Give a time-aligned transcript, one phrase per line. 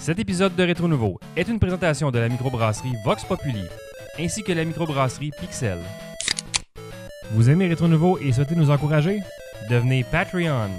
[0.00, 3.64] Cet épisode de Rétro Nouveau est une présentation de la microbrasserie Vox Populi
[4.18, 5.78] ainsi que la microbrasserie Pixel.
[7.32, 9.20] Vous aimez Rétro Nouveau et souhaitez nous encourager?
[9.68, 10.70] Devenez Patreon.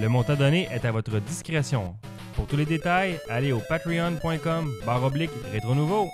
[0.00, 1.94] Le montant donné est à votre discrétion.
[2.34, 6.08] Pour tous les détails, allez au patreon.com barre oblique Rétro Nouveau.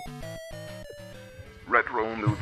[1.71, 2.36] Retro Nouveau.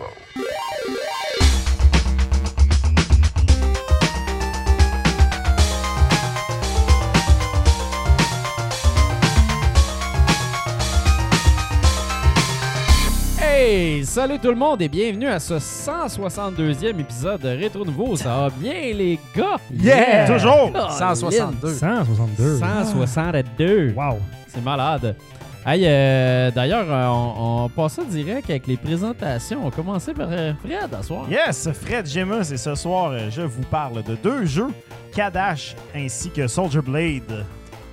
[14.15, 18.15] Salut tout le monde et bienvenue à ce 162e épisode de Rétro Nouveau.
[18.15, 19.57] Ça va bien les gars?
[19.73, 20.25] Yeah!
[20.25, 20.71] Toujours!
[20.73, 21.73] Oh, 162.
[21.73, 22.57] 162.
[22.59, 23.93] 162.
[23.93, 24.19] Wow.
[24.47, 25.17] C'est malade.
[25.65, 29.65] Hey, euh, d'ailleurs, euh, on, on passe ça direct avec les présentations.
[29.67, 31.25] On commençait par euh, Fred à soir.
[31.29, 34.69] Yes, Fred Gemus et ce soir, je vous parle de deux jeux,
[35.13, 37.45] Kadash ainsi que Soldier Blade.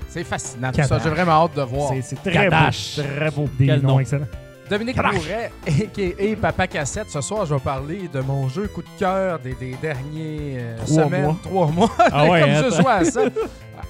[0.09, 1.01] C'est fascinant tout ça.
[1.03, 1.89] J'ai vraiment hâte de voir.
[1.93, 2.99] C'est- C'est très Kadash.
[2.99, 3.03] beau.
[3.17, 3.49] Très beau.
[3.59, 3.99] Des Quel noms nom.
[3.99, 4.27] excellents.
[4.73, 6.37] Dominique Bourret, a.k.a.
[6.41, 7.11] Papa Cassette.
[7.11, 10.77] Ce soir, je vais parler de mon jeu coup de cœur des, des derniers euh,
[10.79, 11.23] Trois semaines.
[11.25, 11.37] mois.
[11.43, 11.91] Trois mois.
[11.99, 13.21] Ah ouais, Comme hein, je joue à ça.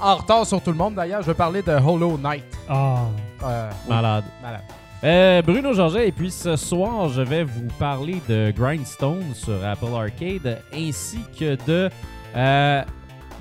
[0.01, 1.23] En retard sur tout le monde, d'ailleurs.
[1.23, 2.43] Je vais parler de Hollow Knight.
[2.69, 3.05] Ah.
[3.45, 4.25] Euh, Malade.
[4.43, 4.61] malade.
[5.05, 9.87] Euh, Bruno Georget, et puis ce soir, je vais vous parler de Grindstone sur Apple
[9.95, 11.91] Arcade ainsi que de.
[12.37, 12.83] euh,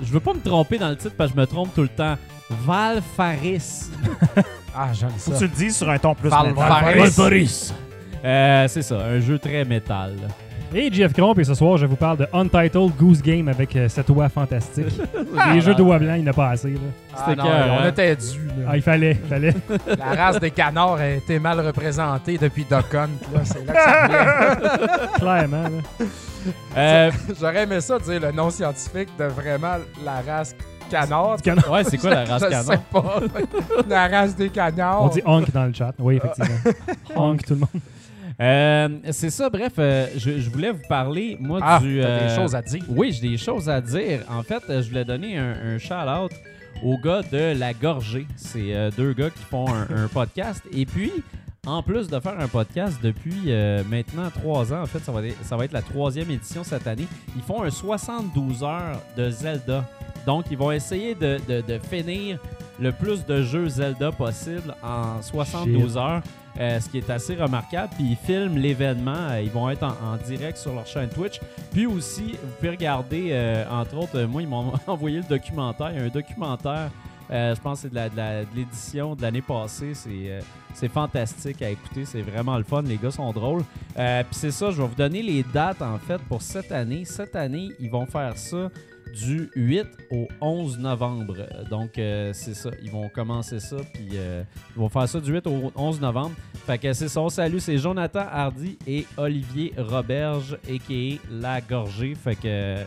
[0.00, 1.88] je veux pas me tromper dans le titre parce que je me trompe tout le
[1.88, 2.14] temps.
[2.50, 3.90] Val Faris.
[4.74, 5.38] Ah, j'aime Faut ça.
[5.38, 7.10] que tu le dises sur un ton plus Parle métal.
[7.10, 7.72] Faris.
[8.24, 10.14] Euh, c'est ça, un jeu très métal.
[10.74, 13.90] Et Jeff Cromp, et ce soir, je vous parle de Untitled Goose Game avec euh,
[13.90, 14.86] cette oie fantastique.
[15.52, 16.70] Les jeux d'oie blanc, il n'y en a pas assez.
[16.70, 16.78] Là.
[17.14, 17.88] Ah, C'était non, cœur, on hein?
[17.88, 18.46] était dû.
[18.46, 18.52] là.
[18.70, 19.54] Ah, il fallait, il fallait.
[19.98, 23.08] La race des canards a été mal représentée depuis Duck Hunt.
[23.34, 23.40] là.
[23.44, 25.08] C'est là que ça vient.
[25.18, 25.62] Clairement.
[25.64, 26.06] là.
[26.78, 30.56] Euh, J'aurais aimé ça dire le nom scientifique de vraiment la race
[30.92, 31.36] canard.
[31.36, 31.70] Du canard.
[31.72, 32.70] ouais, c'est quoi la race Je canon?
[32.72, 33.20] sais pas.
[33.88, 35.02] la race des canards.
[35.04, 35.92] On dit honk dans le chat.
[35.98, 36.72] Oui, effectivement.
[37.16, 37.68] honk tout le monde.
[38.40, 42.00] Euh, c'est ça, bref, euh, je, je voulais vous parler, moi, Ah, du.
[42.00, 42.82] t'as euh, des choses à dire.
[42.88, 44.20] Oui, j'ai des choses à dire.
[44.30, 46.32] En fait, euh, je voulais donner un, un shout-out
[46.82, 48.26] aux gars de La Gorgée.
[48.36, 50.62] C'est euh, deux gars qui font un, un podcast.
[50.72, 51.12] Et puis,
[51.66, 55.24] en plus de faire un podcast depuis euh, maintenant trois ans, en fait, ça va,
[55.24, 59.30] être, ça va être la troisième édition cette année, ils font un 72 heures de
[59.30, 59.84] Zelda.
[60.26, 62.38] Donc, ils vont essayer de, de- de finir
[62.80, 65.96] le plus de jeux Zelda possible en 72 Shit.
[65.96, 66.22] heures.
[66.60, 67.90] euh, ce qui est assez remarquable.
[67.96, 69.14] Puis ils filment l'événement.
[69.30, 71.40] euh, ils vont être en, en direct sur leur chaîne Twitch.
[71.72, 75.90] Puis aussi, vous pouvez regarder, euh, entre autres, moi, ils m'ont envoyé le documentaire.
[75.92, 76.90] Il y a un documentaire,
[77.30, 79.94] je pense que c'est de l'édition de l'année passée.
[79.94, 80.40] C'est
[80.74, 82.04] c'est fantastique à écouter.
[82.04, 82.82] C'est vraiment le fun.
[82.82, 83.62] Les gars sont drôles.
[83.94, 87.04] Puis c'est ça, je vais vous donner les dates, en fait, pour cette année.
[87.06, 88.68] Cette année, ils vont faire ça
[89.12, 91.36] du 8 au 11 novembre.
[91.70, 92.70] Donc, euh, c'est ça.
[92.82, 94.42] Ils vont commencer ça, puis euh,
[94.74, 96.32] ils vont faire ça du 8 au 11 novembre.
[96.66, 97.20] Fait que c'est ça.
[97.20, 101.18] On salue, c'est Jonathan Hardy et Olivier Roberge, a.k.a.
[101.30, 102.14] La Gorgée.
[102.14, 102.84] Fait que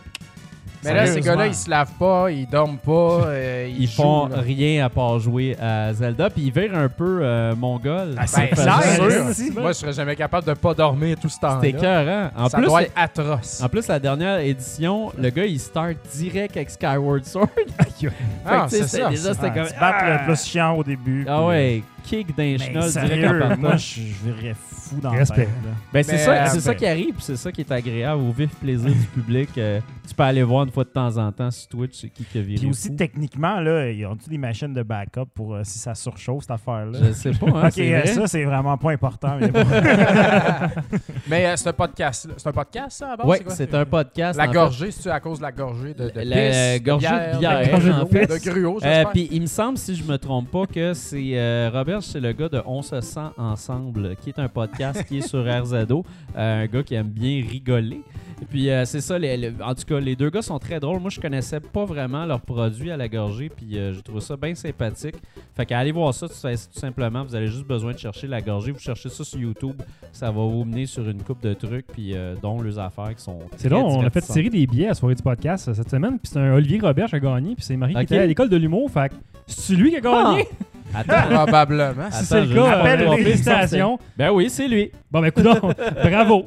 [0.86, 2.90] Mais là, ces gars-là, ils se lavent pas, ils dorment pas,
[3.26, 4.36] euh, ils, ils font là.
[4.40, 6.30] rien à part jouer à Zelda.
[6.30, 8.14] Puis ils virent un peu euh, mongol.
[8.16, 9.60] Ah, c'est Ben, sûr.
[9.60, 11.60] Moi, je serais jamais capable de pas dormir tout ce temps-là.
[11.62, 12.30] C'était écœurant.
[12.36, 13.60] En Ça plus, doit être atroce.
[13.62, 17.48] en plus, la dernière édition, le gars, il start direct avec Skyward Sword.
[18.48, 19.08] Ah, Fait que, tu c'est ça.
[19.08, 19.66] Déjà, c'était comme...
[19.66, 20.18] se battre Ah!
[20.20, 21.24] le plus chiant au début.
[21.28, 25.38] Ah puis- ouais, kick d'un chenol direct en moi, je je verrais fou dans Respect.
[25.40, 25.70] la tête, là.
[25.92, 28.30] Ben, c'est ça, euh, c'est ça qui arrive, puis c'est ça qui est agréable au
[28.32, 29.50] vif plaisir du public.
[29.58, 32.24] euh, tu peux aller voir une fois de temps en temps sur Twitch, c'est qui
[32.24, 32.94] qui a viré Puis aussi, fou.
[32.94, 36.98] techniquement, là, ils ont-tu des machines de backup pour euh, si ça surchauffe, cette affaire-là?
[37.08, 38.06] Je sais pas, hein, ok, c'est vrai.
[38.06, 39.36] ça, c'est vraiment pas important.
[39.40, 39.64] mais bon.
[41.28, 42.28] Mais euh, c'est un podcast.
[42.36, 43.26] C'est un podcast, ça, à base?
[43.26, 43.54] Ouais, quoi?
[43.54, 44.38] c'est un podcast.
[44.38, 47.38] La en gorgée, c'est-tu à cause de la gorgée de, de La pisse, gorgée de
[47.38, 48.06] bière, de en l'eau.
[48.06, 48.26] fait.
[48.26, 49.04] de gruau, Euh.
[49.12, 51.68] Puis il me semble, si je me trompe pas, que c'est euh,
[52.00, 55.44] C'est le gars de On se sent ensemble, qui est un podcast qui est sur
[55.62, 56.04] RZO,
[56.36, 58.02] euh, un gars qui aime bien rigoler.
[58.42, 60.78] Et puis euh, c'est ça, les- les- en tout cas, les deux gars sont très
[60.78, 61.00] drôles.
[61.00, 64.36] Moi, je connaissais pas vraiment leurs produits à la gorgée, puis euh, je trouve ça
[64.36, 65.14] bien sympathique.
[65.54, 67.24] Fait qu'allez voir ça tout, tout simplement.
[67.24, 68.72] Vous avez juste besoin de chercher la gorgée.
[68.72, 69.80] Vous cherchez ça sur YouTube,
[70.12, 73.38] ça va vous mener sur une coupe de trucs, puis dont les affaires qui sont.
[73.56, 76.18] C'est là, on a fait tirer des billets à la soirée du podcast cette semaine.
[76.18, 77.54] Puis c'est un Olivier Robert qui a gagné.
[77.54, 78.90] Puis c'est Marie qui était à l'école de l'humour.
[78.90, 79.14] Fait que
[79.46, 80.44] c'est lui qui a gagné.
[80.94, 82.10] Attends, Probablement.
[82.10, 83.98] si c'est le cas, Appelle les félicitations.
[84.16, 84.90] ben oui, c'est lui.
[85.10, 85.44] Bon, ben, écoute,
[86.04, 86.46] bravo.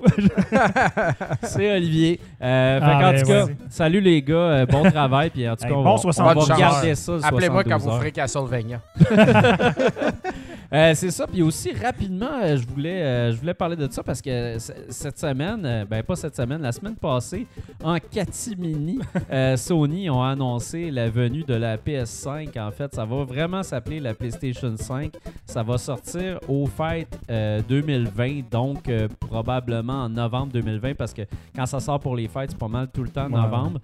[1.43, 2.19] C'est Olivier.
[2.41, 5.29] Euh, fait Ah, qu'en ben, tout cas, salut les gars, euh, bon travail.
[5.29, 7.11] Puis en tout Hey, cas, on bon va, on 72 va regarder ça.
[7.13, 8.81] le Appelez-moi quand 72 vous ferez Castlevania.
[10.71, 11.25] Euh, c'est ça.
[11.25, 14.57] Puis aussi, rapidement, euh, je voulais, euh, je voulais parler de ça parce que
[14.89, 17.47] cette semaine, ben pas cette semaine, la semaine passée,
[17.83, 18.99] en catimini,
[19.57, 22.59] Sony ont annoncé la venue de la PS5.
[22.59, 25.13] En fait, ça va vraiment s'appeler la PlayStation 5.
[25.45, 28.89] Ça va sortir aux fêtes euh, 2020, donc
[29.19, 31.23] probablement en novembre 2020, parce que
[31.55, 33.41] quand ça sort pour les fêtes, c'est pas mal tout le temps Ouais.
[33.41, 33.79] novembre.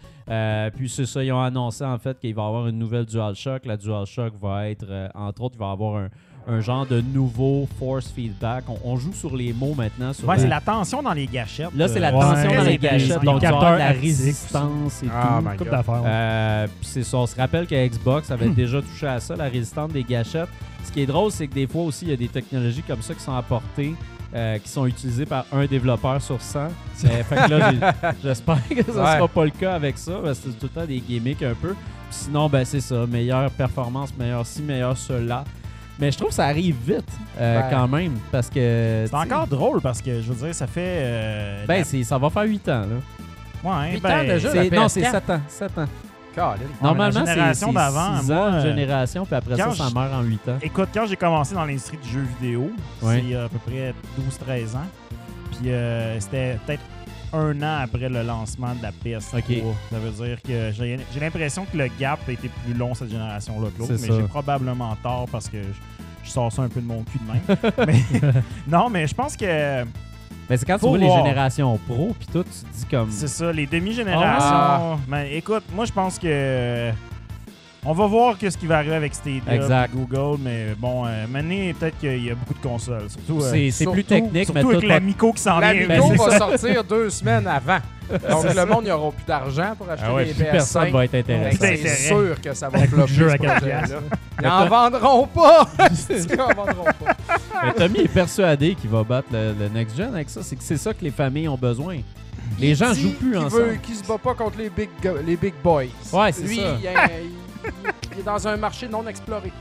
[0.76, 3.66] Puis c'est ça, ils ont annoncé en fait qu'il va y avoir une nouvelle DualShock.
[3.66, 4.86] La DualShock va être,
[5.16, 6.10] entre autres, il va y avoir un,
[6.48, 8.66] un genre de nouveau force feedback.
[8.70, 10.14] On, on joue sur les mots maintenant.
[10.14, 11.70] Sur Ouais, c'est la tension dans les gâchettes.
[11.76, 15.50] Là, c'est la euh, tension dans les gâchettes, donc tu la résistance et Ah, tout.
[15.50, 15.70] Coupe God.
[15.70, 15.94] d'affaires.
[16.04, 16.08] ouais.
[16.10, 19.92] Euh, c'est ça, on se rappelle qu'à Xbox avait déjà touché à ça, la résistance
[19.92, 20.50] des gâchettes.
[20.84, 23.02] Ce qui est drôle, c'est que des fois aussi, il y a des technologies comme
[23.02, 23.96] ça qui sont apportées,
[24.36, 26.68] euh, qui sont utilisées par un développeur sur 100.
[27.06, 27.94] Euh, fait que là,
[28.24, 29.16] j'espère que ça Ouais.
[29.18, 31.54] sera pas le cas avec ça, parce que c'est tout le temps des gimmicks un
[31.54, 31.74] peu.
[31.74, 31.78] Puis
[32.12, 35.44] sinon, ben c'est ça, meilleure performance, meilleur ci, meilleur cela.
[36.00, 37.08] Mais je trouve que ça arrive vite
[37.40, 37.68] euh, Ouais.
[37.72, 39.06] quand même, parce que...
[39.08, 40.82] C'est encore drôle parce que, je veux dire, ça fait...
[40.86, 43.70] euh, Ben, la- ça va faire 8 ans, là.
[43.82, 44.90] ouais, huit ben, ans déjà, la non, PS4.
[44.90, 45.40] c'est 7 ans.
[45.48, 45.86] 7 ans.
[46.82, 50.50] Normalement, c'est génération d'avant, 6 moi, euh, génération, puis après ça, ça meurt en 8
[50.50, 50.58] ans.
[50.62, 52.72] Écoute, quand j'ai commencé dans l'industrie du jeu vidéo,
[53.02, 53.14] Ouais.
[53.16, 54.88] c'est il y a à peu près 12-13 ans.
[55.52, 56.82] Puis euh, c'était peut-être
[57.36, 59.40] un an après le lancement de la PS3.
[59.40, 59.76] Ok.
[59.92, 63.70] Ça veut dire que j'ai l'impression que le gap a été plus long cette génération-là
[63.70, 65.68] que l'autre, mais j'ai probablement tort parce que je,
[66.24, 68.02] je sors ça un peu de mon cul de mais,
[68.68, 69.84] non, mais je pense que
[70.50, 73.12] Mais c'est quand tu vois les générations pro, puis tout, tu te dis comme.
[73.12, 74.40] c'est ça, les demi-générations.
[74.40, 74.98] Ah.
[75.08, 76.92] Mais écoute, moi je pense que
[77.86, 81.72] on va voir que ce qui va arriver avec Stadia Google, mais bon, euh, maintenant
[81.80, 83.44] peut-être qu'il y a beaucoup de consoles, surtout.
[83.44, 85.74] euh, C'est plus technique, mais Surtout tout avec va- l'Amico qui s'en vient.
[85.88, 86.38] Ben, c'est va ça.
[86.50, 87.78] sortir deux semaines avant.
[88.30, 90.92] Donc le monde n'aura plus d'argent pour acheter Ah ouais, des plus personne PS5.
[90.92, 91.78] va être intéressé.
[91.78, 93.36] C'est sûr que ça va flopper jeu à.
[94.42, 95.68] Ils en vendront pas!
[96.10, 97.16] Ils en vendront pas.
[97.66, 100.42] Mais Tommy est persuadé qu'il va battre le, le next gen avec ça.
[100.44, 101.98] C'est que c'est ça que les familles ont besoin.
[102.60, 103.64] Les gens Dit jouent plus qu'il ensemble.
[103.64, 105.86] Veut, qu'il se bat pas contre les big, go- les big boys.
[106.14, 106.78] Ouais, c'est Lui, ça.
[106.80, 106.86] Il,
[108.14, 109.52] il- est dans un marché non exploré.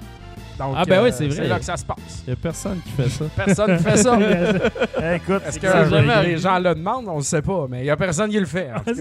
[0.56, 1.35] Donc, euh, Ah, ben oui, c'est vrai.
[1.37, 2.23] C'est là que ça se passe.
[2.25, 3.25] Il y a personne qui fait ça.
[3.35, 4.17] Personne ne fait ça.
[5.03, 7.09] Eh, écoute, Est-ce que jamais les gens le demandent?
[7.09, 8.69] On ne sait pas, mais il n'y a personne qui le fait.
[8.73, 9.01] Ah, Peut-être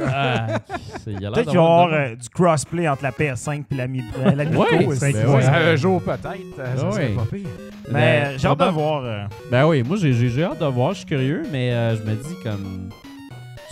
[1.05, 4.61] qu'il va y avoir euh, du crossplay entre la PS5 et euh, l'Amico.
[4.63, 4.99] Ouais, aussi.
[4.99, 5.35] c'est- Ben ouais.
[5.35, 5.45] ouais.
[5.45, 6.25] Un jour peut-être.
[6.59, 7.13] euh, Ça serait ouais.
[7.15, 7.47] pas pire.
[7.91, 9.03] Mais Ben, j'ai hâte de voir.
[9.05, 12.15] euh, Ben oui, moi j'ai- hâte de voir, je suis curieux, mais euh, je me
[12.15, 12.89] dis comme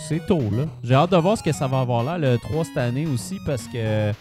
[0.08, 0.64] c'est tôt là.
[0.84, 3.38] J'ai hâte de voir ce que ça va avoir là le 3 cette année aussi
[3.44, 4.12] parce que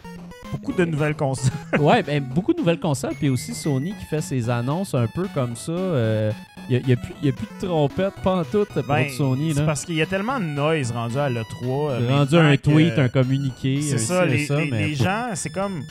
[0.51, 1.51] beaucoup de nouvelles consoles.
[1.80, 5.27] ouais, ben, beaucoup de nouvelles consoles puis aussi Sony qui fait ses annonces un peu
[5.33, 5.74] comme ça.
[6.69, 9.53] Il n'y a, plus- y a plus de trompette pas en tout pour Ben, Sony
[9.56, 11.89] C'est parce qu'il y a tellement de noise rendu à l'E3.
[11.92, 15.03] euh, rendu un que- tweet, un communiqué, C'est ça, les, ça, les- mais les faut-
[15.03, 15.83] gens, c'est comme.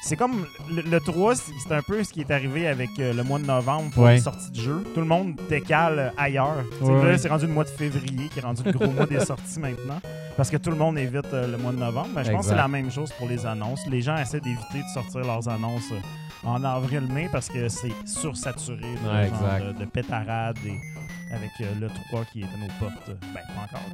[0.00, 3.22] C'est comme le, le 3, c'est un peu ce qui est arrivé avec euh, le
[3.24, 4.14] mois de novembre pour Ouais.
[4.14, 4.84] les sorties de jeux.
[4.94, 6.62] Tout le monde décale ailleurs.
[6.80, 9.20] Ouais, là, c'est rendu le mois de février qui est rendu le gros mois des
[9.20, 10.00] sorties maintenant.
[10.36, 12.08] Parce que tout le monde évite euh, le mois de novembre.
[12.14, 13.80] Mais je pense que c'est la même chose pour les annonces.
[13.90, 18.78] Les gens essaient d'éviter de sortir leurs annonces euh, en avril-mai parce que c'est sursaturé
[18.80, 19.66] de, Ouais, genre exact.
[19.66, 20.78] de, de pétarades et
[21.32, 23.08] avec euh, le 3 qui est à nos portes.
[23.34, 23.86] Ben, pas encore.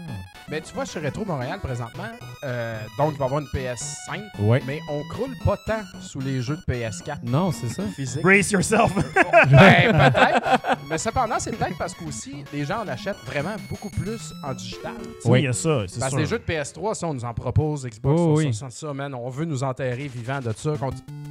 [0.49, 2.05] Mais tu vois, chez Retro Montréal présentement,
[2.45, 4.63] euh, donc il va y avoir une PS5, Ouais.
[4.67, 7.83] mais on croule pas tant sous les jeux de PS4 Non, c'est ça.
[7.95, 8.23] physiques.
[8.23, 8.93] Brace yourself!
[9.51, 10.79] Ben, peut-être.
[10.89, 14.93] Mais cependant, c'est peut-être parce qu'aussi, les gens en achètent vraiment beaucoup plus en digital.
[15.25, 16.19] Oui, il y a ça, c'est Parce sûr.
[16.19, 18.55] que les jeux de PS3, ça, on nous en propose, Xbox, Oh, ça, oui.
[18.55, 20.73] ça, ça, man, on veut nous enterrer vivants de ça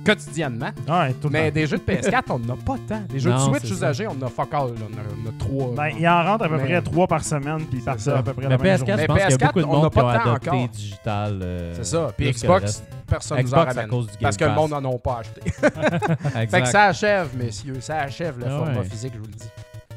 [0.06, 0.72] quotidiennement.
[0.88, 1.56] Ouais, tout le Mais temps.
[1.56, 3.02] des jeux de PS4, on n'en a pas tant.
[3.10, 3.74] Des jeux Non, de Switch c'est ça.
[3.76, 4.74] usagés, on en a fuck all.
[4.74, 4.82] là.
[4.92, 5.76] On, a, on a trois.
[5.76, 5.93] Ben.
[6.00, 8.20] Il en rentre à peu près trois par semaine, puis par ça.
[8.20, 9.02] à peu près la même PS4, journée.
[9.02, 11.40] je pense qu'il y a PS4, beaucoup de on n'a monde qui adopté digital.
[11.44, 12.12] euh, C'est ça.
[12.18, 13.88] Puis Xbox, personne nous en ramène.
[13.88, 15.42] cause du Game Parce que le monde n'en a pas acheté.
[15.52, 16.62] Fait Exact.
[16.62, 17.78] que ça achève, messieurs.
[17.82, 19.50] Ça achève le Ah format physique, je vous le dis.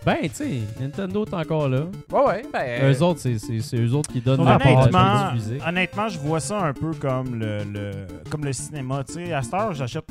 [0.07, 1.81] Ben, tu sais, Nintendo est encore là.
[2.13, 2.43] Ouais, ouais.
[2.53, 5.33] Ben, Eux autres, c'est- c'est c'est eux autres qui donnent la Honnêtement,
[5.67, 7.91] honnêtement, je vois ça un peu comme le, le,
[8.31, 9.03] comme le cinéma.
[9.05, 10.05] Tu sais, à cette heure, j'achète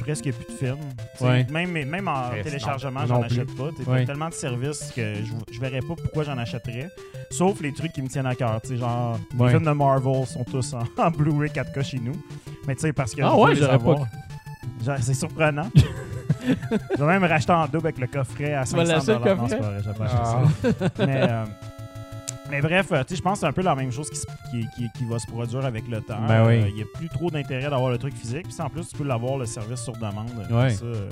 [0.00, 0.78] presque plus de films.
[1.20, 1.46] Ouais.
[1.50, 3.36] Même, même en téléchargement, non, j'en non plus.
[3.40, 3.70] achète pas.
[3.76, 4.00] Sais, Ouais.
[4.00, 6.88] t'as tellement de services que je, je verrais pas pourquoi j'en achèterais.
[7.30, 8.60] Sauf les trucs qui me tiennent à cœur.
[8.62, 9.46] Tu sais, genre, Ouais.
[9.46, 12.20] les films de Marvel sont tous en, en Blu-ray 4K chez nous.
[12.66, 13.96] Mais tu sais, parce que Ah ouais, j'aurais pas
[14.84, 15.70] Genre, C'est surprenant.
[16.46, 19.34] je vais même racheter en double avec le coffret à Tu vas 500 l'acheter le
[19.36, 19.58] Non, c'est coffret?
[19.58, 20.88] pas vrai, j'ai pas acheté Ah.
[20.98, 21.06] ça.
[21.06, 21.44] mais, euh,
[22.50, 24.20] mais bref, euh, tu sais, je pense que c'est un peu la même chose qui,
[24.50, 26.20] qui, qui- qui va se produire avec le temps.
[26.28, 26.54] Ben oui.
[26.62, 28.44] Euh, Il n'y a plus trop d'intérêt d'avoir le truc physique.
[28.48, 30.30] Puis en plus, tu peux l'avoir le service sur demande.
[30.50, 30.70] Ouais.
[30.70, 31.08] Ça, euh,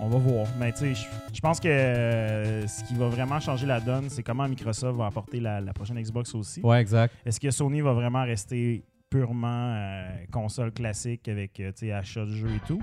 [0.00, 0.46] on va voir.
[0.58, 4.08] Mais tu sais, je- je pense que euh, ce qui va vraiment changer la donne,
[4.08, 6.60] c'est comment Microsoft va apporter la, la prochaine Xbox aussi.
[6.62, 7.14] Ouais, exact.
[7.26, 8.82] Est-ce que Sony va vraiment rester
[9.18, 12.80] purement euh, console classique avec euh, achat de jeux et tout?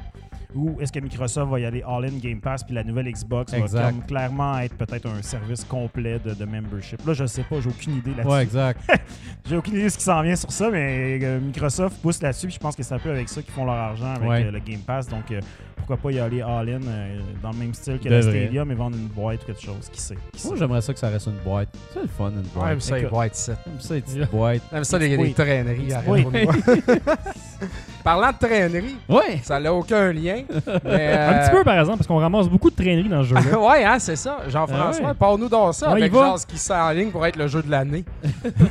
[0.56, 3.58] ou est-ce que Microsoft va y aller all-in Game Pass puis la nouvelle Xbox va
[3.60, 3.90] Exact.
[3.90, 7.06] comme clairement être peut-être un service complet de, de membership?
[7.06, 8.28] Là, je sais pas, j'ai aucune idée là-dessus.
[8.34, 8.82] Ouais, exact.
[9.50, 12.46] J'ai aucune idée de ce qui s'en vient sur ça, mais euh, Microsoft pousse là-dessus.
[12.48, 14.46] puis Je pense que c'est un peu avec ça qu'ils font leur argent avec Ouais.
[14.46, 15.08] euh, le Game Pass.
[15.08, 15.42] Donc, euh,
[15.76, 18.44] pourquoi pas y aller all-in euh, dans le même style que De la vrai.
[18.44, 19.90] Stadia, mais vendre une boîte ou quelque chose.
[19.92, 20.16] Qui sait?
[20.34, 21.70] Qui Moi, j'aimerais ça que ça reste une boîte.
[21.92, 22.74] C'est le fun, une Ouais, boîte.
[22.76, 23.54] mais ça, va être ça.
[23.66, 24.62] J'aime ça, les petites boîtes.
[24.72, 25.88] J'aime ça, les, les traîneries.
[26.08, 26.21] Oui.
[28.04, 29.40] Parlant de traîneries, Ouais!
[29.44, 30.42] ça n'a aucun lien.
[30.50, 30.52] mais,
[30.86, 33.60] Un euh, petit peu, par exemple, parce qu'on ramasse beaucoup de traîneries dans ce jeu-là.
[33.70, 34.38] ouais, hein, c'est ça.
[34.48, 35.14] Jean-François, Ah ouais.
[35.14, 36.20] parle-nous donc ça On avec va.
[36.20, 38.04] genre ce qui s'enligne pour être le jeu de l'année.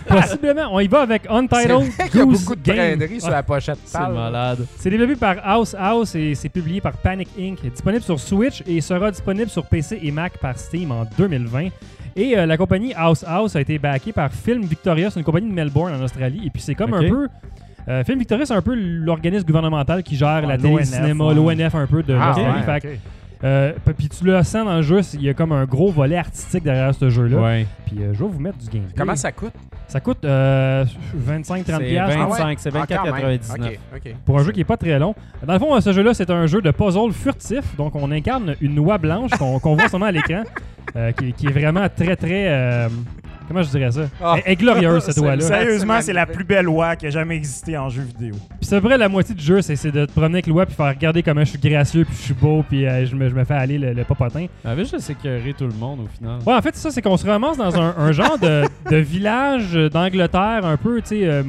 [0.08, 2.76] Possiblement, on y va avec Untitled vrai qu'il y a Goose beaucoup de Game.
[2.76, 4.66] traîneries sur la pochette C'est malade.
[4.76, 7.60] C'est développé par House House et c'est publié par Panic Inc.
[7.62, 11.68] Disponible sur Switch et sera disponible sur PC et Mac par Steam en 2020.
[12.16, 15.48] Et euh, la compagnie House House a été backée par Film Victoria, c'est une compagnie
[15.48, 16.42] de Melbourne en Australie.
[16.46, 17.28] Et puis c'est comme un peu.
[17.88, 21.24] euh, Film Victoria, c'est un peu l'organisme gouvernemental qui gère Ouais, la télé, le cinéma,
[21.26, 21.34] ouais.
[21.34, 22.80] l'ONF un peu de Ah, l'Australie.
[22.80, 22.88] que,
[23.42, 26.16] euh, puis tu le sens dans le jeu, il y a comme un gros volet
[26.18, 27.40] artistique derrière ce jeu-là.
[27.40, 27.66] Ouais.
[27.86, 28.94] Puis euh, je vais vous mettre du gameplay.
[28.96, 29.52] Comment ça coûte?
[29.88, 30.84] Ça coûte euh,
[31.16, 33.38] 25-30$ C'est piastres, je pense, 25, c'est Ah, quand même.
[33.38, 33.52] 24,99.
[33.66, 34.14] Ok, ok.
[34.24, 35.14] pour un jeu qui est pas très long.
[35.44, 37.76] Dans le fond, euh, ce jeu-là, c'est un jeu de puzzle furtif.
[37.76, 40.42] Donc, on incarne une noix blanche qu'on voit seulement à l'écran,
[40.96, 42.88] euh, qui, qui est vraiment très, très...
[43.50, 44.02] comment je dirais ça?
[44.22, 44.36] Ah.
[44.44, 45.40] Elle est glorieuse, cette C'est- oie-là.
[45.42, 48.34] Sérieusement, C'est la plus belle loi qui a jamais existé en jeu vidéo.
[48.48, 50.88] Puis c'est vrai, la moitié du jeu, c'est de te promener avec l'oie puis faire
[50.88, 53.44] regarder comment je suis gracieux puis je suis beau puis euh, je, me, je me
[53.44, 54.46] fais aller le, le popotin.
[54.64, 56.38] Elle avait juste écœuré tout le monde au final.
[56.46, 58.96] Ouais, en fait, c'est ça, c'est qu'on se ramasse dans un, un genre de, de
[58.96, 61.20] village d'Angleterre un peu, tu sais...
[61.24, 61.42] euh,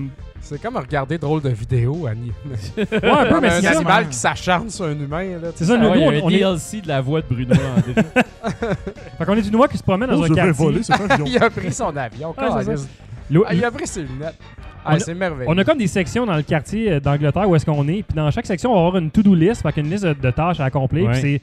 [0.51, 2.31] C'est comme regarder drôle de vidéo, Annie.
[2.77, 3.71] ouais, un peu, mais un c'est ça.
[3.77, 5.23] animal qui s'acharne sur un humain.
[5.41, 5.47] là.
[5.55, 6.87] C'est ça, Ah nous, ouais, il y nous, a un on, on est, DLC de
[6.89, 7.93] la voix de Bruno Landry.
[9.17, 10.83] fait qu'on est une oie qui se promène dans un quartier.
[10.83, 12.29] c'est pas Il a pris son avion.
[12.37, 12.89] Ouais, c'est câlisse.
[13.29, 14.35] L'o- Ah, il a pris ses lunettes.
[14.83, 15.49] On Ah, a- c'est merveilleux.
[15.49, 18.03] On a comme des sections dans le quartier euh, d'Angleterre où est-ce qu'on est.
[18.03, 20.31] Puis dans chaque section, on va avoir une to-do list, fait qu'une liste de, de
[20.31, 21.05] tâches à accomplir.
[21.05, 21.11] Ouais.
[21.13, 21.41] Puis c'est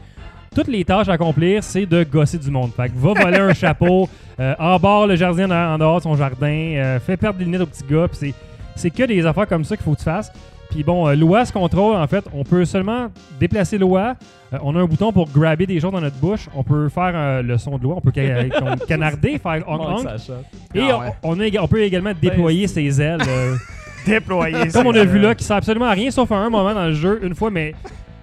[0.54, 2.72] toutes les tâches à accomplir, c'est de gosser du monde.
[2.76, 6.16] Fait que va voler un chapeau, euh, embarre le jardin en, en dehors de son
[6.16, 6.46] jardin,
[6.76, 8.06] euh, fais perdre des lunettes au petit gars.
[8.08, 8.34] Puis c'est,
[8.78, 10.32] c'est que des affaires comme ça qu'il faut que tu fasses.
[10.70, 13.08] Puis bon, euh, l'OA se contrôle, en fait, on peut seulement
[13.40, 14.16] déplacer l'OA.
[14.52, 16.46] Euh, on a un bouton pour grabber des choses dans notre bouche.
[16.54, 17.94] On peut faire euh, le son de l'OA.
[17.96, 18.44] On peut ca-
[18.86, 20.02] canarder, faire honk Montre honk.
[20.02, 20.32] sa shot.
[20.74, 21.12] Et Ah on- ouais.
[21.22, 23.22] on, a ég- on peut également déployer ses ailes.
[23.26, 23.56] euh,
[24.06, 24.68] Déployé.
[24.72, 26.86] comme on a vu là, qui sert absolument à rien sauf à un moment dans
[26.86, 27.74] le jeu, une fois, mais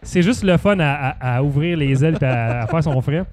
[0.01, 3.01] c'est juste le fun à, à- à ouvrir les ailes et à, à faire son
[3.01, 3.23] frais.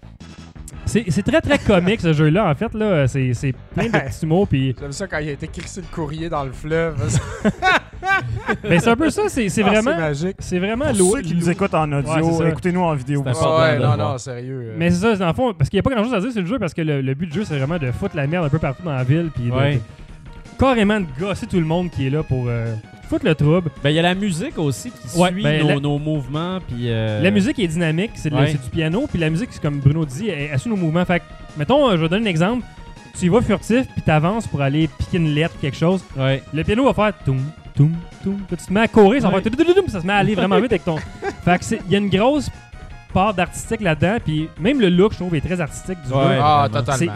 [0.93, 2.75] C'est c'est très très comique ce jeu-là, en fait.
[2.75, 4.45] là C'est c'est plein de petits mots.
[4.47, 6.97] Puis J'aime ça quand il a été crissé le courrier dans le fleuve.
[8.63, 9.91] ben, c'est un peu ça, c'est c'est Ah, vraiment.
[9.95, 10.37] C'est magique.
[10.41, 11.13] C'est vraiment Pour lourd.
[11.17, 13.25] ceux qui nous écoutent en audio, écoutez-nous en vidéo.
[13.27, 14.61] Ah ouais, non, non, sérieux.
[14.73, 14.75] euh.
[14.77, 16.41] Mais c'est ça, dans le fond, parce qu'il n'y a pas grand-chose à dire sur
[16.43, 18.45] le jeu, parce que le, le but du jeu, c'est vraiment de foutre la merde
[18.45, 19.81] un peu partout dans la ville, puis Ouais.
[20.59, 22.75] carrément de gosser tout le monde qui est là pour euh,
[23.13, 23.71] foutre le trouble.
[23.83, 26.59] Ben, il y a la musique aussi qui Ouais, suit ben, nos, la- nos mouvements.
[26.67, 28.53] Puis, euh, La musique est dynamique, c'est Ouais.
[28.53, 31.05] du piano, puis la musique, c'est comme Bruno dit, elle, elle suit nos mouvements.
[31.05, 31.25] Fait que,
[31.59, 32.65] mettons, euh, je vais donner un exemple.
[33.19, 36.03] Tu y vas furtif, puis t'avances pour aller piquer une lettre ou quelque chose.
[36.17, 36.43] Ouais.
[36.55, 37.43] Le piano va faire toum,
[37.77, 37.93] toum,
[38.23, 38.39] toum.
[38.49, 40.35] Puis tu te mets à courir, ça va faire puis ça se met à aller
[40.35, 40.97] vraiment vite avec ton.
[41.45, 42.49] Fait que il y a une grosse
[43.13, 46.39] part d'artistique là-dedans, puis même le look, je trouve, est très artistique du Ouais.
[46.41, 46.67] Ah,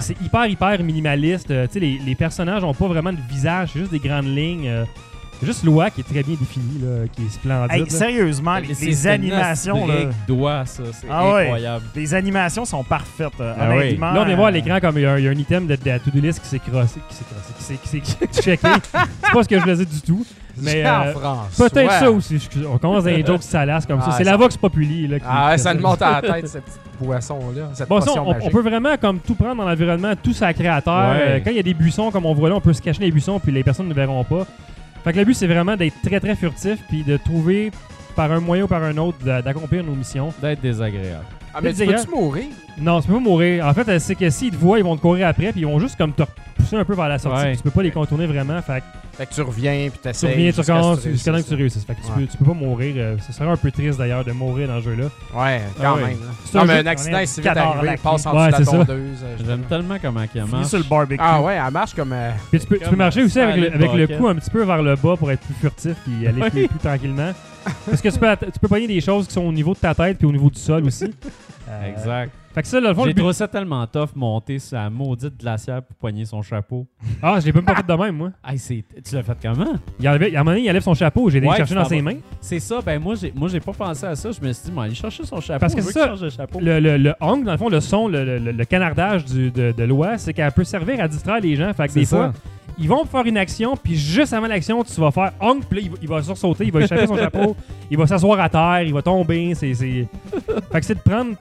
[0.01, 1.51] c'est hyper, hyper minimaliste.
[1.51, 4.27] Euh, tu sais, les, les personnages ont pas vraiment de visage, c'est juste des grandes
[4.27, 4.69] lignes.
[4.69, 4.85] euh,
[5.41, 7.73] c'est juste Loi qui est très bien défini, là, qui est splendide.
[7.73, 7.91] Hey, là.
[7.91, 10.83] sérieusement, les, animations, là, nostalgique doigt, ça.
[10.93, 11.43] C'est Ah ouais.
[11.43, 11.85] incroyable.
[11.95, 13.33] les animations sont parfaites.
[13.41, 13.97] euh, Ah oui.
[13.97, 15.31] Là, on vient voir à euh, l'écran comme il y, a un- il y a
[15.31, 17.77] un item de, de la to-do list qui s'est crossé, qui s'est crossé, qui s'est-
[17.77, 18.69] qui s'est qui s'est checké.
[19.23, 20.25] C'est pas ce que je faisais du tout.
[20.63, 21.13] Mais euh,
[21.59, 22.49] peut-être ça aussi.
[22.73, 24.07] On commence dans les jokes salaces comme ça.
[24.11, 25.07] Ah, C'est ça- la Vox Populi.
[25.07, 27.71] Là, qui Ah, ouais, ça me monte à la tête, cette petite boisson-là.
[27.75, 28.01] Cette Bon,
[28.43, 30.95] on, peut vraiment comme tout prendre dans l'environnement, tout sacré à terre.
[30.95, 31.21] Ouais.
[31.21, 33.01] Euh, quand il y a des buissons comme on voit là, on peut se cacher
[33.03, 34.47] les buissons puis les personnes ne verront pas.
[35.07, 37.71] Fait que le but c'est vraiment d'être très très furtif puis de trouver
[38.17, 40.33] par un moyen ou par un autre d'a- d'accomplir nos missions.
[40.43, 41.25] D'être désagréable.
[41.55, 42.47] Ah, mais tu peux-tu mourir?
[42.77, 43.67] Non, tu peux pas mourir.
[43.67, 45.79] En fait, c'est que s'ils te voient, ils vont te courir après puis ils vont
[45.79, 47.39] juste comme te repousser un peu vers la sortie.
[47.41, 47.49] Ouais.
[47.51, 48.61] puis Tu peux pas les contourner vraiment.
[48.63, 48.85] Fait que
[49.17, 50.31] Fait que tu reviens, puis tu t'essayes.
[50.31, 51.85] reviens, tu jusqu'à ce recommences jusqu'à temps que tu réussisses.
[51.87, 52.13] Fait que tu, Ouais.
[52.17, 52.95] peux, tu peux pas mourir.
[52.99, 55.05] euh, ce serait un peu triste d'ailleurs de mourir dans ce jeu-là.
[55.35, 56.03] Ouais, quand Ah ouais.
[56.09, 56.17] même.
[56.45, 58.37] C'est Non, un mais un accident on est est si vite arrivé, il passe en
[58.37, 58.87] Ouais, dessous de c'est la ça.
[58.87, 59.19] tondeuse.
[59.25, 60.67] euh, J'aime tellement comment il Fini marche.
[60.69, 61.17] sur le barbecue.
[61.23, 62.13] Ah ouais, elle marche comme.
[62.13, 64.51] euh, Puis tu peux, tu marcher aussi avec, le, Silent avec le cou un petit
[64.51, 67.33] peu vers le bas pour être plus furtif puis aller plus, plus tranquillement.
[67.89, 69.95] Parce que tu peux, tu peux pogner des choses qui sont au niveau de ta
[69.95, 71.11] tête puis au niveau du sol aussi.
[71.69, 72.31] Euh, Exact.
[72.57, 74.79] Fait que ça, dans le fond, le J'ai but- trouvé ça tellement tough monter sur
[74.79, 76.87] la maudite glacière pour poigner son chapeau.
[77.23, 78.31] Ah, je l'ai même pas fait de même, moi.
[78.43, 78.83] Hey, c'est...
[79.05, 79.75] Tu l'as fait comment?
[80.01, 81.83] Il enlevait, à un moment donné, il enlève son chapeau, j'ai Ouais, chercher tu dans
[81.83, 82.19] t'en ses vas- mains.
[82.41, 84.31] C'est ça, ben moi j'ai moi j'ai pas pensé à ça.
[84.33, 85.61] Je me suis dit, bon, aller chercher son chapeau.
[85.61, 86.59] Parce que je veux c'est qu'il ça, change de chapeau.
[86.61, 89.73] Le, le, le honk, dans le fond, le son, le, le- le canardage du- de,
[89.73, 91.71] de l'oie, c'est qu'elle peut servir à distraire les gens.
[91.75, 92.17] Fait que C'est des ça.
[92.17, 92.33] fois,
[92.79, 95.85] ils vont faire une action, puis juste avant l'action, tu vas faire honk, puis là,
[95.87, 97.57] il va, il va sursauter, il va échapper son chapeau,
[97.91, 99.55] il va s'asseoir à terre, il va tomber.
[99.55, 100.07] C'est, c'est...
[100.73, 101.37] Fait que c'est de prendre,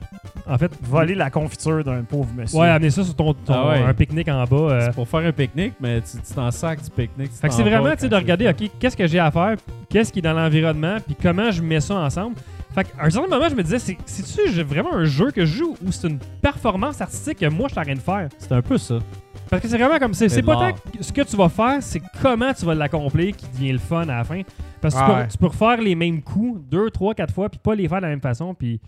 [0.48, 2.60] en fait, Voler la confiture d'un pauvre monsieur.
[2.60, 3.82] ouais, amener ça sur ton, ton- Ah ouais.
[3.84, 4.56] un pique-nique en bas.
[4.56, 4.82] euh.
[4.86, 7.32] C'est pour faire un pique-nique, mais tu tu t'en sacs du pique-nique.
[7.34, 9.56] Fait que c'est vraiment, tu sais, de regarder, OK, qu'est-ce que j'ai à faire,
[9.90, 12.36] qu'est-ce qui est dans l'environnement, puis comment je mets ça ensemble.
[12.74, 15.58] Fait qu'à un certain moment, je me disais, c'est- c'est-tu vraiment un jeu que je
[15.60, 18.30] joue ou c'est une performance artistique que moi, je suis en train de faire?
[18.38, 18.96] C'est un peu ça.
[19.50, 22.02] Parce que c'est vraiment comme, c'est pas tant que ce que tu vas faire, c'est
[22.22, 24.42] comment tu vas l'accomplir qui devient le fun à la fin.
[24.82, 25.28] Parce que Ah tu, peux, ouais.
[25.28, 28.04] tu peux refaire les mêmes coups deux, trois, quatre fois, puis pas les faire de
[28.04, 28.80] la même façon, puis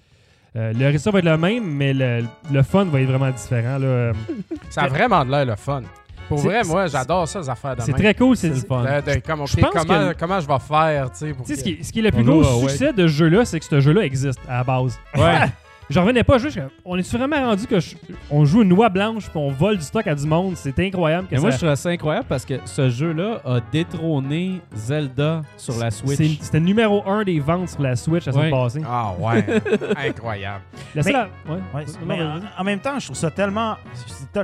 [0.56, 3.78] euh, le résultat va être le même, mais le, le fun va être vraiment différent.
[3.78, 4.12] là.
[4.70, 5.82] Ça a vraiment de l'air le fun.
[6.28, 8.36] Pour vrai, moi, j'adore ça, les affaires de C'est très cool.
[8.36, 8.84] C'est le fun.
[8.84, 11.64] De- de- comme, comment, que- comment je vais faire, tu sais, pour Tu sais, ce
[11.64, 13.60] que- qui, est- ce qui est le plus On gros succès de ce jeu-là, c'est
[13.60, 15.00] que ce jeu-là existe à la base.
[15.16, 15.22] Ouais.
[15.90, 16.60] J'en revenais pas juste.
[16.84, 17.96] On est vraiment rendu que je-
[18.30, 20.56] on joue une noix blanche puis on vole du stock à du monde?
[20.58, 24.62] C'est incroyable que Mais moi, je trouve ça incroyable parce que ce jeu-là a détrôné
[24.76, 26.40] Zelda sur la Switch.
[26.42, 28.64] C'était numéro un des ventes sur la Switch la semaine Ouais.
[28.64, 28.82] passée.
[28.86, 29.46] Ah ouais,
[30.10, 30.64] incroyable.
[30.94, 31.14] La seule-
[31.46, 31.60] Mais- ouais.
[31.74, 33.76] Ouais, mais en, en même temps, je trouve ça tellement,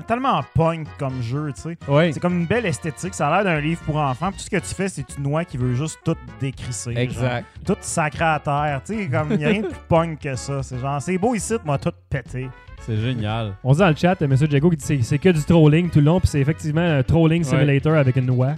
[0.08, 1.78] tellement punk comme jeu, tu sais.
[1.88, 2.12] Ouais.
[2.14, 3.14] C'est comme une belle esthétique.
[3.14, 4.30] Ça a l'air d'un livre pour enfants.
[4.30, 6.94] Puis tout ce que tu fais, c'est tu noies qui veut juste tout décrisser.
[6.96, 7.46] Exact.
[7.66, 7.76] genre.
[7.76, 8.82] Tout sacré à terre.
[8.86, 10.64] Tu sais, comme il n'y a rien de plus punk que ça.
[10.64, 12.48] C'est genre, c'est beau ici, moi, tout pété.
[12.82, 13.54] C'est génial.
[13.64, 14.36] On dit dans le chat, M.
[14.50, 17.02] Jago qui dit c'est- c'est que du trolling tout le long, puis c'est effectivement un
[17.04, 18.54] trolling simulator avec une noix.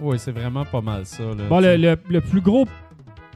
[0.00, 1.22] Oui, c'est vraiment pas mal ça.
[1.24, 1.76] Là, Bon, le, sais.
[1.78, 2.66] le- le plus gros.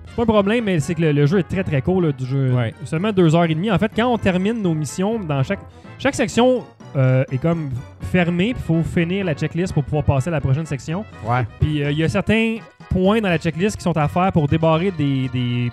[0.07, 2.01] C'est pas un problème, mais c'est que le, le jeu est très très court.
[2.01, 2.53] là, du jeu.
[2.53, 2.73] Ouais.
[2.85, 3.71] Seulement deux heures et demie.
[3.73, 5.59] En fait, quand on termine nos missions, dans chaque,
[5.99, 6.63] chaque section
[6.97, 7.71] euh, est comme
[8.13, 11.05] fermée, puis il faut finir la checklist pour pouvoir passer à la prochaine section.
[11.27, 11.45] Ouais.
[11.59, 14.47] Puis euh, il y a certains points dans la checklist qui sont à faire pour
[14.47, 15.73] débarrer des, des,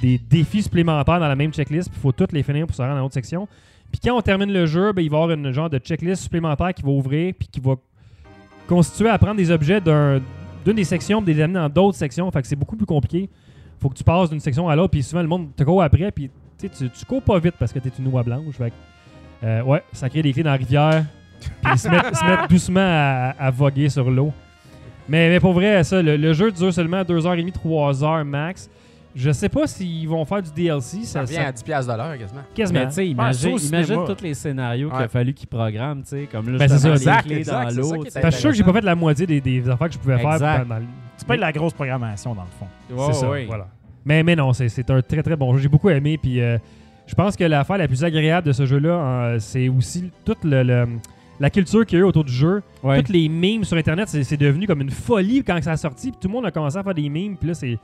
[0.00, 1.88] des défis supplémentaires dans la même checklist.
[1.90, 3.46] Puis il faut toutes les finir pour se rendre dans l'autre section.
[3.90, 6.22] Puis quand on termine le jeu, ben, il va y avoir une genre de checklist
[6.22, 7.74] supplémentaire qui va ouvrir puis qui va
[8.66, 10.20] constituer à prendre des objets d'un-
[10.64, 12.30] d'une des sections puis de les amener dans d'autres sections.
[12.30, 13.28] Fait que c'est beaucoup plus compliqué.
[13.80, 16.10] Faut que tu passes d'une section à l'autre puis souvent le monde te court après
[16.12, 18.54] puis tu tu, cours pas vite parce que t'es une noix blanche.
[18.56, 21.04] Fait que, euh, ouais, ça crée des clés dans la rivière
[21.62, 24.32] puis se mettre, se mettre doucement à, à voguer sur l'eau.
[25.08, 28.70] Mais, mais pour vrai, ça, le, le jeu dure seulement 2h30, 3h max.
[29.14, 30.98] Je sais pas s'ils vont faire du DLC.
[31.02, 32.40] Ça Ça, revient ça- à 10$ piastres de l'heure quasiment.
[32.54, 32.78] quasiment.
[32.80, 33.56] Mais tu sais, imagine,
[34.06, 36.88] tous les scénarios qu'il a fallu qu'ils programment, tu sais, comme là, Ben, c'est ça.
[36.88, 38.02] les Exact, clés exact, dans c'est ça l'eau.
[38.04, 39.94] Parce que je suis sûr que j'ai pas fait la moitié des, des affaires que
[39.94, 40.38] je pouvais Exact.
[40.38, 40.66] faire.
[40.66, 40.78] dans
[41.16, 42.66] C'est pas de la grosse programmation, dans le fond.
[42.94, 43.66] Ouais, c'est ça, voilà.
[44.04, 45.60] Mais, mais non, c'est- c'est un très très bon jeu.
[45.60, 46.16] J'ai beaucoup aimé.
[46.16, 46.56] Puis euh,
[47.06, 50.62] je pense que l'affaire la plus agréable de ce jeu-là, euh, c'est aussi toute le-
[50.62, 50.86] le-
[51.40, 52.62] la culture qu'il y a eu autour du jeu.
[52.82, 52.96] Ouais.
[52.98, 56.10] Toutes les memes sur Internet, c'est c'est devenu comme une folie quand ça a sorti.
[56.12, 57.36] Puis tout le monde a commencé à faire des memes.
[57.36, 57.76] Puis là, c'est.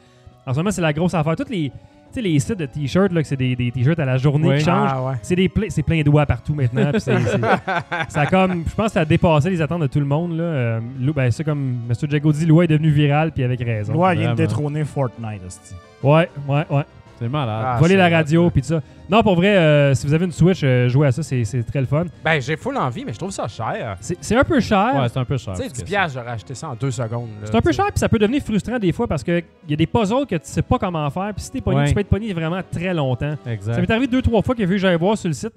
[0.46, 1.37] En ce moment, c'est la grosse affaire.
[1.37, 1.70] Toutes les.
[2.12, 4.48] Tu sais, les sites de t-shirts, là, que c'est des, des t-shirts à la journée
[4.48, 4.59] Ouais.
[4.59, 4.90] qui changent.
[4.92, 5.14] Ah ouais.
[5.22, 6.90] C'est des pla- c'est plein de doigts partout maintenant.
[6.92, 7.40] puis c'est- c'est-
[8.09, 10.37] ça comme, je pense que ça a dépassé les attentes de tout le monde.
[10.37, 10.44] Là.
[10.44, 11.94] Euh, Lou- ben, c'est comme M.
[12.09, 13.92] Jago dit, Loi est devenu viral, puis avec raison.
[13.92, 15.74] Loi vient de détrôner Fortnite, hostie.
[16.02, 16.82] Ouais, ouais, ouais.
[17.18, 17.64] C'est malade.
[17.66, 18.81] Ah, Voler la radio, puis tout ça.
[19.09, 21.62] Non, pour vrai, euh, si vous avez une Switch, euh, jouez à ça, c'est c'est
[21.62, 22.05] très le fun.
[22.24, 23.96] Ben, j'ai full envie, mais je trouve ça cher.
[24.00, 24.92] C'est c'est un peu cher.
[24.96, 25.55] Ouais, c'est un peu cher.
[25.55, 27.29] Tu sais, parce 10$, que piastres, j'aurais acheté ça en deux secondes.
[27.44, 29.76] C'est un peu cher, puis ça peut devenir frustrant des fois parce qu'il y a
[29.76, 31.88] des puzzles que tu sais pas comment faire, puis si t'es pogné, Ouais.
[31.88, 33.35] tu peux être pogné vraiment très longtemps.
[33.46, 33.74] Exact.
[33.74, 35.52] Ça m'est arrivé deux, trois fois qu'il a vu que j'allais voir sur le site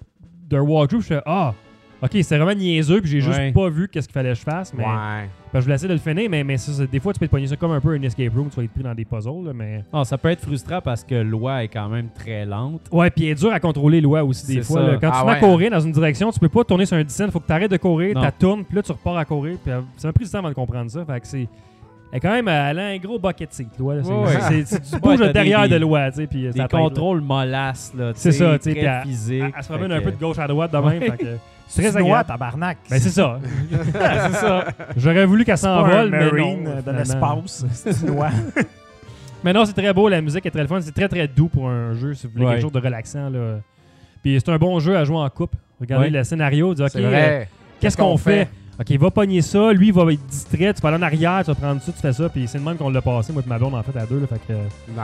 [0.49, 1.53] d'un walkthrough, je fais Ah,
[2.01, 3.51] ok, c'est vraiment niaiseux, puis j'ai juste Ouais.
[3.51, 4.73] pas vu qu'est-ce qu'il fallait que je fasse.
[4.73, 5.29] Mais Ouais.
[5.53, 7.31] je voulais essayer de le finir, mais, mais ça, c'est- des fois, tu peux être
[7.31, 9.45] pogné ça comme un peu un escape room, tu vas être pris dans des puzzles,
[9.45, 9.83] là, mais.
[9.93, 12.81] Non, ça peut être frustrant parce que l'OI est quand même très lente.
[12.91, 14.81] Ouais, puis il est dur à contrôler l'OI aussi des C'est fois.
[14.81, 14.87] ça.
[14.91, 14.97] là.
[15.01, 16.97] Quand Ah tu te à ouais, courir dans une direction, tu peux pas tourner sur
[16.97, 18.21] un dessin, faut que tu arrêtes de courir, Non.
[18.25, 19.57] tu tournes, puis là tu repars à courir.
[19.63, 21.03] Puis euh, ça m'a pris du temps avant de comprendre ça.
[21.05, 21.47] Fait que c'est.
[22.11, 23.95] Elle est quand même, elle a un gros bucket seat, l'OI.
[23.97, 24.01] là.
[24.03, 24.63] C'est Ouais, ouais.
[24.63, 26.27] c'est- c'est du Ouais, bouge t'as de derrière des- de l'OI, tu sais.
[26.27, 26.85] Puis euh, Des ça t'aide, là.
[26.85, 28.13] contrôles molasses, là.
[28.13, 29.43] tu C'est sais, ça, tu sais, puis Très elle- physique.
[29.45, 30.85] Elle, elle se promène Fait un peu de gauche à droite de même.
[30.87, 30.99] Ouais.
[31.11, 31.25] fait que
[31.69, 32.27] c'est très agréable.
[32.27, 32.77] tabarnak.
[32.89, 33.39] Ben c'est ça.
[33.71, 34.65] c'est ça.
[34.97, 36.81] J'aurais voulu qu'elle s'envole, mais non.
[36.85, 37.65] de l'espace.
[37.73, 37.95] C'est.
[39.43, 40.81] Mais non, c'est très beau, la musique est très fun.
[40.81, 42.51] C'est très très doux pour un jeu, si vous voulez Ouais.
[42.53, 43.29] quelque chose de relaxant.
[43.29, 43.59] Là.
[44.21, 45.55] Puis c'est un bon jeu à jouer en couple.
[45.79, 46.11] Regardez Ouais.
[46.11, 47.43] le scénario, dire, OK, euh,
[47.79, 48.49] qu'est-ce qu'on fait?
[48.79, 51.47] OK, va pogner ça, lui il va être distrait, tu vas aller en arrière, tu
[51.51, 53.49] vas prendre ça, tu fais ça, puis c'est le même qu'on l'a passé, moi et
[53.49, 54.19] ma blonde en fait à deux.
[54.21, 54.53] Là, fait que,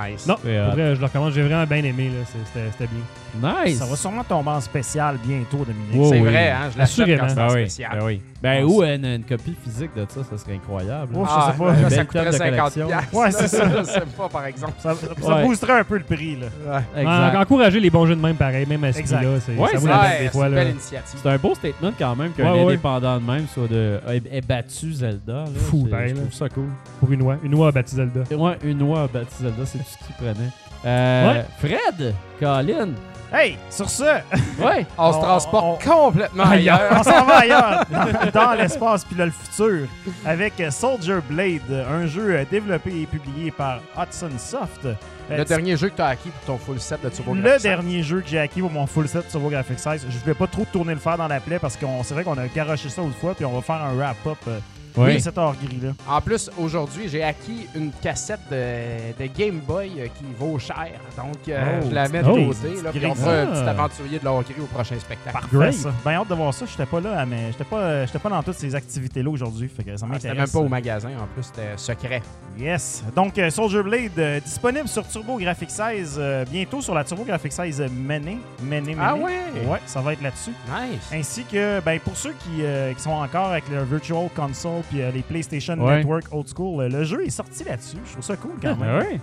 [0.10, 0.26] Nice.
[0.28, 3.54] non, pour vrai, je le recommande, j'ai vraiment bien aimé, là, c'était bien.
[3.66, 3.78] Nice.
[3.80, 6.10] Ça va sûrement tomber en spécial bientôt, Dominique.
[6.10, 6.30] C'est oui.
[6.30, 6.70] vrai, hein?
[6.74, 7.92] Je l'achète quand c'est Ben en oui, spécial.
[8.00, 8.22] ben oui.
[8.46, 11.14] Ben, ou une, une copie physique de ça, ça serait incroyable.
[11.16, 11.74] Oh, je Ah, sais pas.
[11.74, 12.88] là, ça coûterait table de 50 collection.
[12.88, 13.14] piastres.
[13.16, 13.70] Ouais, c'est ça.
[13.80, 14.74] Je sais pas, par exemple.
[14.80, 15.44] Ça, ça Ouais.
[15.46, 16.36] boosterait un peu le prix.
[16.38, 16.48] Là.
[16.96, 17.02] Ouais.
[17.02, 17.36] Exact.
[17.38, 19.78] En- encourager les bons jeux de même, pareil, même à ce prix-là, c'est- Ouais, ça
[19.78, 20.48] vaut c'est la Ouais, peine des fois.
[20.48, 20.64] une Là.
[20.64, 21.20] belle initiative.
[21.24, 22.74] C'est un beau statement quand même qu'un Ouais, ouais.
[22.74, 24.00] indépendant de même soit de
[24.32, 25.34] ait, battu Zelda.
[25.34, 25.46] Là.
[25.56, 26.68] Fou, pareil, Je trouve ça cool.
[27.00, 27.38] Pour une oie.
[27.44, 28.22] Une oie a battu Zelda.
[28.36, 30.50] Ouais, une oie a battu Zelda, c'est tout ce qu'il prenait.
[30.86, 32.90] Euh, Fred, Colin,
[33.38, 36.90] Hey, sur ce, Ouais, on, se transporte on- complètement ailleurs.
[36.92, 39.88] on s'en va ailleurs, dans, dans l'espace puis là, le futur,
[40.26, 44.86] avec Soldier Blade, un jeu euh, développé et publié par Hudson Soft.
[44.86, 47.60] Euh, Le dernier jeu que tu as acquis pour ton full set de Turbo Le
[47.60, 50.06] dernier jeu que j'ai acquis pour mon full set Turbo Graphics 16.
[50.10, 52.38] Je voulais pas trop tourner le fer dans la plaie parce qu'on c'est vrai qu'on
[52.38, 54.60] a garoché ça autrefois puis on va faire un wrap-up euh,
[54.98, 55.14] Oui.
[55.16, 55.90] de cet hors gris là.
[56.08, 60.88] En plus, aujourd'hui, j'ai acquis une cassette de, de Game Boy euh, qui vaut cher.
[61.18, 62.82] Donc, euh, Oh, je la mets de oh, côté.
[62.82, 63.52] Là, puis on fera un Ah.
[63.52, 65.38] petit aventurier de l'or gris au prochain spectacle.
[65.50, 65.92] Parfait ça.
[66.04, 66.66] Ben hâte de voir ça.
[66.66, 69.68] J'étais pas là, mais j'étais pas, euh, j'étais pas dans toutes ces activités là aujourd'hui.
[69.68, 70.38] Fait que ça Ah, m'intéresse.
[70.38, 72.22] même pas au magasin, en plus, c'était secret.
[72.58, 73.04] Yes.
[73.16, 77.52] Donc, Soldier Blade euh, disponible sur Turbo Graphics 16 euh, bientôt sur la Turbo Graphics
[77.52, 78.38] 16 Mené.
[78.64, 79.24] Mené, Ah Mené.
[79.26, 79.68] ouais?
[79.68, 80.52] Ouais, ça va être là-dessus.
[80.70, 81.02] Nice.
[81.14, 85.02] Ainsi que, ben, pour ceux qui, euh, qui sont encore avec le Virtual Console puis
[85.02, 85.98] euh, les PlayStation Ouais.
[85.98, 87.98] Network Old School, euh, le jeu est sorti là-dessus.
[88.06, 88.98] Je trouve ça cool quand Ah, même.
[89.00, 89.20] ouais.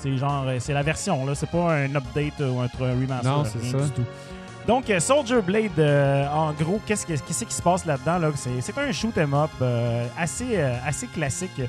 [0.00, 1.34] C'est genre, euh, c'est la version, là.
[1.34, 3.22] C'est pas un update ou un, un remaster.
[3.24, 3.78] Non, c'est ça.
[3.78, 4.04] du tout.
[4.66, 8.18] Donc, Soldier Blade, euh, en gros, qu'est-ce, que- qu'est-ce qui se passe là-dedans?
[8.18, 8.30] Là?
[8.34, 10.56] C'est, un shoot 'em up euh, assez,
[10.86, 11.60] assez classique.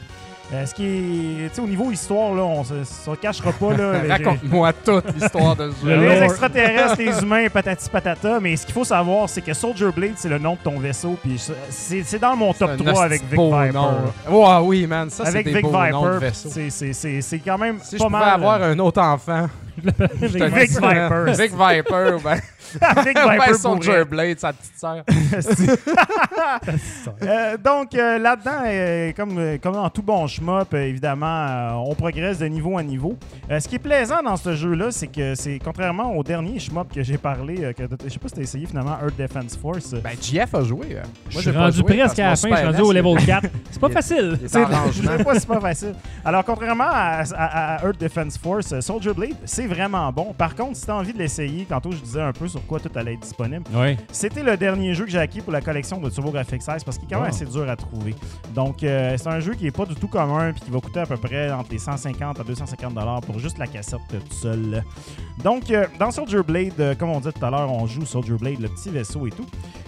[0.53, 3.73] Euh, ce qui est, tu sais, au niveau histoire, là, on se, se cachera pas.
[3.75, 5.95] Là, Raconte-moi toute l'histoire de ce jeu.
[6.07, 8.39] les extraterrestres, les humains, patati patata.
[8.39, 11.17] Mais ce qu'il faut savoir, c'est que Soldier Blade, c'est le nom de ton vaisseau.
[11.23, 13.79] Puis c'est, c'est dans mon top C'est un 3 avec Vic Viper.
[14.29, 15.09] Ouais, oui, man.
[15.09, 16.49] Ça, c'est avec des Vic beaux noms de Viper, vaisseaux.
[16.51, 18.29] c'est, c'est, c'est, c'est quand même Si je pas mal.
[18.35, 20.71] avoir un autre enfant, Vic.
[20.71, 21.31] Viper.
[21.37, 22.35] Vic Viper, ben,
[23.05, 24.03] Vic ben Viper Soldier.
[24.05, 25.03] Blade, sa petite sœur.
[27.23, 32.39] Euh, donc euh, là-dedans, euh, comme, comme dans tout bon shmup, évidemment, euh, on progresse
[32.39, 33.17] de niveau en niveau.
[33.49, 36.93] Euh, ce qui est plaisant dans ce jeu-là, c'est que c'est contrairement au dernier shmup
[36.93, 39.91] que j'ai parlé, euh, que je sais pas si t'as essayé finalement, Earth Defense Force.
[39.91, 40.87] Ben, JF a joué.
[40.91, 40.95] euh.
[40.95, 43.01] Moi, Je j'ai suis rendu joué presque à la fin, je suis rendu au NES,
[43.01, 43.47] level 4.
[43.71, 44.39] C'est pas il- facile.
[44.41, 45.95] je sais pas, c'est pas facile.
[46.23, 50.33] Alors, contrairement à, à- à Earth Defense Force, Soldier Blade, c'est vraiment bon.
[50.37, 52.89] Par contre, si t'as envie de l'essayer, tantôt je disais un peu sur quoi tout
[52.95, 53.97] allait être disponible, Oui.
[54.11, 56.97] C'était le dernier jeu que j'ai acquis pour la collection de Turbo Graphics 16 parce
[56.97, 57.35] qu'il est quand même Ah.
[57.35, 58.15] assez dur à trouver.
[58.53, 60.99] Donc, euh, c'est un jeu qui est pas du tout commun puis qui va coûter
[61.01, 64.35] à peu près entre les 150 à 250 dollars pour juste la cassette euh, tout
[64.35, 64.83] seul.
[65.43, 68.35] Donc, euh, dans Soldier Blade, euh, comme on dit tout à l'heure, on joue Soldier
[68.37, 69.45] Blade, le petit vaisseau et tout.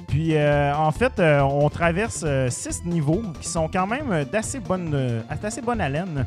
[0.08, 5.82] Puis, en fait, on traverse six niveaux qui sont quand même d'assez bonne, d'assez bonne
[5.82, 6.26] haleine.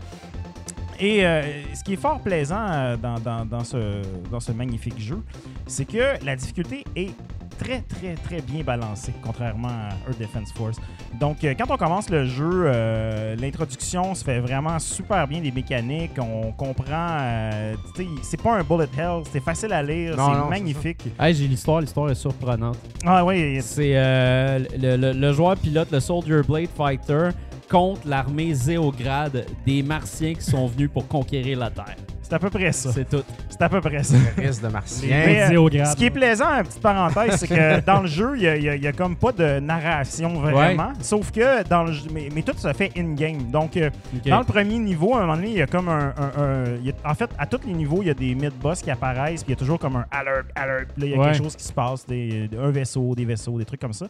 [1.01, 1.43] Et euh,
[1.75, 5.19] ce qui est fort plaisant euh, dans, dans- dans ce, dans ce magnifique jeu,
[5.67, 7.11] c'est que la difficulté est
[7.59, 10.79] très, très, très bien balancée, contrairement à Earth Defense Force.
[11.19, 15.51] Donc, euh, quand on commence le jeu, euh, l'introduction se fait vraiment super bien, les
[15.51, 17.09] mécaniques, on comprend.
[17.21, 17.75] euh,
[18.23, 21.01] c'est pas un bullet hell, c'est facile à lire, c'est magnifique.
[21.19, 22.79] Hey, j'ai l'histoire, l'histoire est surprenante.
[23.07, 27.29] Ah oui, C'est le, le- le joueur pilote, le Soldier Blade Fighter,
[27.71, 31.97] contre l'armée Zéograde des Martiens qui sont venus pour conquérir la Terre.
[32.23, 32.91] c'est à peu près ça.
[32.93, 33.23] C'est tout.
[33.49, 34.17] C'est à peu près ça.
[34.37, 35.09] Risque de martien.
[35.09, 35.87] Mais, euh, Zéograde.
[35.87, 38.93] Ce qui est plaisant, une petite parenthèse, c'est que dans le jeu, il y a-
[38.93, 40.93] comme pas de narration vraiment.
[41.01, 43.51] Sauf que dans le jeu, mais, mais tout se fait in-game.
[43.51, 43.91] Donc, euh,
[44.27, 46.13] dans le premier niveau, à un moment donné, il y a comme un.
[46.17, 48.35] un- un- il y a- en fait, à tous les niveaux, il y a des
[48.35, 50.89] mid-boss qui apparaissent, puis il y a toujours comme un alert, alert.
[50.99, 51.27] Là, il y a Ouais.
[51.27, 54.07] quelque chose qui se passe, des, un vaisseau, des vaisseaux, des trucs comme ça.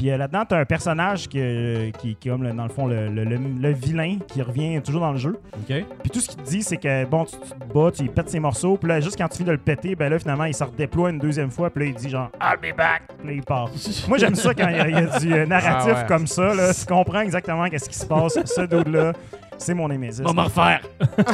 [0.00, 2.62] Puis euh, là-dedans, tu as un personnage qui, euh, qui, qui est comme, le- dans
[2.62, 5.38] le fond, le, le- le- le vilain qui revient toujours dans le jeu.
[5.58, 5.84] Ok.
[6.00, 8.30] Puis tout ce qu'il te dit, c'est que bon, tu, tu te bats, tu pètes
[8.30, 10.54] ses morceaux, puis là, juste quand tu finis de le péter, ben là, finalement, il
[10.54, 13.32] se redéploie une deuxième fois, puis là, il dit genre I'll be back, puis là,
[13.34, 13.68] il part.
[14.08, 16.06] Moi, j'aime ça quand il y a, il y a du euh, narratif Ah ouais.
[16.08, 16.72] comme ça, là.
[16.72, 18.38] Tu comprends exactement qu'est-ce qui se passe.
[18.42, 19.12] Ce dude-là,
[19.60, 20.22] c'est mon Némésis.
[20.24, 20.80] On va me refaire.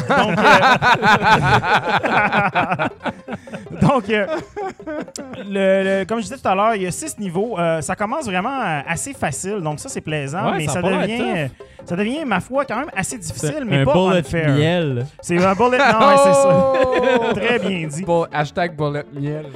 [0.08, 0.46] Donc, euh,
[3.80, 4.26] Donc, euh,
[5.48, 7.58] le, le- comme je disais tout à l'heure, il y a six niveaux.
[7.58, 11.48] Euh, ça commence vraiment assez facile, donc ça, c'est plaisant, Ouais, mais ça devient,
[11.84, 14.48] ça devient, ma foi, quand même assez difficile, C'est mais un pas bullet unfair.
[14.50, 15.06] miel.
[15.20, 15.78] C'est un bullet.
[15.78, 16.72] Non, c'est ça.
[16.82, 17.34] Oh!
[17.34, 18.02] Très bien dit.
[18.04, 19.46] Bull- hashtag bullet miel.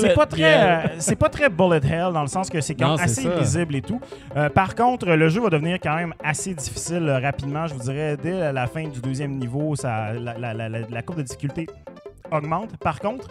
[0.00, 2.96] C'est pas très, euh, c'est pas très bullet hell dans le sens que c'est Non,
[2.96, 3.34] c'est assez ça.
[3.36, 4.00] lisible et tout.
[4.36, 7.66] Euh, par contre, le jeu va devenir quand même assez difficile euh, rapidement.
[7.66, 11.66] Je vous dirais dès la fin du deuxième niveau, la- la courbe de difficulté
[12.30, 12.76] augmente.
[12.78, 13.28] Par contre,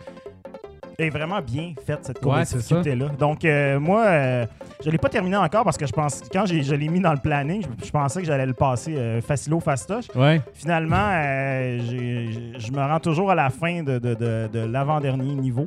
[1.02, 3.08] est vraiment bien faite cette courbe Ouais, de c'est difficulté là.
[3.10, 4.46] Donc euh, moi, euh,
[4.84, 7.12] je l'ai pas terminé encore parce que je pense quand j'ai, je l'ai mis dans
[7.14, 10.06] le planning, je, je pensais que j'allais le passer euh, facilo fastoche.
[10.16, 10.42] Ouais.
[10.54, 14.60] Finalement, euh, j'ai- j'ai- je me rends toujours à la fin de, de- de- de
[14.60, 15.66] l'avant-dernier niveau.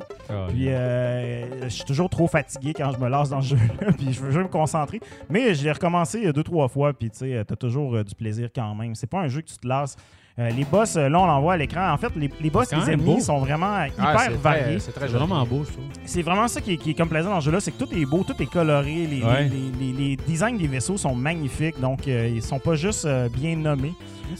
[0.49, 3.57] Puis euh, je suis toujours trop fatigué quand je me lance dans le jeu.
[3.97, 4.99] puis je veux, je veux me concentrer.
[5.29, 6.93] Mais je l'ai recommencé deux, trois fois.
[6.93, 8.95] Puis tu sais, euh, t'as toujours du plaisir quand même.
[8.95, 9.95] C'est pas un jeu que tu te lasses.
[10.39, 11.91] Euh, les boss, euh, là, on l'envoie à l'écran.
[11.91, 13.19] En fait, les, les boss, les ennemis beau.
[13.19, 14.79] sont vraiment Ah, hyper variés.
[14.79, 15.85] C'est très vraiment beau, je trouve.
[16.05, 17.93] C'est vraiment ça qui est, qui est comme plaisant dans ce jeu-là, c'est que tout
[17.95, 19.43] est beau, tout est coloré, les, Ouais.
[19.47, 23.29] les- les- les designs des vaisseaux sont magnifiques, donc euh, ils sont pas juste euh,
[23.29, 23.93] bien nommés.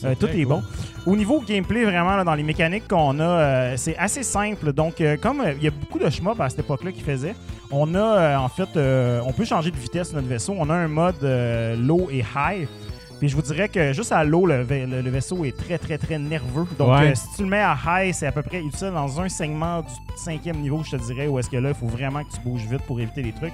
[0.04, 0.46] Euh, tout est cool.
[0.48, 0.64] bon.
[1.06, 4.74] Au niveau gameplay, vraiment, là, dans les mécaniques qu'on a, euh, c'est assez simple.
[4.74, 7.36] Donc, euh, comme euh, il y a beaucoup de shmups à cette époque-là qui faisaient,
[7.70, 10.56] on a euh, en fait, euh, on peut changer de vitesse notre vaisseau.
[10.58, 12.68] On a un mode euh, low et high.
[13.24, 15.78] Puis je vous dirais que juste à low, le, va- le- le vaisseau est très,
[15.78, 16.66] très, très nerveux.
[16.78, 17.12] Donc, Ouais.
[17.12, 19.80] euh, si tu le mets à high, c'est à peu près utile dans un segment
[19.80, 22.42] du cinquième niveau, je te dirais, où est-ce que là, il faut vraiment que tu
[22.42, 23.54] bouges vite pour éviter les trucs.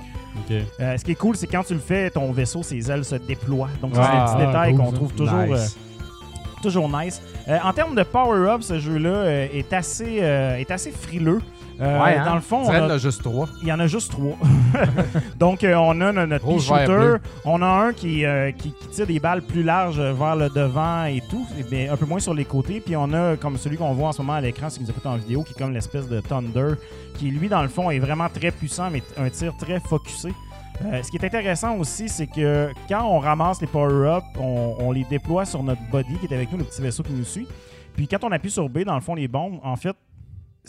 [0.49, 3.13] Euh, ce qui est cool, c'est quand tu le fais, ton vaisseau, ses ailes se
[3.17, 3.69] déploient.
[3.79, 4.01] Donc, Ouais.
[4.03, 5.37] c'est des petits Ah, détails cool, qu'on trouve toujours.
[5.37, 5.77] Nice.
[5.77, 7.21] euh, toujours nice.
[7.63, 11.41] En termes de power-up, ce jeu-là est, assez, est assez frileux.
[11.81, 12.25] Euh, Ouais, hein?
[12.25, 13.47] Dans le fond, on Dirais, il y en a- a juste trois.
[13.61, 14.35] il y en a juste trois.
[15.39, 17.15] Donc, euh, on a no- notre Rouge, shooter.
[17.45, 21.05] On a un qui, euh, qui, qui tire des balles plus larges vers le devant
[21.05, 22.81] et tout, mais un peu moins sur les côtés.
[22.81, 24.97] Puis on a comme celui qu'on voit en ce moment à l'écran, celui qui nous
[24.97, 26.73] écoute en vidéo, qui est comme l'espèce de Thunder,
[27.17, 30.33] qui lui, dans le fond, est vraiment très puissant, mais un tir très focusé.
[30.85, 34.91] Euh, ce qui est intéressant aussi, c'est que quand on ramasse les power-ups, on, on
[34.91, 37.47] les déploie sur notre body qui est avec nous, le petit vaisseau qui nous suit.
[37.95, 39.95] Puis quand on appuie sur B, dans le fond, les bombes, en fait,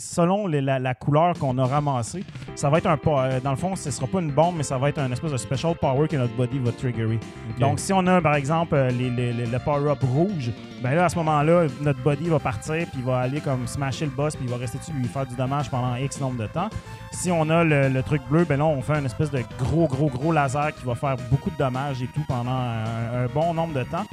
[0.01, 2.23] selon les- la, la couleur qu'on a ramassée,
[2.55, 4.77] ça va être un euh, dans le fond, ce sera pas une bombe, mais ça
[4.77, 7.19] va être un espèce de special power que notre body va triggerer.
[7.59, 11.15] Donc, si on a par exemple euh, les- le power-up rouge, ben là, à ce
[11.17, 14.51] moment-là, notre body va partir, puis il va aller comme smasher le boss, puis il
[14.51, 16.69] va rester dessus, lui faire du dommage pendant X nombre de temps.
[17.11, 19.87] Si on a le, le truc bleu, ben là, on fait une espèce de gros,
[19.87, 23.53] gros, gros laser qui va faire beaucoup de dommages et tout pendant un, un bon
[23.53, 24.05] nombre de temps.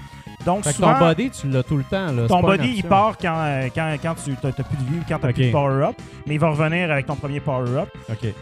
[0.44, 2.12] Donc, Fait que souvent, ton body, tu l'as tout le temps.
[2.12, 2.26] Là.
[2.28, 5.26] ton body, il part quand, euh, quand, quand tu n'as plus de vie, quand tu
[5.26, 5.34] Ok.
[5.34, 7.88] plus de power-up, mais il va revenir avec ton premier power-up.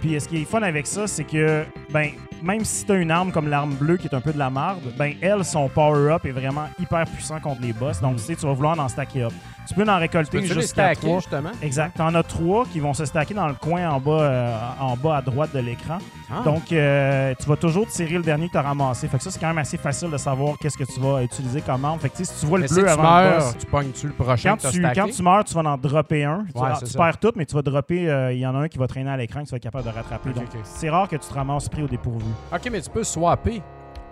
[0.01, 2.11] Puis ce qui est fun avec ça, c'est que ben
[2.43, 4.51] même si tu as une arme comme l'arme bleue qui est un peu de la
[4.51, 8.01] marde, ben elle, son power-up est vraiment hyper puissant contre les boss.
[8.01, 9.33] Donc, tu sais, tu vas vouloir en stacker up.
[9.67, 11.21] Tu peux en récolter jusqu'à stacker, trois.
[11.21, 11.51] justement?
[11.61, 11.97] Exact.
[11.97, 15.17] T'en as trois qui vont se stacker dans le coin en bas, euh, en bas
[15.17, 15.99] à droite de l'écran.
[16.31, 16.43] Ah.
[16.45, 19.07] Donc, euh, tu vas toujours tirer le dernier que tu as ramassé.
[19.09, 21.61] Fait que ça, c'est quand même assez facile de savoir qu'est-ce que tu vas utiliser
[21.61, 21.99] comme arme.
[22.01, 24.07] Fait que si tu vois le Mais bleu tu avant le meurs, boss, tu pognes-tu
[24.09, 26.45] le prochain quand que tu, quand tu meurs, tu vas en dropper un.
[26.53, 28.11] Tu, vas- perds tout, mais tu vas dropper.
[28.11, 29.63] euh, Il y en a un qui va traîner à l'écran que tu vas être
[29.63, 30.31] capable de rattraper.
[30.31, 32.25] Donc, c'est rare que tu te ramasses pris au dépourvu.
[32.53, 33.63] Ok, mais tu peux swapper.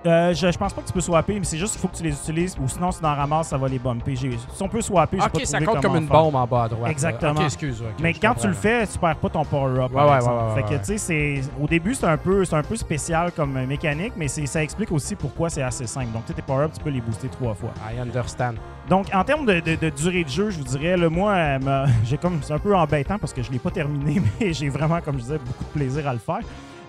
[0.06, 1.96] Euh, je, je pense pas que tu peux swapper, mais c'est juste qu'il faut que
[1.96, 4.14] tu les utilises ou sinon, si tu en ramasses, ça va les bumper.
[4.16, 4.28] Si
[4.60, 6.20] on peut swapper, j'ai Ok, pas ça compte comme une faire.
[6.22, 6.90] bombe en bas à droite.
[6.90, 7.40] Exactement.
[7.40, 7.82] Excuse.
[8.00, 9.92] Mais je quand tu le fais, tu perds pas ton power-up.
[9.94, 12.76] Ouais, ouais, ouais, Fait que, tu sais, c'est- au début, c'est un, peu, un peu
[12.76, 16.12] spécial comme mécanique, mais ça explique aussi pourquoi c'est assez simple.
[16.12, 17.70] Donc, tu tes power-up, tu peux les booster trois fois.
[17.90, 18.54] I understand.
[18.90, 21.86] Donc, en termes de, de- de durée de jeu, je vous dirais, le moi, euh,
[22.04, 25.00] j'ai comme c'est un peu embêtant parce que je l'ai pas terminé, mais j'ai vraiment,
[25.00, 26.40] comme je disais, beaucoup de plaisir à le faire.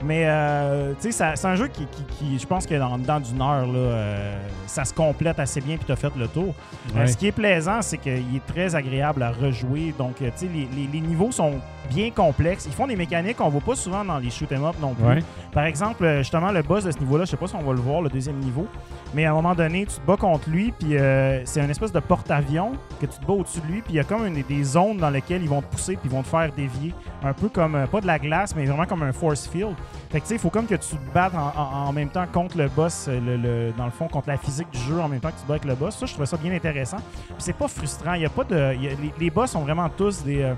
[0.04, 3.20] Mais euh, tu sais, c'est un jeu qui, qui- qui- je pense que dans, dans
[3.20, 6.54] d'une heure, là, euh, ça se complète assez bien puis tu as fait le tour.
[6.96, 9.94] Euh, ce qui est plaisant, c'est qu'il est très agréable à rejouer.
[9.98, 11.54] Donc, euh, tu sais, les, les- les niveaux sont
[11.88, 12.66] bien complexes.
[12.68, 15.06] Ils font des mécaniques qu'on voit pas souvent dans les shoot 'em up non plus.
[15.06, 15.24] Ouais.
[15.52, 17.74] Par exemple, euh, justement, le boss de ce niveau-là, je sais pas si on va
[17.74, 18.68] le voir, le deuxième niveau,
[19.14, 21.92] mais à un moment donné, tu te bats contre lui, puis euh, c'est une espèce
[21.92, 24.42] de porte-avions que tu te bats au-dessus de lui, puis il y a comme une-
[24.44, 26.94] des zones dans lesquelles ils vont te pousser, puis ils vont te faire dévier.
[27.24, 29.76] Un peu comme, euh, pas de la glace, mais vraiment comme un force field.
[30.12, 32.10] Fait que tu sais, il faut comme que tu te battes en, en- en même
[32.10, 35.08] temps contre le boss, le, le- dans le fond, contre la physique du jeu, en
[35.08, 35.96] même temps que tu te bats avec le boss.
[35.98, 36.98] Ça, je trouvais ça bien intéressant.
[36.98, 38.74] Puis c'est pas frustrant, il y a pas de.
[38.76, 40.42] il y a- les, les boss sont vraiment tous des.
[40.42, 40.54] euh,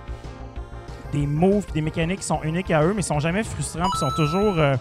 [1.11, 3.89] des moves puis des mécaniques qui sont uniques à eux, mais ils sont jamais frustrants
[3.89, 4.57] puis sont toujours.
[4.57, 4.75] euh,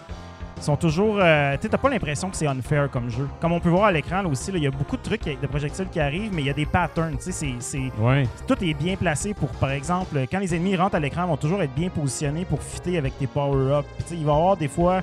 [0.59, 1.19] sont toujours.
[1.21, 3.29] euh, tu sais, t'as pas l'impression que c'est unfair comme jeu.
[3.43, 5.23] Comme on peut voir à l'écran là aussi, là, il y a beaucoup de trucs,
[5.25, 7.17] de projectiles qui arrivent, mais il y a des patterns.
[7.19, 7.93] Tu sais, c'est-.
[7.99, 8.27] Ouais.
[8.49, 11.37] Tout est bien placé pour, par exemple, quand les ennemis rentrent à l'écran, ils vont
[11.37, 13.87] toujours être bien positionnés pour fitter avec tes power-ups.
[13.97, 15.03] Puis, tu sais, il va y avoir des fois.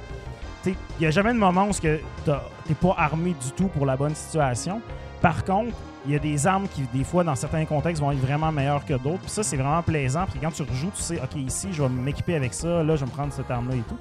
[0.65, 3.95] Il n'y a jamais de moment où tu n'es pas armé du tout pour la
[3.95, 4.81] bonne situation.
[5.21, 5.73] Par contre,
[6.05, 8.85] il y a des armes qui, des fois, dans certains contextes, vont être vraiment meilleures
[8.85, 9.21] que d'autres.
[9.21, 10.25] Puis ça, c'est vraiment plaisant.
[10.29, 12.83] Puis quand tu rejoues, tu sais, OK, ici, je vais m'équiper avec ça.
[12.83, 13.97] Là, je vais me prendre cette arme-là et tout.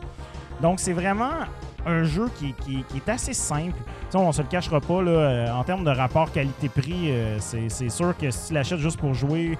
[0.61, 1.31] Donc, c'est vraiment
[1.87, 3.77] un jeu qui, est assez simple.
[3.77, 7.37] Tu sais, on se le cachera pas, là, euh, en termes de rapport qualité-prix, euh,
[7.41, 9.59] c'est sûr que si tu l'achètes juste pour jouer,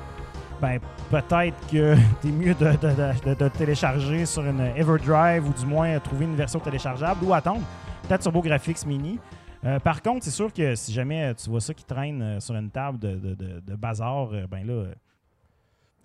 [0.61, 0.79] ben
[1.11, 6.37] peut-être que t'es mieux de, de, télécharger sur une Everdrive ou du moins trouver une
[6.37, 7.63] version téléchargeable ou attendre
[8.07, 9.19] peut-être TurboGrafx Mini.
[9.65, 12.41] Euh, par contre, c'est sûr que si jamais euh, tu vois ça qui traîne euh,
[12.41, 14.87] sur une table de, de- de- bazar, ben là,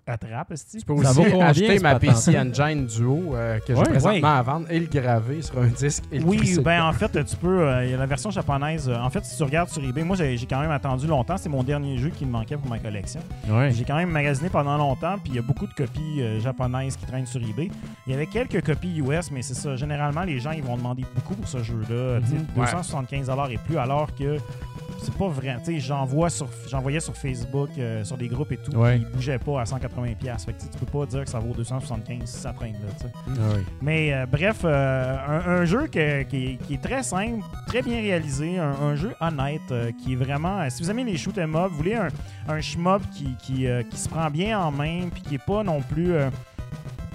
[0.08, 0.52] attrape.
[0.70, 1.98] Tu peux aussi acheter ma?
[1.98, 5.66] PC Engine Duo euh, que j'ai Ouais, présentement à vendre et le graver sur un
[5.66, 6.04] disque.
[6.12, 7.62] Et Oui, ben en fait, tu peux.
[7.62, 8.88] euh, Il y a la version japonaise.
[8.88, 11.36] euh, en fait, si tu regardes sur eBay, moi j'ai quand même attendu longtemps.
[11.36, 13.20] C'est mon dernier jeu qui me manquait pour ma collection.
[13.70, 17.06] J'ai quand même magasiné pendant longtemps, puis il y a beaucoup de copies japonaises qui
[17.06, 17.70] traînent sur eBay.
[18.06, 19.76] Il y avait quelques copies US, mais c'est ça.
[19.76, 22.20] Généralement, les gens ils vont demander beaucoup pour ce jeu-là.
[22.20, 22.46] tu sais, Mhm.
[22.56, 24.38] 275 et plus, alors que
[25.02, 25.56] c'est pas vrai.
[25.64, 27.70] Tu sais, j'en vois sur, sur Facebook,
[28.02, 29.97] sur des groupes et tout, qui bougeaient pas à 180$.
[30.14, 30.46] Piastres.
[30.46, 33.10] Fait que tu peux pas dire que ça vaut 275$ si ça traîne là.
[33.28, 37.42] Ah Mais euh, bref, euh, un, un jeu que- qui, est, qui est très simple,
[37.66, 40.68] très bien réalisé, un, un jeu honnête euh, qui est vraiment.
[40.70, 42.08] si vous aimez les shoot 'em up, vous voulez un,
[42.48, 45.80] un shmup qui, qui, qui se prend bien en main, puis qui est pas non
[45.82, 46.12] plus.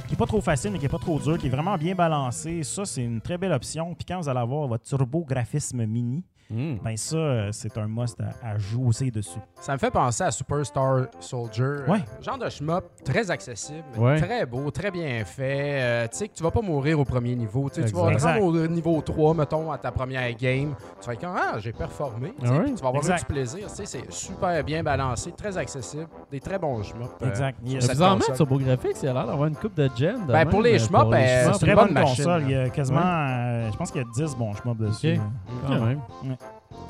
[0.08, 1.96] qui est pas trop facile, mais qui est pas trop dur, qui est vraiment bien
[1.96, 2.62] balancé.
[2.64, 3.96] Ça, c'est une très belle option.
[3.96, 6.76] Puis quand vous allez avoir votre turbo graphisme mini, Hmm.
[6.84, 9.40] ben ça, euh, c'est un must à, à jouer dessus.
[9.60, 11.64] Ça me fait penser à Superstar Soldier.
[11.88, 12.00] Ouais.
[12.00, 14.20] Euh, Genre de shmup, très accessible, Ouais.
[14.22, 15.80] très beau, très bien fait.
[15.82, 17.70] Euh, tu sais que tu vas pas mourir au premier niveau.
[17.70, 20.76] Tu vas rentrer au niveau 3, mettons, à ta première game.
[21.02, 22.34] Tu vas être comme, ah, j'ai performé.
[22.40, 22.74] Tu Ah ouais?
[22.82, 23.68] vas avoir du plaisir.
[23.70, 26.08] Tu sais, c'est super bien balancé, très accessible.
[26.32, 27.10] Des très bons shmups.
[27.22, 27.58] euh, Exact.
[27.66, 27.88] sur Yes.
[27.98, 28.36] console.
[28.36, 30.28] Turbo Graphics, il a l'air d'avoir une coupe de gen.
[30.28, 32.42] de Ben, pour les euh, shmups, euh, c'est Très une bonne bonne machine, console.
[32.42, 32.48] là.
[32.48, 35.20] Il y a quasiment, euh, je pense qu'il y a 10 bons shmups dessus.
[35.66, 36.00] Quand même.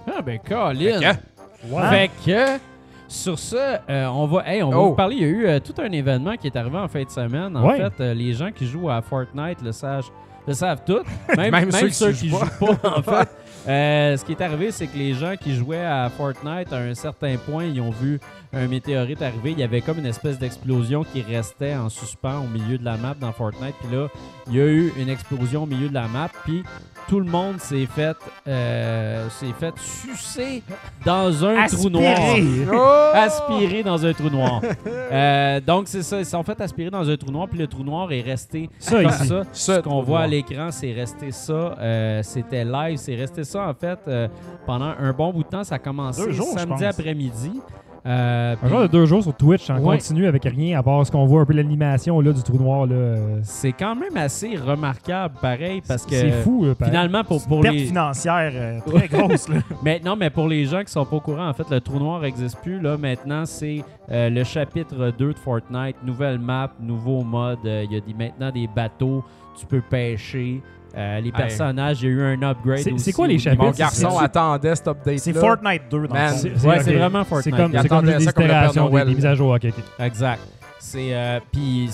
[0.07, 0.99] Ah, ben, Colin.
[1.89, 2.59] Fait que,
[3.07, 3.55] sur ce,
[3.89, 4.89] euh, on va, hey, on va Oh.
[4.89, 5.15] vous parler.
[5.17, 7.55] Il y a eu euh, tout un événement qui est arrivé en fin de semaine.
[7.55, 7.77] En Ouais.
[7.77, 10.09] fait, euh, les gens qui jouent à Fortnite le savent,
[10.47, 10.99] le savent tout.
[11.37, 13.29] Même, Même même ceux ceux, qui qui jouent jouent pas, en fait.
[13.65, 16.93] Euh, ce qui est arrivé, c'est que les gens qui jouaient à Fortnite, à un
[16.95, 18.19] certain point, ils ont vu
[18.51, 19.51] un météorite arriver.
[19.51, 22.97] Il y avait comme une espèce d'explosion qui restait en suspens au milieu de la
[22.97, 23.75] map dans Fortnite.
[23.79, 24.07] Puis là,
[24.47, 26.27] il y a eu une explosion au milieu de la map.
[26.43, 26.63] Puis
[27.07, 28.15] tout le monde s'est fait,
[28.47, 30.63] euh, s'est fait sucer
[31.05, 32.67] dans un trou noir Aspirer.
[32.73, 33.09] Oh!
[33.13, 34.61] aspiré dans un trou noir.
[35.11, 36.17] Euh, donc, c'est ça.
[36.17, 39.01] Ils sont fait aspirer dans un trou noir, puis le trou noir est resté Ça,
[39.03, 39.27] comme ici.
[39.27, 39.43] ça.
[39.51, 41.53] Ce Ce qu'on voit à l'écran, c'est resté ça.
[41.53, 42.97] Euh, C'était live.
[42.97, 44.27] C'est resté ça, en fait, euh,
[44.65, 45.63] pendant un bon bout de temps.
[45.63, 47.61] Ça a commencé jours, samedi après-midi.
[48.05, 49.95] Euh, Un genre de deux jours sur Twitch, en Ouais.
[49.97, 52.85] continu avec rien, à part ce qu'on voit un peu l'animation là, du trou noir.
[52.85, 52.93] là.
[52.95, 56.65] euh, c'est quand même assez remarquable, pareil, parce que C'est fou.
[56.65, 57.85] là, finalement, pour, pour Perte les...
[57.85, 59.47] financière euh, très grosse.
[59.47, 59.59] Là.
[59.83, 61.97] Mais non, mais pour les gens qui sont pas au courant, en fait, le trou
[61.99, 62.79] noir n'existe plus.
[62.81, 67.59] Là, maintenant, c'est euh, le chapitre 2 de Fortnite, nouvelle map, nouveau mode.
[67.65, 69.23] Euh, Il y a des, maintenant des bateaux,
[69.57, 70.61] tu peux pêcher.
[70.95, 73.05] Euh, les personnages, il y a eu un upgrade C'est- aussi.
[73.05, 73.63] c'est quoi les chapitres?
[73.63, 75.17] Mon garçon C'est- attendait cet update.
[75.19, 76.37] C'est Fortnite 2 dans Man, le fond.
[76.59, 77.55] C'est- Ouais, c'est vraiment C'est Fortnite.
[77.55, 79.49] comme, Il c'est comme des itérations, des, des mises à jour.
[79.55, 79.83] ok, ok.
[80.05, 80.41] Exact.
[80.85, 81.89] C'est euh, puis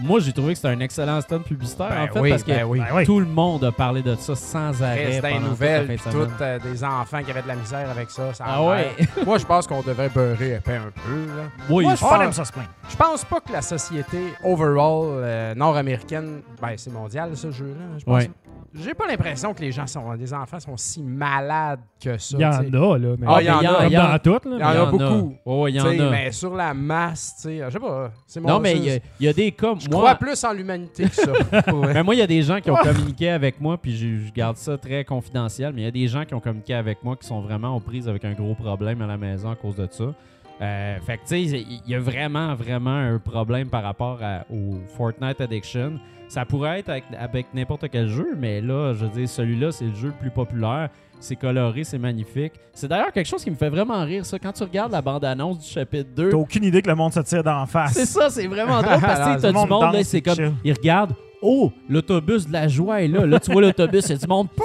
[0.00, 2.52] moi j'ai trouvé que c'était un excellent stunt publicitaire Ben en fait oui, parce que
[2.52, 2.80] ben oui.
[2.80, 6.58] Ben tout le monde a parlé de ça sans arrêt pendant toute nouvelles, toutes euh,
[6.60, 8.30] des enfants qui avaient de la misère avec ça.
[8.38, 8.92] Ah ouais.
[9.26, 11.26] Moi, je pense qu'on devrait beurrer épais un peu.
[11.36, 11.42] Là.
[11.68, 12.52] Oui, Moi, je pense-.
[12.88, 17.98] Je pense pas que la société overall euh, nord-américaine, ben c'est mondial ce jeu-là.
[17.98, 18.14] Je pense.
[18.22, 18.30] Ouais.
[18.74, 22.36] J'ai pas l'impression que les gens sont, les enfants sont si malades que ça.
[22.38, 22.66] Il y en t'sais.
[22.76, 23.14] a, là.
[23.18, 23.86] Mais Ah, il y en a.
[23.86, 24.68] Il y en- dans toutes, Il y là.
[24.84, 25.34] en a beaucoup.
[25.46, 26.10] Ouais, ouais, il y en T'sais, a.
[26.10, 28.10] Mais sur la masse, tu sais, je sais pas.
[28.28, 29.74] C'est mon Non, mais il y a- il y, a des cas.
[29.78, 31.32] Je moi, crois plus en l'humanité que ça.
[31.72, 31.94] Ouais.
[31.94, 34.32] Mais moi, il y a des gens qui ont communiqué avec moi, puis je, je
[34.32, 37.16] garde ça très confidentiel, mais il y a des gens qui ont communiqué avec moi
[37.16, 39.88] qui sont vraiment aux prises avec un gros problème à la maison à cause de
[39.90, 40.12] ça.
[40.60, 44.44] Euh, fait que, tu sais, il y a vraiment, vraiment un problème par rapport à-
[44.52, 45.98] au Fortnite Addiction.
[46.28, 49.86] Ça pourrait être avec, avec n'importe quel jeu, mais là, je veux dire, celui-là, c'est
[49.86, 50.90] le jeu le plus populaire.
[51.20, 52.52] C'est coloré, c'est magnifique.
[52.72, 54.38] C'est d'ailleurs quelque chose qui me fait vraiment rire, ça.
[54.38, 57.20] Quand tu regardes la bande-annonce du chapitre 2, T'as aucune idée que le monde se
[57.20, 57.92] tire d'en face.
[57.94, 60.34] c'est ça, c'est vraiment drôle parce que t'as du monde là, c'est c'est comme.
[60.34, 60.52] chill.
[60.64, 63.26] Ils regardent, oh, l'autobus de la joie est là.
[63.26, 64.48] Là, tu vois l'autobus, il y a du monde.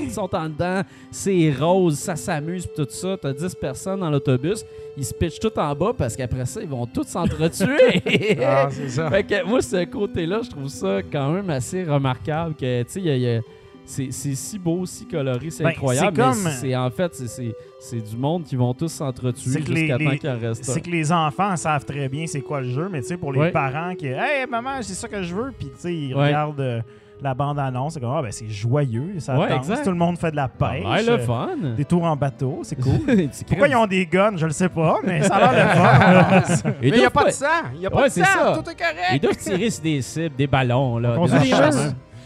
[0.00, 3.16] Ils sont en dedans, c'est rose, ça s'amuse, tout ça.
[3.20, 4.64] T'as 10 personnes dans l'autobus,
[4.96, 8.00] ils se pitchent tout en bas parce qu'après ça, ils vont tous s'entretuer.
[8.46, 9.10] Ah, c'est ça.
[9.10, 12.54] Fait que moi, ce côté-là, je trouve ça quand même assez remarquable.
[12.54, 13.40] Que, tu sais, il y a- il y a-
[13.88, 16.16] c'est c'est si beau, si coloré, c'est Ben, incroyable.
[16.16, 19.60] mais comme- c'est en fait, c'est- c'est c'est du monde qui vont tous s'entretuer C'est
[19.62, 20.64] que les- jusqu'à temps qu'il en reste.
[20.64, 23.32] C'est que les enfants savent très bien c'est quoi le jeu, mais tu sais, pour
[23.32, 23.50] les Ouais.
[23.50, 26.26] parents qui Hey maman, c'est ça que je veux, puis tu sais, ils Ouais.
[26.26, 26.80] regardent euh,
[27.20, 30.30] la bande-annonce, c'est comme Ah, ben c'est joyeux, ça Ouais, danse, tout le monde fait
[30.30, 30.84] de la pêche.
[30.84, 31.48] Ouais, le euh, fun.
[31.76, 33.00] Des tours en bateau, c'est cool.
[33.48, 36.70] Pourquoi ils ont des guns, je le sais pas, mais ça a l'air le fun.
[36.82, 37.46] Mais il n'y a pas de sang.
[37.74, 38.24] Il n'y a pas Ouais, de sang.
[38.24, 38.52] ça.
[38.62, 39.10] Tout est correct.
[39.14, 41.14] Ils doivent tirer sur des cibles, des ballons, là.
[41.18, 41.50] On des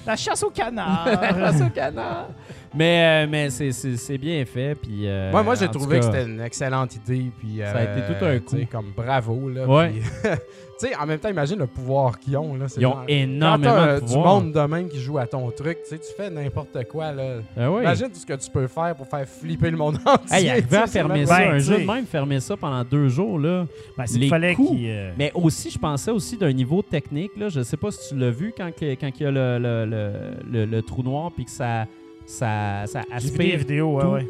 [0.07, 1.07] la chasse au canard.
[1.37, 2.29] Grâce au canard.
[2.75, 4.75] Mais, euh, mais c'est- bien fait.
[4.75, 7.31] Puis, euh, Ouais, moi, j'ai trouvé que c'était une excellente idée.
[7.39, 8.67] Puis, Ça a été euh, tout un coup.
[8.71, 9.49] Comme bravo.
[9.51, 9.91] Là, Ouais.
[9.91, 10.01] puis-
[10.81, 12.55] tu sais, en même temps, imagine le pouvoir qu'ils ont.
[12.55, 14.27] Là, Ils ont genre- énormément Quand de euh, du pouvoir.
[14.41, 17.13] monde de même qui joue à ton truc, tu sais, tu fais n'importe quoi.
[17.13, 17.37] Là.
[17.57, 17.83] Oui.
[17.83, 20.37] Imagine tout ce que tu peux faire pour faire flipper le monde entier.
[20.37, 21.39] Hey, il arrivait à fermer ça.
[21.39, 23.67] Ben, un jeu de même, fermer ça pendant deux jours, là.
[23.99, 24.71] Ben, Les fallait coups.
[24.71, 24.89] qu'il.
[24.89, 27.33] euh, Mais aussi, je pensais aussi d'un niveau technique.
[27.37, 27.49] Là.
[27.49, 29.85] Je sais pas si tu l'as vu quand, que- quand il y a le, le,
[29.85, 30.13] le,
[30.51, 31.87] le- le trou noir puis que ça,
[32.27, 33.59] ça, ça vu des aspire.
[33.59, 34.09] vidéos, ouais, tout.
[34.11, 34.27] ouais.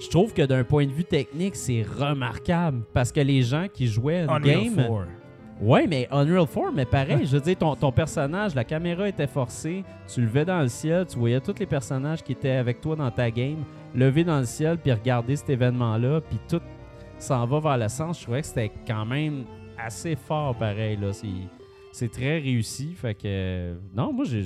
[0.00, 3.86] Je trouve que d'un point de vue technique, c'est remarquable parce que les gens qui
[3.88, 4.76] jouaient une Unreal game.
[4.76, 4.90] 4.
[5.60, 9.26] Ouais, mais Unreal 4, mais pareil, je veux dire, ton, ton personnage, la caméra était
[9.26, 12.94] forcée, tu levais dans le ciel, tu voyais tous les personnages qui étaient avec toi
[12.94, 16.60] dans ta game lever dans le ciel puis regarder cet événement-là, puis tout
[17.18, 18.18] s'en va vers le sens.
[18.18, 19.44] Je trouvais que c'était quand même
[19.76, 20.96] assez fort pareil.
[20.96, 21.12] Là.
[21.98, 22.94] C'est, très réussi.
[22.94, 24.42] Fait que, non, moi, j'ai,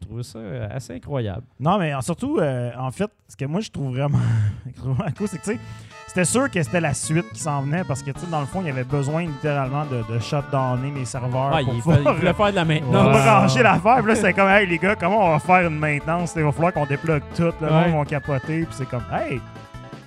[0.00, 0.38] trouvé ça
[0.70, 1.42] assez incroyable.
[1.60, 4.18] Non, mais en- surtout, euh, en fait, ce que moi je trouve vraiment
[4.76, 5.58] vraiment cool, c'est que tu sais,
[6.06, 8.46] c'était sûr que c'était la suite qui s'en venait parce que tu sais, dans le
[8.46, 11.98] fond, il y avait besoin littéralement de, de shutdowner mes serveurs Ah, pour il, pouvoir
[12.02, 13.14] fa- il voulait faire de la maintenance.
[13.16, 13.28] Ouais.
[13.30, 13.96] ranger l'affaire.
[13.98, 16.32] Puis là, c'est comme, hey les gars, comment on va faire une maintenance?
[16.36, 17.52] Il va falloir qu'on déplogue tout.
[17.60, 17.88] Le Ouais.
[17.90, 18.64] monde va capoter.
[18.64, 19.40] Puis c'est comme, hey,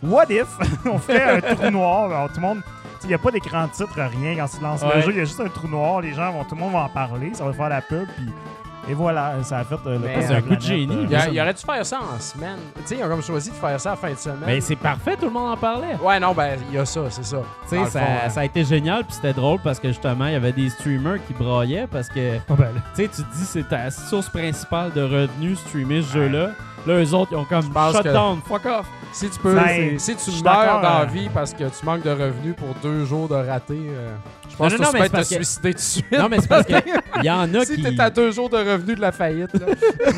[0.04, 0.48] what if
[0.86, 2.06] on ferait un trou noir?
[2.06, 2.62] Alors, tout le monde.
[3.04, 5.12] Il n'y a pas d'écran de titre, rien quand tu lances le jeu.
[5.12, 6.02] Il y a juste un trou noir.
[6.02, 7.32] Les gens vont, tout le monde va en parler.
[7.34, 8.08] Ça va faire la pub.
[8.18, 8.26] Puis,
[8.88, 10.96] et voilà, ça a fait euh, le c'est un coup de génie.
[10.96, 12.58] euh, Il, a- il aurait dû faire ça en semaine?
[12.78, 14.40] Tu sais, ils ont comme choisi de faire ça en fin de semaine.
[14.48, 15.96] Mais c'est parfait, tout le monde en parlait.
[16.02, 17.38] Ouais, non, ben, il y a ça, c'est ça.
[17.70, 18.30] Tu sais, ça, hein.
[18.30, 21.20] ça a été génial, puis c'était drôle parce que justement, il y avait des streamers
[21.28, 25.02] qui braillaient parce que, tu ben, sais, tu te dis c'est ta source principale de
[25.04, 26.50] revenus, streamer ce jeu-là.
[26.88, 28.88] Là, eux autres, ils ont comme pense shut que- down, fuck off.
[29.12, 32.04] Si tu peux, Ben, si tu meurs dans la euh, vie parce que tu manques
[32.04, 34.12] de revenus pour deux jours de raté, euh,
[34.48, 36.12] je pense Non, que non, tu mais peux te suicider tout de suite.
[36.12, 36.76] Non, mais c'est parce qu'il
[37.24, 37.82] y en a si qui.
[37.96, 39.66] t'es à deux jours de revenus de la faillite, là.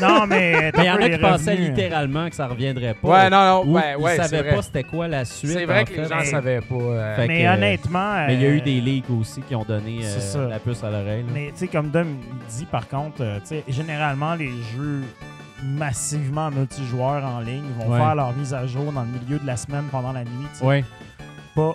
[0.00, 0.70] Non, mais.
[0.76, 3.08] Mais il y en a qui pensaient littéralement que ça reviendrait pas.
[3.08, 4.56] ouais, non, non, Ou ouais, ils savaient vrai.
[4.56, 5.52] pas c'était quoi la suite.
[5.52, 6.74] C'est vrai que les gens Mais- savaient pas.
[6.74, 8.26] euh, Fait Mais que- honnêtement.
[8.26, 10.90] Mais il y a eu des leaks aussi qui ont donné euh, la puce à
[10.90, 11.24] l'oreille.
[11.32, 12.08] Mais tu sais, comme Dom
[12.50, 15.00] dit, par contre, tu sais, généralement, les jeux
[15.62, 17.98] massivement multijoueurs en ligne vont Ouais.
[17.98, 20.46] faire leur mise à jour dans le milieu de la semaine pendant la nuit.
[20.62, 20.84] Ouais.
[21.54, 21.74] Pas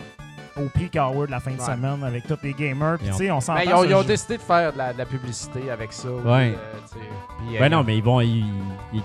[0.59, 1.65] au peak hour de la fin de Ouais.
[1.65, 2.97] semaine avec tous les gamers.
[2.97, 3.39] Puis tu sais, on.
[3.39, 6.09] Ben, ils ont, ils décidé de faire de la, de la publicité avec ça.
[6.09, 6.55] Ouais.
[6.55, 8.21] euh, Ben euh, non, mais ils vont.
[8.21, 8.45] Ils,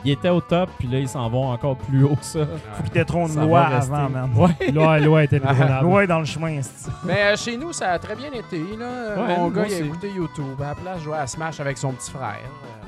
[0.04, 2.40] étaient au top, puis là, ils s'en vont encore plus haut que ça.
[2.74, 4.30] Faut qu'il y ait trop de Ça loi avant, man.
[4.36, 4.70] Ouais.
[4.70, 5.40] Loi, loi était.
[5.82, 6.60] Loi dans le chemin,
[7.04, 8.58] Mais euh, chez nous, ça a très bien été.
[8.78, 9.14] Là.
[9.16, 10.60] Ouais, Mon gars, il a écouté YouTube.
[10.60, 12.40] À la place, jouait à Smash avec son petit frère.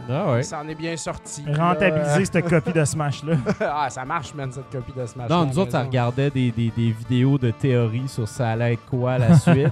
[0.06, 0.40] Ah ouais.
[0.40, 1.42] Il s'en est bien sorti.
[1.50, 2.24] Rentabiliser là.
[2.30, 3.36] cette copie de Smash-là.
[3.60, 5.30] ah, ça marche, man, cette copie de Smash.
[5.30, 8.86] Non, nous autres, ça regardait des, des, des vidéos de théorie sur ça allait être
[8.86, 9.68] quoi la suite.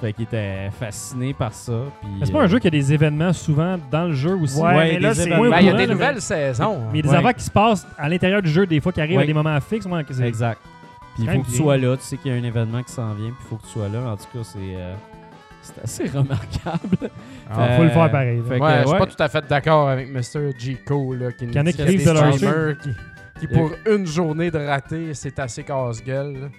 [0.00, 1.72] fait qu'ils étaient fascinés par ça.
[2.00, 4.58] puis, c'est pas un euh, jeu qui a des événements souvent dans le jeu aussi.
[4.60, 5.28] Ouais, Ouais, mais là, c'est.
[5.28, 6.78] Ben, il y a Ouais, des mais- nouvelles saisons.
[6.92, 7.16] Mais il y a des Ouais.
[7.16, 9.24] affaires qui se passent à l'intérieur du jeu, des fois qui arrivent Ouais.
[9.24, 9.86] à des moments fixes.
[9.86, 10.60] moi, c'est- Exact.
[11.14, 11.96] Puis il faut que tu sois là.
[11.96, 13.68] Tu sais qu'il y a un événement qui s'en vient, puis il faut que tu
[13.68, 14.00] sois là.
[14.12, 14.58] En tout cas, c'est.
[14.58, 14.94] euh,
[15.62, 17.10] c'est assez remarquable.
[17.50, 18.40] Ah, faut le faire pareil.
[18.48, 18.98] Fait que, Ouais, je suis ouais.
[18.98, 20.52] pas tout à fait d'accord avec Mr.
[20.58, 20.78] G.
[20.86, 22.34] Cole là, qui nous Qu'il a dit qui qu'il y a vivent des de leur
[22.34, 22.90] streamers qui,
[23.40, 26.50] qui pour une journée de raté, c'est assez casse-gueule.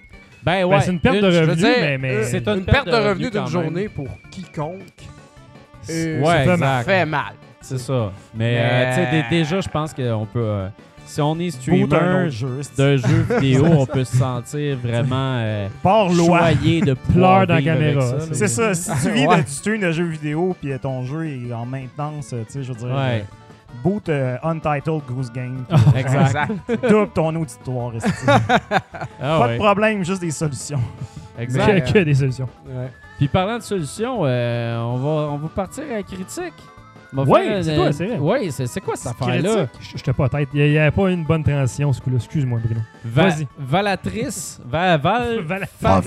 [0.44, 0.82] Ben Ben, ouais.
[0.82, 3.10] c'est une perte de revenus, dire, mais, mais Euh, c'est une, une perte perte de
[3.10, 4.80] revenus d'une journée pour quiconque.
[5.88, 6.84] Ouais, euh, ça fait exact.
[6.86, 7.34] fait mal.
[7.62, 8.12] C'est ça.
[8.34, 10.40] Mais, Mais- euh, tu sais, dé- déjà, je pense qu'on peut.
[10.44, 10.68] euh,
[11.06, 12.62] si on est streamer jeu.
[12.78, 16.40] d'un jeu vidéo, on peut se sentir vraiment euh, Par loi.
[16.40, 18.28] choyé de Pleure dans la caméra, ça, ça.
[18.34, 19.44] C'est ça, si tu vis Ouais.
[19.44, 22.64] de, stream de jeux vidéo puis euh, ton jeu est en maintenance, euh, tu sais,
[22.64, 23.26] je veux dire, Ouais.
[23.84, 25.66] Boot euh, Untitled Goose Game.
[25.96, 26.52] Exact.
[26.90, 27.92] Double ton auditoire.
[29.24, 29.54] Ah Pas ouais.
[29.54, 30.82] de problème, juste des solutions.
[31.38, 31.94] Exact.
[31.94, 32.50] que des solutions.
[32.68, 32.90] Ouais.
[33.18, 36.54] Puis parlant de solutions, euh, on, va, on va partir à la critique.
[37.14, 38.82] C'est euh, toi, c'est vrai.
[38.86, 39.68] Quoi cette affaire-là?
[39.82, 40.50] Je j'étais pas tête.
[40.54, 42.16] Il n'y avait pas une bonne transition, ce coup-là.
[42.16, 42.82] Excuse-moi, Bruno.
[43.04, 43.48] Va- Vas-y.
[43.60, 45.42] Valatrice, Va- Val.
[45.80, 46.02] Val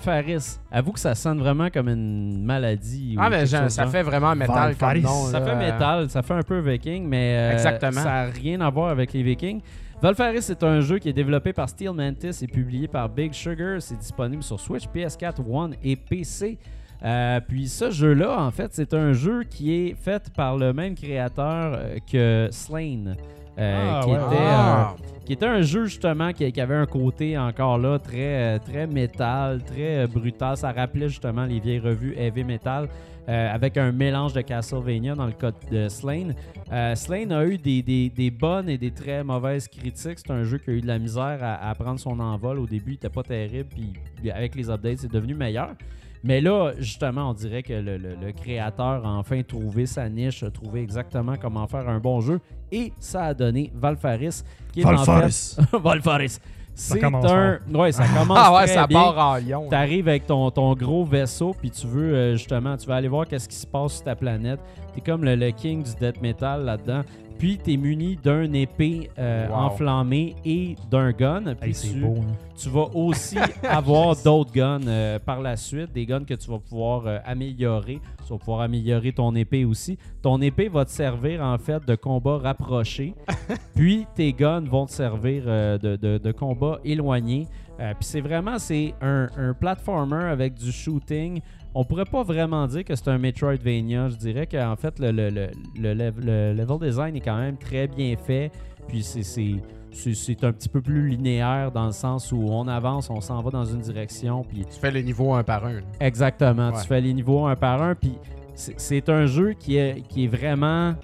[0.00, 0.58] Faris.
[0.70, 3.14] Avoue que ça sonne vraiment comme une maladie.
[3.16, 5.26] ou Ah, mais genre, ça fait vraiment métal comme nom.
[5.26, 5.46] Ça là.
[5.46, 7.92] fait métal, ça fait un peu viking, mais euh, Exactement.
[7.92, 9.60] ça n'a rien à voir avec les vikings.
[10.00, 13.80] Valfaris est un jeu qui est développé par Steel Mantis et publié par Big Sugar.
[13.80, 16.58] C'est disponible sur Switch, PS4, One et PC.
[17.04, 20.94] Euh, puis ce jeu-là, en fait, c'est un jeu qui est fait par le même
[20.94, 23.14] créateur euh, que Slain.
[23.58, 24.16] Euh, Ah, qui, ouais.
[24.16, 24.94] était, Ah.
[24.98, 28.86] euh, qui était un jeu justement qui, qui avait un côté encore là très, très
[28.86, 30.56] métal, très brutal.
[30.56, 32.88] Ça rappelait justement les vieilles revues heavy metal
[33.28, 36.30] euh, avec un mélange de Castlevania dans le cas de Slain.
[36.72, 40.18] Euh, Slain a eu des, des- des bonnes et des très mauvaises critiques.
[40.18, 42.58] C'est un jeu qui a eu de la misère à, à prendre son envol.
[42.58, 45.70] Au début, il était pas terrible, puis avec les updates, c'est devenu meilleur.
[46.24, 50.42] Mais là, justement, on dirait que le, le- le créateur a enfin trouvé sa niche,
[50.42, 52.40] a trouvé exactement comment faire un bon jeu.
[52.70, 54.42] Et ça a donné Valfaris,
[54.72, 55.56] qui est en fait...
[55.82, 56.38] Valfaris.
[56.74, 57.58] C'est un...
[57.74, 58.98] Ouais, ça commence Ah ouais, très ça bien.
[59.02, 59.66] part en lion.
[59.68, 63.08] Tu arrives avec ton, ton gros vaisseau, puis tu veux euh, justement, tu vas aller
[63.08, 64.58] voir qu'est-ce qui se passe sur ta planète.
[64.94, 67.02] Tu es comme le, le king du death metal là-dedans.
[67.38, 69.54] Puis tu es muni d'un épée euh, Wow.
[69.54, 71.42] enflammée et d'un gun.
[71.60, 72.14] Puis Hey, tu, beau.
[72.18, 72.34] hein.
[72.56, 73.36] tu vas aussi
[73.68, 78.00] avoir d'autres guns euh, par la suite, des guns que tu vas pouvoir euh, améliorer.
[78.32, 79.98] Vas pouvoir améliorer ton épée aussi.
[80.22, 83.14] Ton épée va te servir en fait de combat rapproché,
[83.74, 87.46] puis tes guns vont te servir euh, de, de, de combat éloigné.
[87.80, 91.40] Euh, Puis c'est vraiment c'est un, un platformer avec du shooting.
[91.74, 94.10] On pourrait pas vraiment dire que c'est un Metroidvania.
[94.10, 95.46] Je dirais qu'en fait, le, le, le,
[95.78, 98.50] le lev- le level design est quand même très bien fait.
[98.88, 99.54] Puis c'est- c'est
[99.94, 103.42] c'est- c'est un petit peu plus linéaire dans le sens où on avance, on s'en
[103.42, 104.42] va dans une direction.
[104.42, 105.74] Puis Tu fais les niveaux un par un.
[105.74, 105.80] là.
[106.00, 106.70] Exactement.
[106.70, 106.80] Ouais.
[106.80, 107.94] Tu fais les niveaux un par un.
[107.94, 108.14] Puis
[108.54, 110.94] c'est- c'est un jeu qui est, qui est vraiment.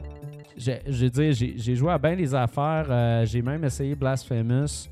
[0.57, 2.87] Je je veux dire, j'ai j'ai joué à bien les affaires.
[2.89, 4.89] euh, j'ai même essayé Blasphemous.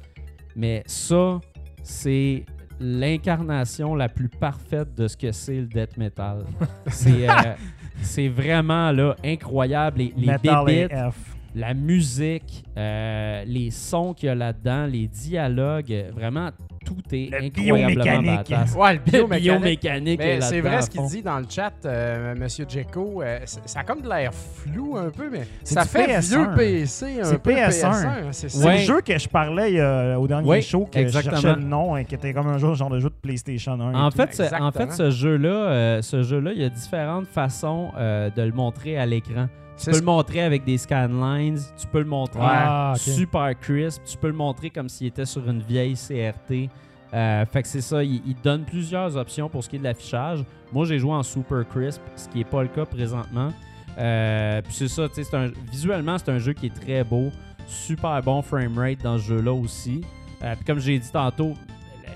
[0.54, 1.40] Mais ça,
[1.82, 2.44] c'est
[2.78, 6.44] l'incarnation la plus parfaite de ce que c'est le death metal.
[6.88, 7.54] c'est euh,
[8.02, 9.98] c'est vraiment là incroyable.
[9.98, 11.35] Les, les Metal bébites, AF.
[11.56, 16.50] La musique, euh, les sons qu'il y a là-dedans, les dialogues, vraiment
[16.84, 18.50] tout est Le incroyablement biomécanique.
[18.50, 18.74] badass.
[18.76, 19.42] Ouais, le Le biomécanique.
[19.42, 23.02] biomécanique est Mais c'est vrai ce qu'il dit dans le chat, euh, Monsieur Jekyll.
[23.22, 26.20] euh, ça a comme de l'air flou un peu, mais C'est ça fait PS1.
[26.36, 27.90] vieux PC un C'est peu PS1.
[27.90, 28.32] PS1.
[28.32, 28.64] C'est.
[28.64, 28.72] Ouais.
[28.76, 31.36] le jeu que je parlais euh, au dernier Oui, show, que exactement.
[31.36, 33.72] je cherchais le nom, et qui était comme un jeu, genre de jeu de PlayStation
[33.80, 33.92] 1.
[33.92, 37.26] et En fait, ce, en fait, ce jeu-là, euh, ce jeu-là, il y a différentes
[37.26, 39.46] façons euh, de le montrer à l'écran.
[39.78, 44.16] Tu peux le montrer avec des scanlines, tu peux le montrer Ah, super crisp, tu
[44.16, 46.68] peux le montrer comme s'il était sur une vieille CRT.
[47.14, 49.84] Euh, fait que c'est ça, il, il donne plusieurs options pour ce qui est de
[49.84, 50.44] l'affichage.
[50.72, 53.52] Moi, j'ai joué en super crisp, ce qui n'est pas le cas présentement.
[53.98, 57.04] Euh, Puis c'est ça, tu sais, c'est un- visuellement, c'est un jeu qui est très
[57.04, 57.30] beau,
[57.66, 60.02] super bon framerate dans ce jeu-là aussi.
[60.42, 61.54] Euh, puis comme j'ai dit tantôt,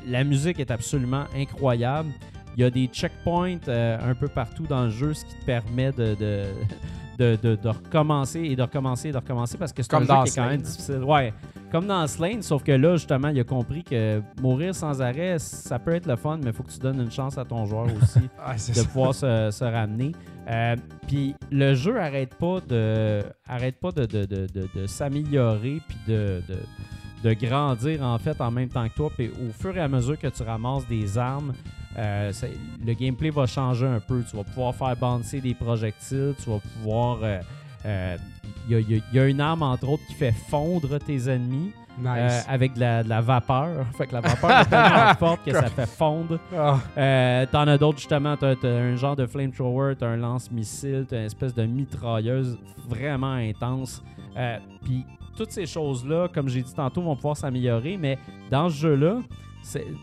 [0.06, 2.10] la, la musique est absolument incroyable.
[2.56, 5.44] Il y a des checkpoints euh, un peu partout dans le jeu, ce qui te
[5.46, 6.44] permet de, de,
[7.20, 10.06] de, de- de recommencer et de recommencer et de recommencer parce que c'est un Comme
[10.08, 11.04] jeu dans qui est quand même difficile.
[11.04, 11.34] Ouais,
[11.70, 15.78] comme dans Slane, sauf que là, justement, il a compris que mourir sans arrêt, ça
[15.78, 17.84] peut être le fun, mais il faut que tu donnes une chance à ton joueur
[18.02, 18.84] aussi Ah, de ça.
[18.84, 20.12] pouvoir se, se ramener.
[20.48, 20.74] Euh,
[21.06, 25.98] Puis le jeu arrête pas de, arrête pas de, de, de, de- de s'améliorer puis
[26.08, 26.58] de, de,
[27.28, 29.10] de grandir en fait en même temps que toi.
[29.14, 31.52] Puis au fur et à mesure que tu ramasses des armes,
[31.98, 32.32] euh,
[32.84, 34.22] le gameplay va changer un peu.
[34.28, 37.18] Tu vas pouvoir faire bouncer des projectiles, tu vas pouvoir.
[37.22, 37.40] euh,
[37.86, 38.16] euh,
[38.68, 40.32] Il y, a- il y a- il y a une arme entre autres qui fait
[40.48, 41.72] fondre tes ennemis
[42.04, 42.44] euh, Nice.
[42.48, 43.86] avec de la, de la vapeur.
[43.98, 46.38] Fait que la vapeur est tellement forte que ça fait fondre.
[46.96, 51.18] Euh, T'en as d'autres justement, t'as as un genre de flamethrower, t'as un lance-missile, t'as
[51.20, 54.02] une espèce de mitrailleuse vraiment intense.
[54.36, 55.04] Euh, Puis
[55.36, 58.18] toutes ces choses-là, comme j'ai dit tantôt, vont pouvoir s'améliorer, mais
[58.50, 59.18] dans ce jeu-là,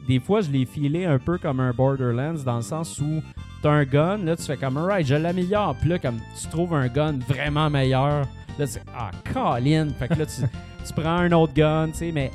[0.08, 3.22] des fois je l'ai filé un peu comme un Borderlands dans le sens où
[3.62, 6.74] t'as un gun, là tu fais comme alright, je l'améliore, puis là comme tu trouves
[6.74, 8.28] un gun vraiment meilleur,
[8.58, 10.42] là tu ah Colin, fait que là tu,
[10.88, 12.32] tu prends un autre gun, tu sais, mais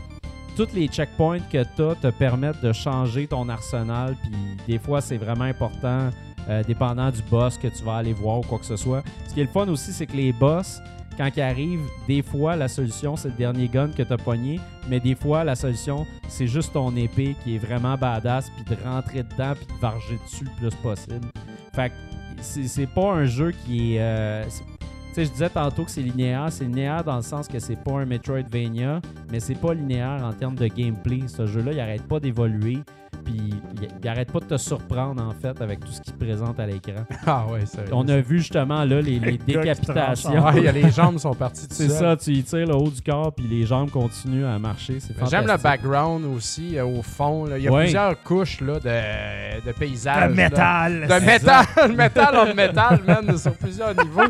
[0.57, 4.17] tous les checkpoints que tu as te permettent de changer ton arsenal.
[4.23, 4.33] Puis
[4.67, 6.11] des fois, c'est vraiment important,
[6.49, 9.03] euh, dépendant du boss que tu vas aller voir ou quoi que ce soit.
[9.29, 10.81] Ce qui est le fun aussi, c'est que les boss,
[11.17, 14.61] quand ils arrivent, des fois, la solution, c'est le dernier gun que tu as pogné.
[14.89, 18.51] Mais des fois, la solution, c'est juste ton épée qui est vraiment badass.
[18.51, 21.27] Puis de rentrer dedans, puis de varger dessus le plus possible.
[21.75, 21.95] Fait que
[22.41, 24.01] c'est pas un jeu qui est.
[24.01, 26.47] euh, tu sais, je disais tantôt que c'est linéaire.
[26.51, 29.01] C'est linéaire dans le sens que c'est pas un Metroidvania,
[29.31, 31.29] mais c'est pas linéaire en termes de gameplay.
[31.29, 32.79] Ce jeu-là, il arrête pas d'évoluer.
[33.25, 33.55] Puis
[34.03, 36.67] il, arrête pas de te surprendre, en fait, avec tout ce qu'il te présente à
[36.67, 37.05] l'écran.
[37.27, 40.45] ah ouais, c'est On a vu justement là les, décapitations.
[40.45, 42.91] Ouais, y a les jambes sont parties de C'est ça, tu y tires le haut
[42.91, 44.99] du corps, puis les jambes continuent à marcher.
[45.01, 45.39] C'est fantastique.
[45.39, 47.45] J'aime le background aussi, euh, au fond.
[47.47, 47.59] là.
[47.59, 47.85] Il y a Ouais.
[47.85, 50.21] plusieurs couches là, de, de paysages.
[50.21, 50.29] Là.
[50.29, 51.07] métal.
[51.09, 54.23] De métal, le métal en métal, man, sur plusieurs niveaux.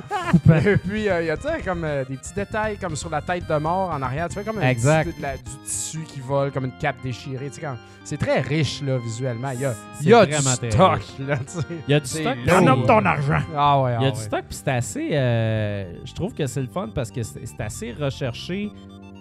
[0.64, 3.11] Et puis, euh, il y a tu sais, comme euh, des petits détails comme sur
[3.11, 4.28] la tête de mort en arrière.
[4.28, 5.07] Tu fais comme un Exact.
[5.09, 7.49] petit- de la- du tissu qui vole, comme une cape déchirée.
[7.49, 9.51] tu sais, comme- C'est très riche, là, visuellement.
[9.51, 11.39] Il y a, il y a du stock, là.
[11.89, 12.37] Il y a du stock.
[12.47, 13.43] Donne ton argent.
[13.57, 15.11] Ah ouais, Il y a ah du stock, puis c'est assez.
[15.12, 18.70] euh, je trouve que c'est le fun parce que c'est assez recherché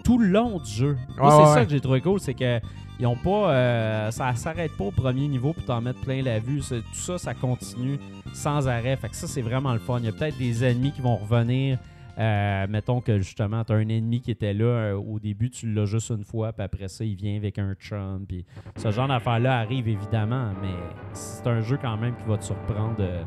[0.04, 0.97] tout le long du jeu.
[1.20, 2.60] Ouais, c'est ça que j'ai trouvé cool, c'est que.
[2.99, 3.52] Ils ont pas.
[3.52, 6.62] euh, ça s'arrête pas au premier niveau pour t'en mettre plein la vue.
[6.62, 7.99] Tout ça, ça continue
[8.32, 8.95] sans arrêt.
[8.95, 9.97] Fait que ça, c'est vraiment le fun.
[9.97, 11.80] Il y a peut-être des ennemis qui vont revenir.
[12.18, 15.72] Euh, mettons que justement, tu as un ennemi qui était là euh, au début, tu
[15.72, 18.26] l'as juste une fois, puis après ça, il vient avec un chum.
[18.28, 18.45] Puis
[18.76, 20.74] ce genre d'affaires-là arrive évidemment, mais
[21.14, 23.24] c'est un jeu quand même qui va te surprendre euh,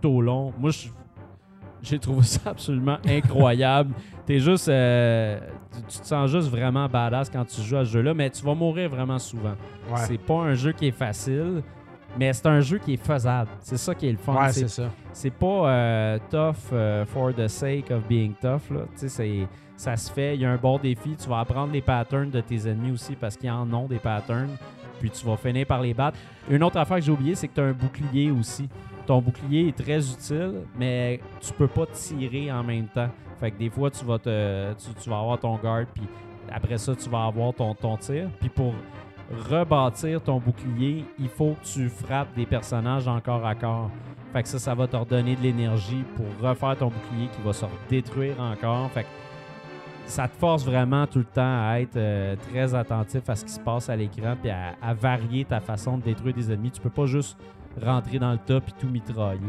[0.00, 0.52] tout au long.
[0.58, 0.70] Moi,
[1.82, 3.94] j'ai trouvé ça absolument incroyable.
[4.24, 4.66] T'es juste.
[4.66, 8.42] tu, tu te sens juste vraiment badass quand tu joues à ce jeu-là, mais tu
[8.42, 9.54] vas mourir vraiment souvent.
[9.90, 11.62] Ouais, C'est pas un jeu qui est facile,
[12.18, 13.50] mais c'est un jeu qui est faisable.
[13.60, 14.34] C'est ça qui est le fun.
[14.34, 14.90] Ouais, C'est- ça.
[15.12, 18.70] c'est pas euh, tough euh, for the sake of being tough.
[18.70, 18.80] Là.
[18.92, 19.46] Tu sais, c'est-
[19.76, 21.16] ça se fait, il y a un bon défi.
[21.16, 24.56] Tu vas apprendre les patterns de tes ennemis aussi parce qu'ils en ont des patterns.
[25.00, 26.16] Puis tu vas finir par les battre.
[26.48, 28.68] Une autre affaire que j'ai oublié, c'est que tu as un bouclier aussi.
[29.06, 33.08] Ton bouclier est très utile, mais tu peux pas tirer en même temps.
[33.40, 36.04] Fait que des fois, tu vas, te, tu, tu vas avoir ton guard, puis
[36.50, 38.28] après ça, tu vas avoir ton, ton tir.
[38.40, 38.72] Puis pour
[39.48, 43.90] rebâtir ton bouclier, il faut que tu frappes des personnages encore à corps.
[44.32, 47.52] Fait que ça, ça va te redonner de l'énergie pour refaire ton bouclier qui va
[47.52, 48.90] se détruire encore.
[48.90, 49.08] Fait que
[50.06, 53.52] ça te force vraiment tout le temps à être euh, très attentif à ce qui
[53.52, 56.72] se passe à l'écran puis à, à varier ta façon de détruire des ennemis.
[56.72, 57.38] Tu peux pas juste
[57.80, 59.40] rentrer dans le top et tout mitrailler.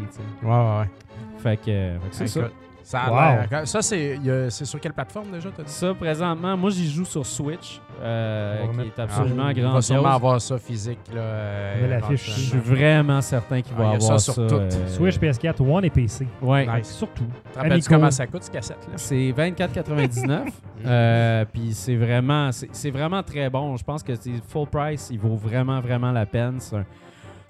[0.43, 0.89] Ouais, ouais, ouais.
[1.37, 2.47] Fait que, euh, fait que c'est ça.
[2.85, 3.47] Ça, a Wow.
[3.49, 5.71] l'air- ça c'est il y a- c'est sur quelle plateforme déjà, t'as dit?
[5.71, 9.81] Ça, présentement, moi, j'y joue sur Switch, euh, va qui est absolument Ah, On va
[9.81, 10.99] sûrement avoir ça physique.
[11.11, 14.19] Là, euh, Mais l'affiche, Je suis vraiment certain qu'il va Ah, il y a avoir
[14.19, 14.33] ça ça.
[14.33, 14.53] sur tout.
[14.55, 16.27] euh, Switch, PS4, One et PC.
[16.43, 16.67] Ouais.
[16.67, 16.93] Nice.
[16.95, 17.23] Surtout.
[17.23, 17.89] Tu te rappelles Amico.
[17.89, 18.93] comment ça coûte, ce cassette-là?
[18.97, 20.43] C'est 24,99.
[20.85, 23.75] euh, Puis c'est vraiment, c'est c'est vraiment très bon.
[23.77, 25.07] Je pense que c'est full price.
[25.11, 26.57] Il vaut vraiment, vraiment la peine.
[26.59, 26.85] C'est un,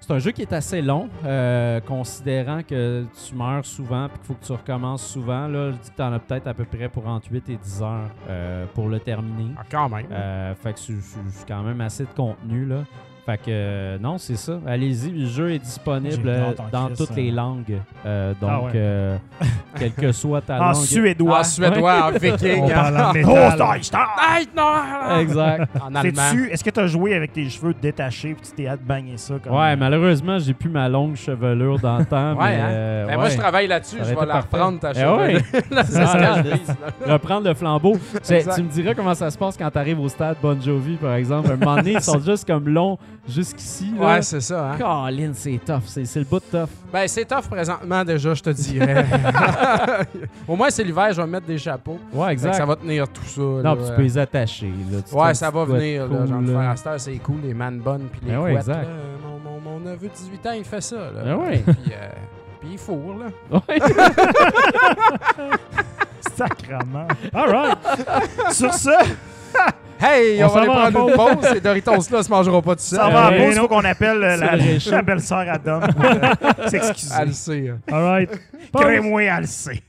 [0.06, 4.26] c'est un jeu qui est assez long, euh, considérant que tu meurs souvent puis qu'il
[4.26, 5.48] faut que tu recommences souvent.
[5.48, 7.56] Là, je dis que tu en as peut-être à peu près pour entre 8 et
[7.56, 9.50] 10 heures euh, pour le terminer.
[9.58, 10.06] Ah, quand même.
[10.12, 12.84] Euh, fait que c'est quand même assez de contenu là.
[13.26, 14.60] Fait que euh, non, c'est ça.
[14.68, 17.14] Allez-y, le jeu est disponible euh, en dans toutes ça.
[17.16, 17.80] les langues.
[18.06, 18.70] Euh, donc, Ah ouais.
[18.76, 19.16] euh,
[19.76, 20.74] quelle que soit ta En langue.
[20.76, 21.40] suédois.
[21.40, 22.60] en suédois, en viking.
[22.62, 23.58] On parle en en- métal.
[24.56, 25.20] Oh!
[25.20, 25.68] Exact.
[25.82, 26.22] En allemand.
[26.50, 29.16] Est-ce que tu as joué avec tes cheveux détachés puis tu t'es hâte de bagner
[29.16, 32.34] ça comme Ouais, malheureusement, j'ai plus ma longue chevelure dans le temps.
[32.34, 33.06] Ouais, mais, hein?
[33.08, 33.30] Ben, Moi, ouais.
[33.30, 33.96] je travaille là-dessus.
[33.98, 35.40] Ça Je vais la reprendre, ta Eh chevelure.
[35.70, 36.56] Là, c'est Ah, ce que
[37.06, 37.12] je.
[37.12, 37.96] Reprendre le flambeau.
[38.24, 41.14] Tu me diras comment ça se passe quand tu arrives au stade Bon Jovi, par
[41.14, 41.50] exemple.
[41.50, 42.98] Un moment donné, ils sont juste comme longs
[43.28, 43.92] jusqu'ici.
[43.98, 44.06] là.
[44.14, 44.72] Ouais, c'est ça.
[44.72, 44.76] Hein?
[44.78, 45.82] Colin, c'est tough.
[45.86, 46.68] C'est c'est le bout de tough.
[46.92, 49.04] Ben, c'est tough présentement, déjà, je te dirais.
[50.48, 51.98] Au moins, c'est l'hiver, je vais me mettre des chapeaux.
[52.12, 52.54] Ouais, exact.
[52.54, 53.40] ça va tenir tout ça.
[53.40, 54.72] Non, là, puis tu peux les attacher.
[54.90, 54.98] Là.
[55.08, 56.06] Tu Ouais, ça va venir.
[56.08, 56.46] Là, là.
[56.60, 58.68] faire à cette heure, c'est cool, les man bonnes puis les Ben ouais, couettes.
[58.68, 58.82] exact.
[58.84, 58.88] là.
[59.24, 60.96] Mon, mon, mon neveu de 18 ans, il fait ça.
[60.96, 61.22] Là.
[61.24, 61.58] Ben ouais.
[61.66, 62.08] Puis, euh,
[62.60, 63.58] puis il fourre, là.
[63.68, 63.78] Ouais.
[66.36, 67.06] Sacrement.
[67.34, 67.78] All right.
[68.52, 68.98] Sur ça,
[70.00, 71.48] Hey, On on, va aller prendre une pause.
[71.52, 73.62] Ces Doritos-là se mangeront pas tout ça va en pause, il non.
[73.62, 74.36] faut qu'on appelle euh,
[74.90, 77.14] la, belle-sœur à Dom pour euh, s'excuser.
[77.18, 77.68] Elle le sait.
[77.70, 77.78] hein.
[77.90, 78.30] All right.
[78.72, 78.82] Pause.
[78.82, 79.82] Crée-moi, elle le sait.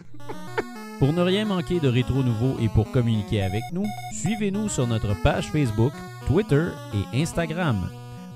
[0.99, 5.13] Pour ne rien manquer de Rétro Nouveau et pour communiquer avec nous, suivez-nous sur notre
[5.21, 5.91] page Facebook,
[6.25, 6.65] Twitter
[7.13, 7.89] et Instagram.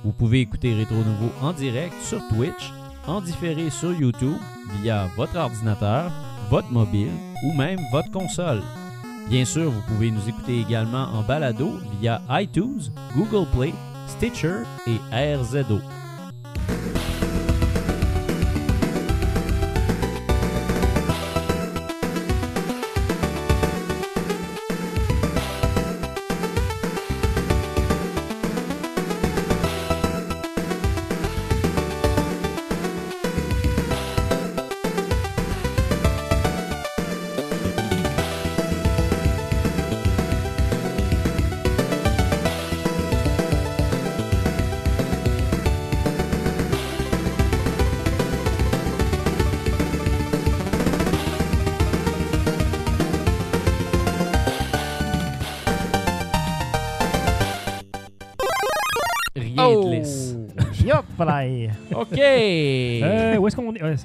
[0.03, 2.72] Vous pouvez écouter Rétro Nouveau en direct sur Twitch,
[3.07, 4.38] en différé sur YouTube
[4.84, 6.11] via votre ordinateur,
[6.49, 7.11] votre mobile
[7.43, 8.61] ou même votre console.
[9.30, 12.82] Bien sûr, vous pouvez nous écouter également en balado via iTunes,
[13.15, 13.74] Google Play,
[14.07, 15.80] Stitcher et RZO.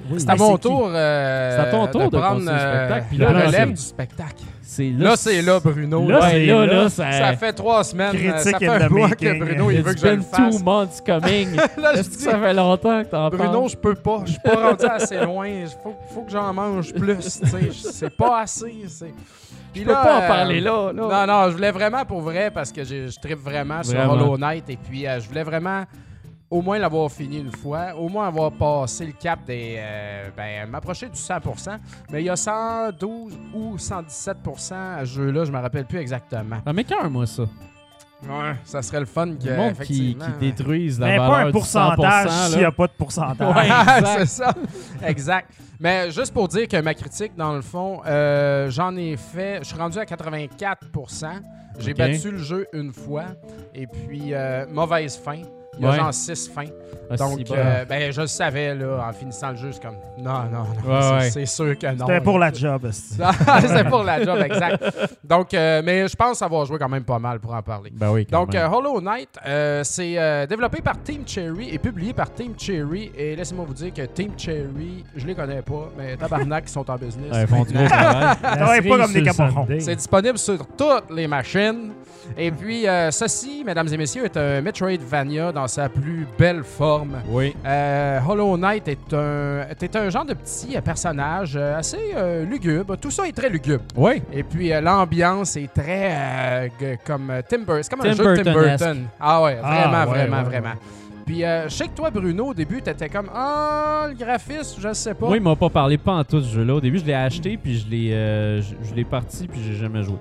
[0.09, 3.05] Oui, C'est à mon tour, euh, C'est à ton tour de prendre le euh, spectacle,
[3.09, 4.43] puis le là, là, relève du spectacle.
[4.61, 6.07] C'est Là, c'est là, Bruno.
[6.09, 6.29] Là, là.
[6.29, 6.73] c'est Ouais, là, là.
[6.83, 8.09] là, ça, Ça fait trois semaines.
[8.11, 10.57] Critique euh, ça fait un mois que Bruno, il veut que je le fasse.
[10.57, 11.55] two months coming.
[11.77, 13.69] Là, je dis, ça fait longtemps que t'en Bruno, parles?
[13.69, 14.21] je peux pas.
[14.25, 15.47] Je suis pas rendu assez loin.
[15.47, 17.39] Il faut, faut que j'en mange plus.
[17.71, 18.75] C'est pas assez.
[19.73, 20.91] Je peux pas en parler là.
[20.93, 21.25] là.
[21.25, 23.97] Non, non, je voulais vraiment pour vrai parce que je, je tripe vraiment sur.
[23.99, 25.83] Hollow Knight et puis euh, je voulais vraiment
[26.49, 29.75] au moins l'avoir fini une fois, au moins avoir passé le cap des.
[29.77, 31.77] euh, ben, m'approcher du 100%.
[32.11, 36.57] Mais il y a 112 ou 117% à ce jeu-là, je me rappelle plus exactement.
[36.65, 37.43] Ça m'écoeure, moi, ça.
[38.23, 39.47] Ouais, ça serait le fun que.
[39.47, 42.71] Le monde qui, qui détruise la Mais valeur pas un pourcentage 100%, s'il n'y a
[42.71, 43.55] pas de pourcentage.
[43.55, 43.65] Ouais.
[43.65, 44.17] Exact.
[44.17, 44.53] c'est ça.
[45.05, 45.53] exact.
[45.79, 49.59] Mais juste pour dire que ma critique, dans le fond, euh, j'en ai fait.
[49.61, 51.27] Je suis rendu à 84%
[51.77, 53.25] J'ai battu le jeu une fois.
[53.75, 55.43] Et puis, euh, mauvaise fin.
[55.79, 55.97] Il y a Ouais.
[55.97, 56.63] genre 6 fins.
[57.09, 59.69] Ah, Donc, si, euh, ben, je le savais, là, en finissant le jeu.
[59.71, 60.93] C'est comme, non, non, non.
[61.15, 61.45] Ouais, c'est- ouais.
[61.45, 62.05] Sûr que non.
[62.05, 62.85] C'était pour la job.
[62.85, 63.15] esti.
[63.61, 64.83] c'est pour la job, exact.
[65.23, 67.91] Donc, euh, mais je pense avoir joué quand même pas mal pour en parler.
[67.93, 72.11] Ben oui, Donc, euh, Hollow Knight, euh, c'est euh, développé par Team Cherry et publié
[72.13, 73.11] par Team Cherry.
[73.17, 76.89] Et laissez-moi vous dire que Team Cherry, je les connais pas, mais tabarnak, ils sont
[76.91, 77.31] en business.
[77.31, 78.81] Ouais, ils font du gros travail.
[78.89, 79.67] Pas comme des caporons.
[79.79, 81.91] C'est disponible sur toutes les machines.
[82.37, 87.17] Et puis, euh, ceci, mesdames et messieurs, est un Metroidvania dans sa plus belle forme.
[87.29, 87.55] Oui.
[87.65, 92.97] Euh, Hollow Knight est un, est un genre de petit personnage euh, assez euh, lugubre.
[92.97, 93.83] Tout ça est très lugubre.
[93.95, 94.21] Oui.
[94.31, 96.71] Et puis, euh, l'ambiance est très
[97.05, 97.83] comme Tim Burton.
[97.83, 98.53] C'est comme un Tim jeu de Tim.
[98.53, 98.97] Burton.
[99.19, 100.73] Ah ouais, Ah, vraiment, ouais, vraiment, ouais, vraiment.
[101.25, 104.93] Puis, euh, je sais que toi, Bruno, au début, t'étais comme Ah, le graphisme, je
[104.93, 105.25] sais pas.
[105.27, 106.75] Moi, il m'a pas parlé pas en tout ce jeu-là.
[106.75, 109.75] Au début, je l'ai acheté, puis je l'ai euh, je, je l'ai parti, puis j'ai
[109.75, 110.15] jamais joué.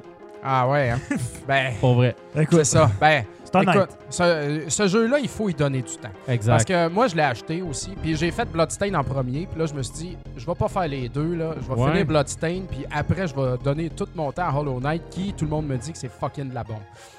[0.48, 1.00] Ah ouais, hein?
[1.48, 2.14] ben, Pour vrai.
[2.36, 2.88] Écoute, c'est ça.
[3.00, 3.24] Ben,
[3.62, 6.10] écoute, ce, ce jeu-là, il faut y donner du temps.
[6.28, 6.52] Exact.
[6.52, 7.90] Parce que moi, je l'ai acheté aussi.
[8.00, 9.46] Puis j'ai fait Bloodstain en premier.
[9.50, 11.34] Puis là, je me suis dit, je vais pas faire les deux.
[11.34, 11.54] là.
[11.60, 11.90] Je vais Ouais.
[11.90, 12.60] finir Bloodstain.
[12.70, 15.66] Puis après, je vais donner tout mon temps à Hollow Knight, qui, tout le monde
[15.66, 16.76] me dit que c'est fucking de la bombe.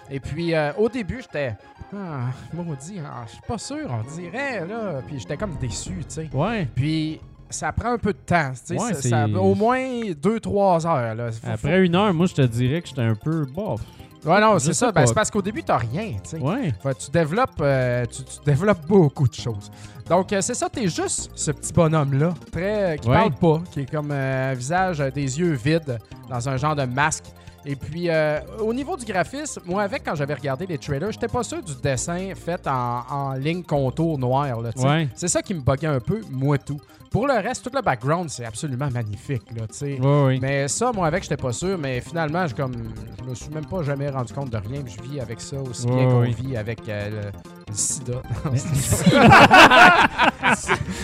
[0.09, 1.55] Et puis, euh, au début, j'étais.
[1.93, 5.01] Ah, maudit, ah, je suis pas sûr, on dirait, là.
[5.05, 6.29] Puis j'étais comme déçu, tu sais.
[6.33, 6.67] Ouais.
[6.75, 7.19] Puis
[7.49, 8.81] ça prend un peu de temps, tu sais.
[8.81, 9.79] Ouais, ça- ça- au moins
[10.21, 11.31] 2-3 heures, là.
[11.31, 13.81] Faut- Après une heure, moi, je te dirais que j'étais un peu bof.
[14.25, 14.91] Ouais, non, c'est ça.
[14.91, 16.37] Ben, c'est parce qu'au début, t'as rien, tu sais.
[16.39, 16.73] Ouais.
[16.83, 19.71] Fait que tu développes, euh, tu, tu développes beaucoup de choses.
[20.09, 23.15] Donc, euh, c'est ça, t'es juste ce petit bonhomme-là, très euh, qui Ouais.
[23.15, 25.97] parle pas, qui est comme un visage, des yeux vides,
[26.29, 27.25] dans un genre de masque.
[27.65, 31.27] Et puis, euh, au niveau du graphisme, moi, avec, quand j'avais regardé les trailers, j'étais
[31.27, 34.57] pas sûr du dessin fait en, en ligne contour noire.
[34.77, 35.09] Ouais.
[35.15, 36.79] C'est ça qui me buguait un peu, moi tout.
[37.11, 39.43] Pour le reste, tout le background, c'est absolument magnifique.
[39.55, 39.99] Là, tu sais.
[39.99, 40.39] Ouais, ouais.
[40.41, 41.77] Mais ça, moi, avec, j'étais pas sûr.
[41.77, 42.73] Mais finalement, je, comme,
[43.19, 44.81] je me suis même pas jamais rendu compte de rien.
[44.85, 47.21] Je vis avec ça aussi bien qu'on vit avec euh, le,
[47.69, 48.13] le sida.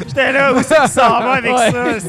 [0.08, 2.00] J'étais là aussi, s'en va avec Ouais.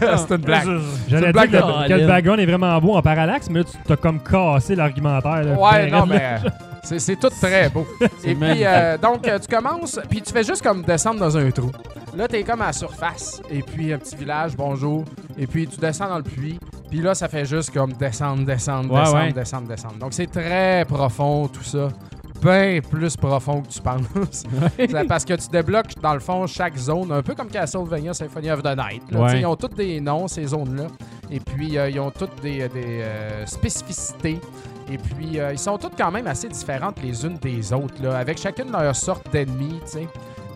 [0.00, 0.16] ça.
[0.18, 0.64] C'est une blague.
[0.64, 3.60] Je- J'allais dire que le, de- que le background est vraiment beau en parallaxe, mais
[3.60, 5.42] là, tu t'as comme cassé l'argumentaire.
[5.44, 5.58] là.
[5.58, 6.36] Ouais, non, mais
[6.82, 7.86] c'est tout très beau.
[8.24, 11.50] Et puis, euh, donc, euh, tu commences, puis tu fais juste comme descendre dans un
[11.50, 11.70] trou.
[12.14, 15.04] Là, t'es comme à la surface, et puis un petit village, bonjour.
[15.38, 16.58] Et puis, tu descends dans le puits,
[16.90, 19.32] puis là, ça fait juste comme descendre, descendre, Ouais, descendre, ouais.
[19.32, 19.94] descendre, descendre.
[19.96, 21.88] Donc, c'est très profond, tout ça.
[22.42, 24.42] Bien plus profond que tu penses.
[25.08, 28.62] Parce que tu débloques, dans le fond, chaque zone, un peu comme Castlevania Symphony of
[28.64, 29.02] the Night.
[29.12, 29.36] là.
[29.36, 30.88] Ils ont toutes des noms, ces zones-là.
[31.30, 34.40] Et puis, euh, ils ont toutes des, des, euh, spécificités.
[34.92, 38.18] Et puis, euh, ils sont toutes quand même assez différentes les unes des autres, là,
[38.18, 40.08] avec chacune leur sorte d'ennemis, tu sais.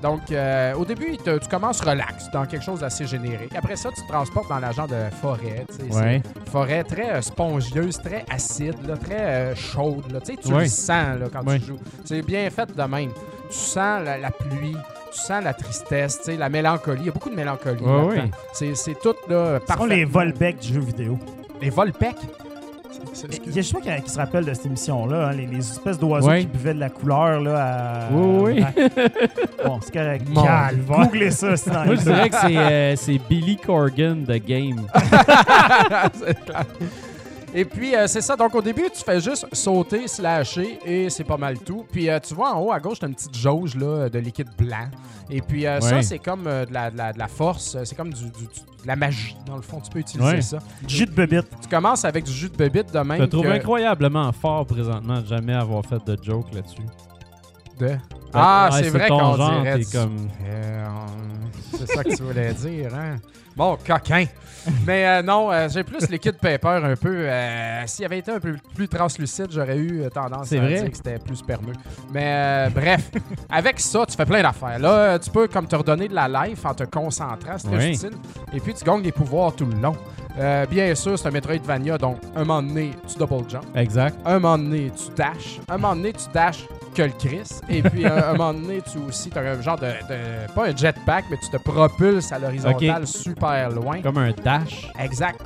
[0.02, 3.54] Donc, euh, au début, te- tu commences relax, dans quelque chose d'assez générique.
[3.56, 5.98] Après ça, tu te transportes dans la genre de forêt, tu sais.
[5.98, 6.22] Ouais.
[6.52, 10.20] Forêt très euh, spongieuse, très acide, là, très euh, chaude, là.
[10.20, 10.64] Tu sais, tu Ouais.
[10.64, 11.58] le sens, là, quand Ouais.
[11.58, 11.78] tu joues.
[12.04, 13.10] C'est bien fait de même.
[13.48, 14.76] Tu sens la, la pluie,
[15.12, 17.00] tu sens la tristesse, tu sais, la mélancolie.
[17.00, 17.82] Il y a beaucoup de mélancolie.
[18.52, 21.18] C'est, tout, là, Ce sont les Volbeck du jeu vidéo.
[21.62, 22.16] Les Volpec?
[23.46, 25.98] Il y a juste qui, qui se rappelle de cette émission-là, hein, les, les espèces
[25.98, 26.40] d'oiseaux Ouais.
[26.40, 27.40] qui buvaient de la couleur.
[27.40, 28.12] Là, à...
[28.12, 28.62] Oui, oui.
[28.62, 28.72] à-
[29.68, 30.26] Bon, c'est correct.
[30.30, 30.44] Mon.
[31.04, 34.86] Googlez ça, c'est dans Moi, je dirais que c'est euh, c'est Billy Corgan de Game.
[36.14, 36.64] C'est clair.
[37.58, 38.36] Et puis, euh, c'est ça.
[38.36, 41.86] Donc, au début, tu fais juste sauter, slasher, et c'est pas mal tout.
[41.90, 44.50] Puis, euh, tu vois, en haut à gauche, t'as une petite jauge là, de liquide
[44.58, 44.88] blanc.
[45.30, 47.78] Et puis, euh, ça, c'est comme de, la, de la- de la force.
[47.84, 48.44] C'est comme du, du- du-
[48.82, 49.80] de la magie, dans le fond.
[49.80, 50.42] Tu peux utiliser Ouais.
[50.42, 50.58] ça.
[50.86, 51.46] Du jus de bébite.
[51.62, 54.66] Tu commences avec du jus de bébite de Je même te trouve que incroyablement fort
[54.66, 56.82] présentement de jamais avoir fait de joke là-dessus.
[57.80, 57.96] de...
[58.34, 59.82] Ah, Ouais, c'est vrai qu'on dirait...
[59.92, 60.28] comme...
[60.46, 60.86] Euh,
[61.78, 63.16] c'est ça que tu voulais dire, hein?
[63.56, 64.26] Bon, coquin.
[64.84, 67.08] Mais euh, non, euh, j'ai plus liquide paper un peu.
[67.28, 70.74] euh, S'il avait été un peu plus translucide, j'aurais eu tendance à vrai?
[70.80, 71.72] dire que c'était plus spermeux.
[72.12, 73.10] Mais euh, bref,
[73.48, 74.78] avec ça, tu fais plein d'affaires.
[74.80, 77.94] Là, tu peux comme te redonner de la life en te concentrant, c'est très Oui.
[77.94, 78.10] utile.
[78.52, 79.96] Et puis, tu gagnes des pouvoirs tout le long.
[80.68, 83.64] Bien sûr, c'est un Metroidvania, donc un moment donné, tu double jump.
[83.74, 84.18] Exact.
[84.26, 85.60] Un moment donné, tu dashes.
[85.68, 86.66] Un moment donné, tu dashes
[86.96, 87.60] que le Chris.
[87.68, 90.76] Et puis, un, un moment donné, tu aussi, as un genre de, de- Pas un
[90.76, 94.00] jetpack, mais tu te propulses à l'horizontale super loin.
[94.00, 94.90] Comme un dash.
[94.98, 95.40] Exact.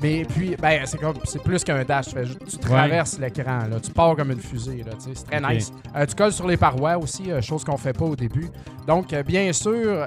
[0.00, 2.06] Mais puis, ben, c'est comme, c'est plus qu'un dash.
[2.06, 3.80] Tu, fais tu traverses l'écran, là.
[3.82, 4.92] Tu pars comme une fusée, là.
[4.92, 5.72] tu C'est très nice.
[5.96, 8.48] Euh, tu colles sur les parois aussi, euh, chose qu'on fait pas au début.
[8.86, 10.06] Donc, euh, bien sûr,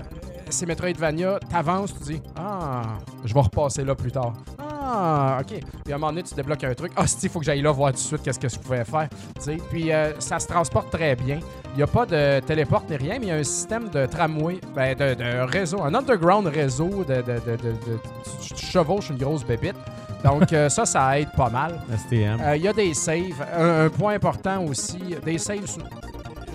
[0.50, 1.40] c'est Metroidvania.
[1.50, 2.82] T'avances, tu dis, ah,
[3.24, 4.34] je vais repasser là plus tard.
[4.88, 5.60] Ah, ok.
[5.84, 6.92] Puis à un moment donné, tu débloques un truc.
[6.96, 9.08] Ah, il faut que j'aille là voir tout de suite qu'est-ce que je pouvais faire.
[9.72, 11.40] Puis euh, ça se transporte très bien.
[11.74, 14.06] Il n'y a pas de téléporte ni rien, mais il y a un système de
[14.06, 18.00] tramway, ben, de, de réseau, un underground réseau de, de, de, de-
[18.56, 19.76] chevauches une grosse bébite.
[20.24, 21.82] Donc euh, ça, ça aide pas mal.
[21.98, 22.40] STM.
[22.42, 23.44] Euh, Il y a des saves.
[23.58, 25.78] Un, un point important aussi, des saves.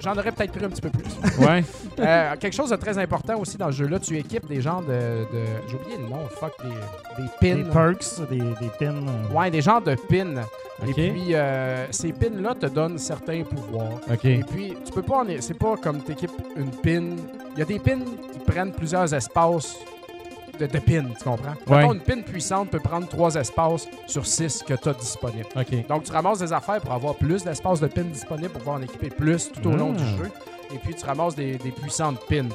[0.01, 1.05] J'en aurais peut-être pris un petit peu plus.
[1.46, 1.64] Ouais.
[1.98, 4.88] Euh, quelque chose de très important aussi dans ce jeu-là, tu équipes des genres de.
[5.32, 7.62] de- J'ai oublié le nom, fuck, des, des pins.
[7.62, 9.07] Des perks, des, des pins.
[9.07, 10.42] euh, Ouais, des genres de pins.
[10.86, 14.01] Et puis, euh, ces pins-là te donnent certains pouvoirs.
[14.11, 14.24] OK.
[14.24, 15.26] Et puis, tu peux pas en...
[15.40, 17.16] C'est pas comme t'équipes une pin.
[17.55, 17.98] Il y a des pins
[18.32, 19.76] qui prennent plusieurs espaces
[20.61, 21.55] de, de pins, tu comprends?
[21.67, 21.79] Ouais.
[21.79, 25.49] Mettons, une pin puissante peut prendre trois espaces sur six que tu as disponibles.
[25.57, 25.87] OK.
[25.89, 28.83] Donc, tu ramasses des affaires pour avoir plus d'espace de pins disponibles pour pouvoir en
[28.83, 30.01] équiper plus tout au long Ah.
[30.01, 30.31] du jeu.
[30.75, 32.49] Et puis, tu ramasses des, des puissantes pins.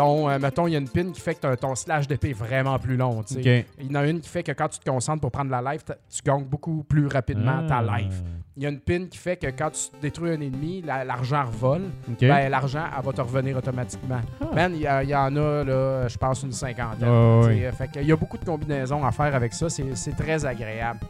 [0.00, 2.78] Euh, mettons, il y a une pin qui fait que ton slash d'épée est vraiment
[2.78, 3.22] plus long.
[3.36, 5.72] Il y en a une qui fait que quand tu te concentres pour prendre la
[5.72, 7.98] life, tu gagnes beaucoup plus rapidement ta Ah.
[7.98, 8.22] life.
[8.56, 11.44] Il y a une pin qui fait que quand tu détruis un ennemi, la- l'argent
[11.46, 11.82] revole.
[12.20, 14.20] Ben, l'argent, elle va te revenir automatiquement.
[14.40, 14.44] Ah.
[14.54, 17.72] Man, il y, il en a, là, je pense, une cinquantaine.
[17.72, 19.68] Fait qu'il y a beaucoup de combinaisons à faire avec ça.
[19.70, 21.00] C'est c'est très agréable.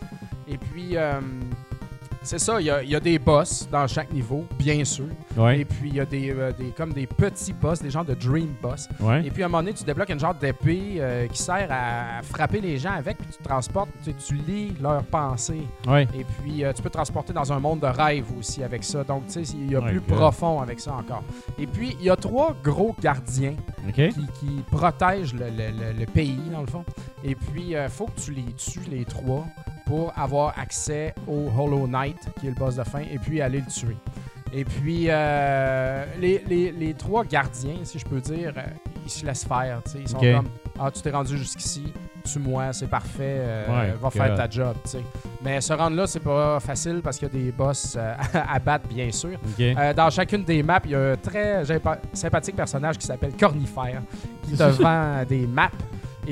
[0.48, 1.20] Et puis, euh,
[2.22, 5.06] c'est ça, il y, a, il y a des boss dans chaque niveau, bien sûr.
[5.36, 5.60] Ouais.
[5.60, 8.14] Et puis, il y a des, euh, des- comme des petits boss, des genres de
[8.14, 8.88] dream boss.
[9.00, 9.24] Ouais.
[9.26, 12.22] Et puis, à un moment donné, tu débloques une genre d'épée euh, qui sert à
[12.22, 15.62] frapper les gens avec, puis tu transportes, tu, tu lis leurs pensées.
[15.88, 16.06] Ouais.
[16.14, 19.02] Et puis, euh, tu peux te transporter dans un monde de rêve aussi avec ça.
[19.04, 21.22] Donc, tu sais, il y a plus profond avec ça encore.
[21.58, 23.54] Et puis, il y a trois gros gardiens
[24.10, 26.84] qui, qui protègent le, le- le- le pays, dans le fond.
[27.24, 29.44] Et puis, il faut que tu les tues, les trois,
[29.90, 33.58] pour avoir accès au Hollow Knight, qui est le boss de fin, et puis aller
[33.58, 33.96] le tuer.
[34.52, 38.62] Et puis, euh, les, les- les trois gardiens, si je peux dire, euh,
[39.04, 39.80] ils se laissent faire.
[39.84, 39.98] tu sais.
[40.02, 41.92] Ils sont comme Ah, tu t'es rendu jusqu'ici,
[42.24, 44.74] tue-moi, c'est parfait, euh, Ouais, va faire ta job.
[44.84, 45.02] tu sais.
[45.42, 48.58] Mais se rendre là, c'est pas facile parce qu'il y a des boss euh, à
[48.60, 49.38] battre, bien sûr.
[49.60, 53.32] Euh, dans chacune des maps, il y a un très sympa- sympathique personnage qui s'appelle
[53.38, 54.02] Cornifère,
[54.44, 55.70] qui te vend des maps.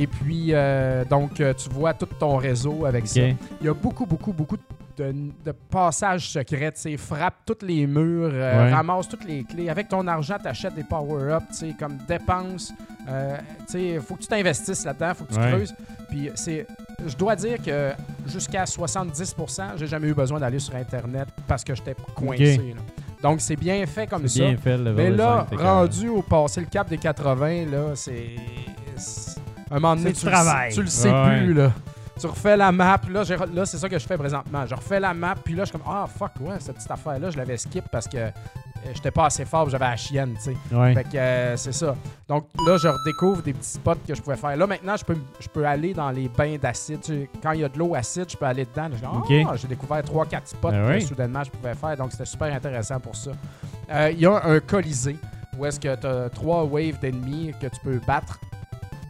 [0.01, 3.21] Et puis, euh, donc, euh, tu vois tout ton réseau avec ça.
[3.21, 4.57] Il y a beaucoup, beaucoup, beaucoup
[4.97, 5.13] de,
[5.45, 6.71] de passages secrets.
[6.73, 8.73] Tu sais, frappe tous les murs, euh, Ouais.
[8.73, 9.69] ramasse toutes les clés.
[9.69, 12.73] Avec ton argent, tu achètes des power-ups, tu sais, comme dépenses.
[13.09, 13.37] Euh,
[13.67, 15.51] tu sais, faut que tu t'investisses là-dedans, faut que tu Ouais.
[15.51, 15.75] creuses.
[16.11, 16.67] Puis, c'est,
[17.07, 17.91] je dois dire que
[18.27, 22.57] jusqu'à 70%, j'ai jamais eu besoin d'aller sur Internet parce que j'étais coincé.
[22.77, 22.83] là.
[23.21, 24.41] Donc, c'est bien fait comme ça.
[24.45, 28.37] Bien fait le Mais là, rendu au passé le cap des 80, là, c'est.
[29.69, 30.73] C'est- Un moment donné, tu du le, travail.
[30.73, 31.39] tu le sais Ouais.
[31.39, 31.73] plus, là.
[32.21, 34.67] Tu refais la map, là, j'ai- là c'est ça que je fais présentement.
[34.67, 37.31] Je refais la map, puis là, je suis comme, ah, fuck, ouais, cette petite affaire-là,
[37.31, 38.31] je l'avais skip parce que euh,
[38.93, 40.57] j'étais pas assez fort, j'avais la chienne, tu sais.
[40.75, 40.95] Ouais.
[40.95, 41.95] Fait que euh, c'est ça.
[42.29, 44.57] Donc là, je redécouvre des petits spots que je pouvais faire.
[44.57, 47.01] Là, maintenant, je peux, je peux aller dans les bains d'acide.
[47.03, 48.89] Tu sais, Quand il y a de l'eau acide, je peux aller dedans.
[49.05, 49.57] Ah, Ok.
[49.57, 51.03] J'ai découvert 3-4 spots Ben que oui.
[51.03, 51.97] soudainement je pouvais faire.
[51.97, 53.31] Donc c'était super intéressant pour ça.
[53.93, 55.17] Euh, Il y a un colisée
[55.57, 58.41] où est-ce que tu as trois waves d'ennemis que tu peux battre.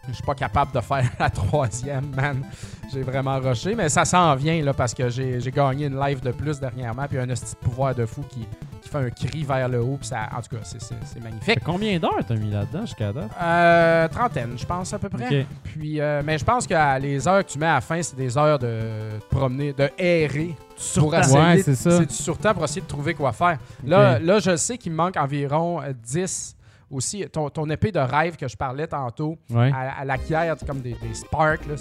[0.09, 2.43] Je suis pas capable de faire la troisième, man.
[2.91, 6.31] J'ai vraiment rushé, mais ça s'en vient là, parce que j'ai gagné une live de
[6.31, 7.03] plus dernièrement.
[7.07, 8.47] Puis il y a un petit pouvoir de fou qui,
[8.81, 9.97] qui fait un cri vers le haut.
[9.99, 11.59] Puis ça, en tout cas, c'est- magnifique.
[11.63, 13.29] Combien d'heures t'as mis là-dedans jusqu'à date?
[13.39, 15.45] Euh, trentaine, je pense à peu près.
[15.63, 18.01] Puis, euh, mais je pense que euh, les heures que tu mets à la fin,
[18.01, 20.55] c'est des heures de promener, de errer.
[20.97, 21.91] Pour essayer Ouais, de- c'est ça.
[21.99, 23.57] C'est du surtemps pour essayer de trouver quoi faire.
[23.85, 26.55] Là, là je sais qu'il me manque environ euh, 10
[26.91, 27.25] aussi.
[27.31, 29.71] Ton, ton épée de rêve que je parlais tantôt, Ouais.
[29.73, 31.65] à, à l'acquiert, c'est comme des, des sparks.
[31.67, 31.75] Là,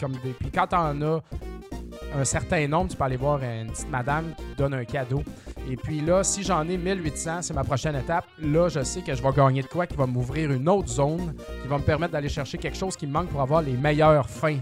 [0.00, 1.20] comme des, puis quand t'en as
[2.16, 5.22] un certain nombre, tu peux aller voir une petite madame qui te donne un cadeau.
[5.70, 8.26] Et puis là, si j'en ai 1800, c'est ma prochaine étape.
[8.42, 11.34] Là, je sais que je vais gagner de quoi qui va m'ouvrir une autre zone
[11.62, 14.28] qui va me permettre d'aller chercher quelque chose qui me manque pour avoir les meilleures
[14.28, 14.58] fins.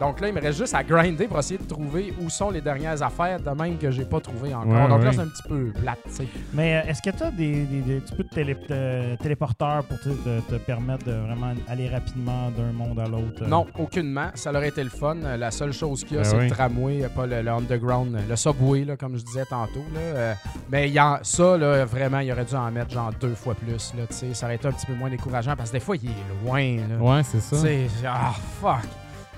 [0.00, 2.60] Donc là, il me reste juste à grinder pour essayer de trouver où sont les
[2.60, 4.66] dernières affaires, de même que j'ai pas trouvé encore.
[4.72, 5.12] Ouais, Donc là, ouais.
[5.14, 6.28] c'est un petit peu plate, tu sais.
[6.52, 8.02] Mais euh, est-ce que tu as des, des, des
[8.34, 13.04] télé- de téléporteurs pour tu te, te permettre de vraiment aller rapidement d'un monde à
[13.06, 13.42] l'autre?
[13.42, 13.46] euh?
[13.46, 14.28] Non, aucunement.
[14.34, 15.16] Ça aurait été le fun.
[15.22, 16.48] Euh, La seule chose qu'il y a, Ben c'est oui.
[16.48, 19.84] le tramway, euh, pas le, le underground, euh, le subway, là, comme je disais tantôt.
[19.94, 20.00] Là.
[20.00, 20.34] Euh,
[20.70, 23.92] mais y en- ça, là, vraiment, il aurait dû en mettre genre deux fois plus.
[23.96, 24.34] Là, tu sais.
[24.34, 26.76] ça aurait été un petit peu moins décourageant parce que des fois, il est loin.
[26.88, 26.96] Là.
[27.16, 27.56] Ouais, c'est ça.
[27.56, 28.80] Tu sais, Ah, fuck.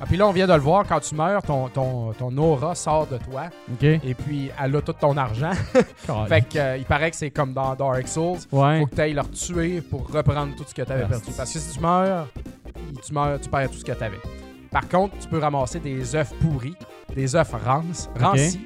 [0.00, 2.74] Ah, puis là, on vient de le voir, quand tu meurs, ton, ton, ton aura
[2.74, 3.44] sort de toi
[3.82, 5.52] et puis elle a tout ton argent.
[6.28, 8.38] Fait que, euh, il paraît que c'est comme dans Dark Souls.
[8.52, 8.80] Ouais.
[8.80, 11.30] Faut que tu ailles leur tuer pour reprendre tout ce que tu avais perdu.
[11.36, 12.26] Parce que si tu meurs,
[13.04, 14.20] tu meurs, tu perds tout ce que tu avais.
[14.70, 16.74] Par contre, tu peux ramasser des œufs pourris,
[17.14, 18.60] des œufs rances, rancis,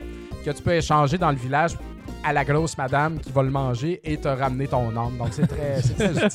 [0.45, 1.77] que tu peux échanger dans le village
[2.25, 5.17] à la grosse madame qui va le manger et te ramener ton âme.
[5.19, 5.81] Donc c'est très,
[6.27, 6.29] utile.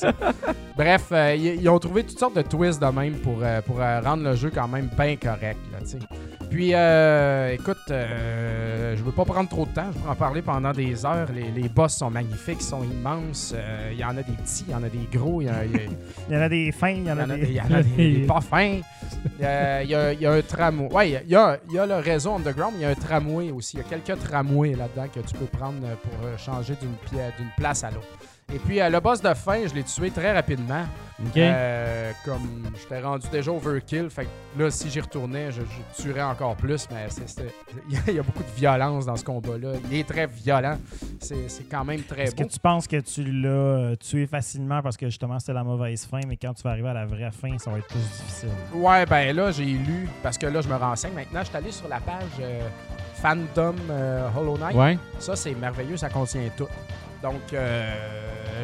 [0.76, 3.80] Bref, euh, ils, ils ont trouvé toutes sortes de twists de même pour, euh, pour
[3.80, 5.58] euh, rendre le jeu quand même bien correct.
[5.72, 5.78] Là.
[6.50, 9.90] Puis, euh, écoute, euh, je veux pas prendre trop de temps.
[9.92, 11.28] Je vais en parler pendant des heures.
[11.34, 13.52] Les, les boss sont magnifiques, sont immenses.
[13.56, 15.50] Euh, Il y en a des petits, il y en a des gros, il y,
[15.50, 15.80] en a- il y a-
[16.28, 17.40] Il y en a des fins, il y en y a en a des.
[17.42, 18.78] des, il y en a des- des pas fins.
[19.40, 19.44] Il
[19.90, 20.88] y a, un tramway.
[20.94, 23.76] Ouais, il y a- le réseau underground, mais il y a un tramway aussi.
[23.76, 26.94] Il y a quelques tramways là-dedans que tu peux prendre euh, pour euh, changer d'une
[27.56, 28.06] place à l'autre.
[28.54, 30.84] Et puis, euh, le boss de fin, je l'ai tué très rapidement.
[31.20, 31.36] OK.
[31.36, 36.22] Euh, comme j'étais rendu déjà overkill, fait que là, si j'y retournais, je, je tuerais
[36.22, 37.06] encore plus, mais
[38.08, 39.72] il y a- beaucoup de violence dans ce combat-là.
[39.90, 40.76] Il est très violent.
[41.20, 42.48] c'est quand même très Est-ce que beau.
[42.48, 46.36] tu penses que tu l'as tué facilement parce que justement c'était la mauvaise fin, mais
[46.36, 48.50] quand tu vas arriver à la vraie fin, ça va être plus difficile?
[48.74, 51.40] Ouais, ben là, j'ai lu, parce que là, je me renseigne maintenant.
[51.40, 52.60] Je suis allé sur la page euh,
[53.20, 54.76] Fandom euh, Hollow Knight.
[54.76, 54.98] Ouais.
[55.18, 56.68] Ça, c'est merveilleux, ça contient tout.
[57.22, 57.94] Donc, euh,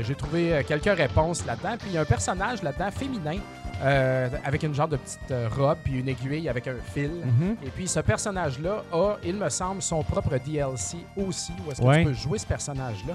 [0.02, 1.76] j'ai trouvé euh, quelques réponses là-dedans.
[1.78, 3.38] Puis, il y a un personnage là-dedans féminin
[3.82, 7.10] euh, avec une genre de petite robe puis une aiguille avec un fil.
[7.10, 7.56] Mhm.
[7.64, 11.86] Et puis, ce personnage-là a, il me semble, son propre DLC aussi, où est-ce que
[11.86, 12.02] Ouais.
[12.04, 13.14] tu peux jouer ce personnage-là.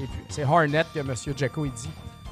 [0.00, 1.14] Et puis, c'est Hornet que M.
[1.36, 1.90] Jacko il dit.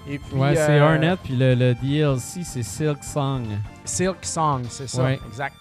[0.08, 3.44] Et puis, Ouais, c'est Hornet, puis le, le DLC, c'est Silk Song.
[3.84, 5.20] Silk Song, c'est ça, Ouais.
[5.28, 5.56] exact.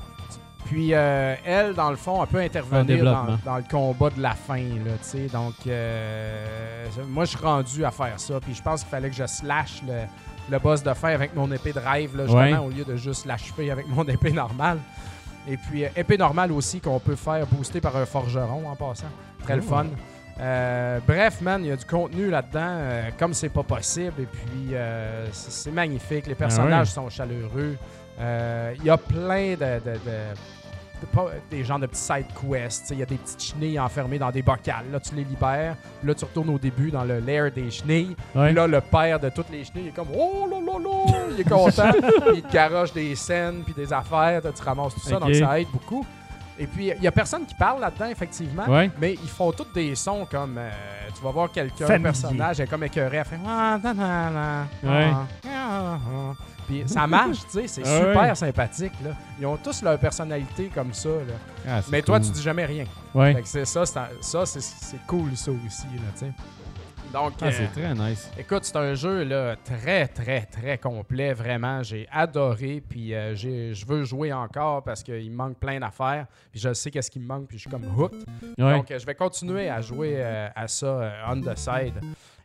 [0.65, 4.21] Puis euh, elle, dans le fond, elle peut En intervenir dans, dans le combat de
[4.21, 5.27] la fin, là.
[5.31, 8.39] Donc, euh, moi, je suis rendu à faire ça.
[8.39, 10.01] Puis je pense qu'il fallait que je slash le,
[10.49, 12.57] le boss de fin avec mon épée de rêve, là, justement, Ouais.
[12.57, 14.79] au lieu de juste l'achever avec mon épée normale.
[15.47, 19.05] Et puis, euh, épée normale aussi qu'on peut faire booster par un forgeron en passant.
[19.43, 19.85] Très le fun.
[20.39, 24.13] Euh, bref, man, il y a du contenu là-dedans, euh, comme c'est pas possible.
[24.23, 26.25] Et puis, euh, c'est magnifique.
[26.27, 27.77] Les personnages sont chaleureux.
[28.19, 29.79] Il y a plein de.
[31.51, 32.89] Des genres de petits side quests.
[32.91, 34.85] Il y a des petites chenilles enfermées dans des bocales.
[34.91, 35.75] Là, tu les libères.
[36.03, 38.15] Là, tu retournes au début dans le lair des chenilles.
[38.33, 38.51] Ouais.
[38.53, 41.39] Là, le père de toutes les chenilles il est comme Oh là là là Il
[41.41, 41.91] est content.
[41.91, 44.41] Puis il te garoche des scènes puis des affaires.
[44.41, 45.19] Tu ramasses tout ça.
[45.19, 46.05] Donc, ça aide beaucoup.
[46.57, 48.63] Et puis, il y a personne qui parle là-dedans, effectivement.
[48.69, 48.89] Ouais.
[48.97, 50.57] Mais ils font tous des sons comme.
[50.57, 50.69] euh,
[51.13, 53.39] tu vas voir quelqu'un, un personnage, est comme écœuré, elle fait.
[53.45, 55.11] Ah, na, na, na, Ouais.
[56.67, 58.35] Puis ça marche, tu sais, c'est Ah super ouais.
[58.35, 58.93] sympathique.
[59.03, 59.11] Là.
[59.39, 61.09] Ils ont tous leur personnalité comme ça.
[61.09, 61.33] Là.
[61.67, 62.85] Ah, Mais toi, tu dis jamais rien.
[63.13, 63.33] Ouais.
[63.35, 64.09] Fait que c'est ça, ça
[64.45, 65.85] c'est, cool, ça aussi.
[65.95, 66.27] Là.
[67.13, 68.29] Donc, Ah, euh, c'est très nice.
[68.37, 71.33] écoute, c'est un jeu là, très, très, très complet.
[71.33, 72.81] Vraiment, j'ai adoré.
[72.87, 76.25] Puis euh, je veux jouer encore parce qu'il me manque plein d'affaires.
[76.51, 77.47] Puis je sais qu'est-ce qui me manque.
[77.47, 78.25] Puis je suis comme hooked.
[78.57, 78.73] Ouais.
[78.77, 81.93] Donc, euh, je vais continuer à jouer euh, à ça euh, on the side.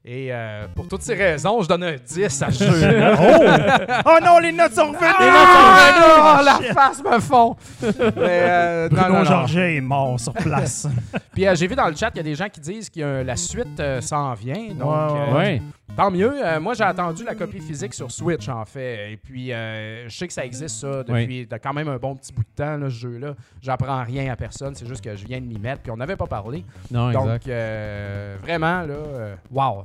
[0.02, 3.14] Et euh, pour toutes ces raisons, je donne un 10 à ce jeu.
[3.20, 4.02] oh!
[4.06, 4.98] oh non, les notes sont revenues!
[5.10, 7.54] Ah, non, la face me fond!
[7.82, 9.24] Mais, euh, non, Bruno non, non.
[9.24, 10.86] Georget est mort sur place.
[11.34, 13.22] Puis euh, j'ai vu dans le chat, il y a des gens qui disent que
[13.22, 14.68] la suite euh, s'en vient.
[14.74, 15.62] Donc, Ouais, ouais, euh, Ouais.
[15.96, 16.32] Tant mieux.
[16.44, 19.12] Euh, moi, j'ai attendu la copie physique sur Switch, en fait.
[19.12, 22.14] Et puis, euh, je sais que ça existe, ça, depuis de quand même un bon
[22.16, 23.34] petit bout de temps, là, ce jeu-là.
[23.60, 24.74] J'apprends rien à personne.
[24.74, 25.82] C'est juste que je viens de m'y mettre.
[25.82, 26.64] Puis, on n'avait pas parlé.
[26.90, 27.26] Non, exact.
[27.26, 29.84] Donc, euh, vraiment, là, euh, wow.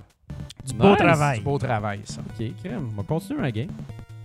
[0.66, 1.38] Du beau travail.
[1.40, 2.22] Du beau travail, ça.
[2.22, 2.90] Ok, crème.
[2.94, 3.70] On va continuer ma game.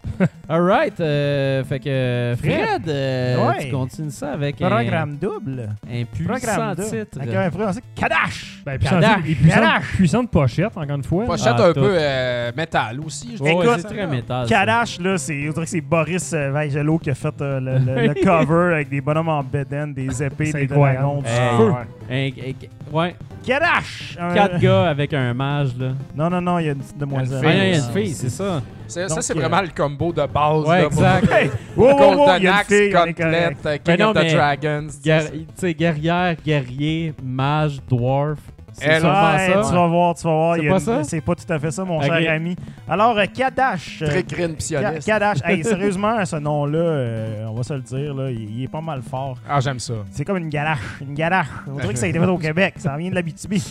[0.48, 0.98] Alright.
[1.01, 3.64] Euh, fait que Fred, euh, Ouais.
[3.66, 5.68] tu continues ça avec un, Programme double.
[5.86, 6.88] un puissant Programme double.
[6.88, 7.18] titre.
[7.20, 7.80] Avec un français.
[7.94, 8.62] Kadash!
[8.64, 8.90] Ben, Kadash.
[8.90, 9.82] puissante, et puissante, Kadash.
[9.96, 11.24] puissante pochette, encore une fois.
[11.26, 11.80] Pochette Ah, un tout.
[11.80, 13.36] peu euh, métal aussi.
[13.36, 13.55] je Ouais, dirais.
[13.66, 14.48] ouais, Écoute, c'est très métal.
[14.48, 14.55] ça.
[14.55, 17.78] Kadash, là, c'est, on dirait que c'est Boris euh, Vaigello qui a fait euh, le,
[17.78, 21.03] le- le cover avec des bonhommes en bedaine, des épées, C'est des incroyable.
[21.05, 21.57] dragons, du Hey.
[21.57, 21.72] feu.
[22.11, 23.14] Un- un- ouais,
[23.47, 24.16] Kadash!
[24.20, 25.93] Un- quatre gars avec un mage, là.
[26.14, 27.43] Non, non, non, il y a une petite demoiselle.
[27.45, 28.62] Ah, il y a une fille, c'est ça.
[28.86, 30.64] C'est- ça, Donc, c'est euh, vraiment le combo de base.
[30.66, 31.32] Ouais, là, pour- exact.
[31.32, 31.51] Hey!
[31.76, 33.66] Wow, wow, wow, Golden il y a une Axe, fille, on est Gauntlet, correct.
[33.66, 34.86] euh, King Mais non, of the mais- Dragons.
[35.05, 38.38] Guer- tu sais, guerrière, guerrier, mage, dwarf.
[38.80, 39.68] C'est Elle- sûrement Ouais, ça.
[39.68, 40.56] tu vas voir, tu vas voir.
[40.58, 41.04] C'est pas ça?
[41.04, 42.56] C'est pas tout à fait ça, mon cher ami.
[42.88, 44.02] Alors, euh, Kadash.
[44.02, 45.06] euh, Trickrin Ka- psioniste.
[45.06, 45.38] Kadash.
[45.44, 48.80] Hey, sérieusement, ce nom-là, euh, on va se le dire, là, il, il est pas
[48.80, 49.36] mal fort.
[49.48, 49.94] Ah, j'aime ça.
[50.10, 50.78] C'est comme une galache.
[51.00, 51.46] Une galache.
[51.68, 52.74] On dirait que ça a été fait au Québec.
[52.78, 53.62] Ça vient de l'Abitibi.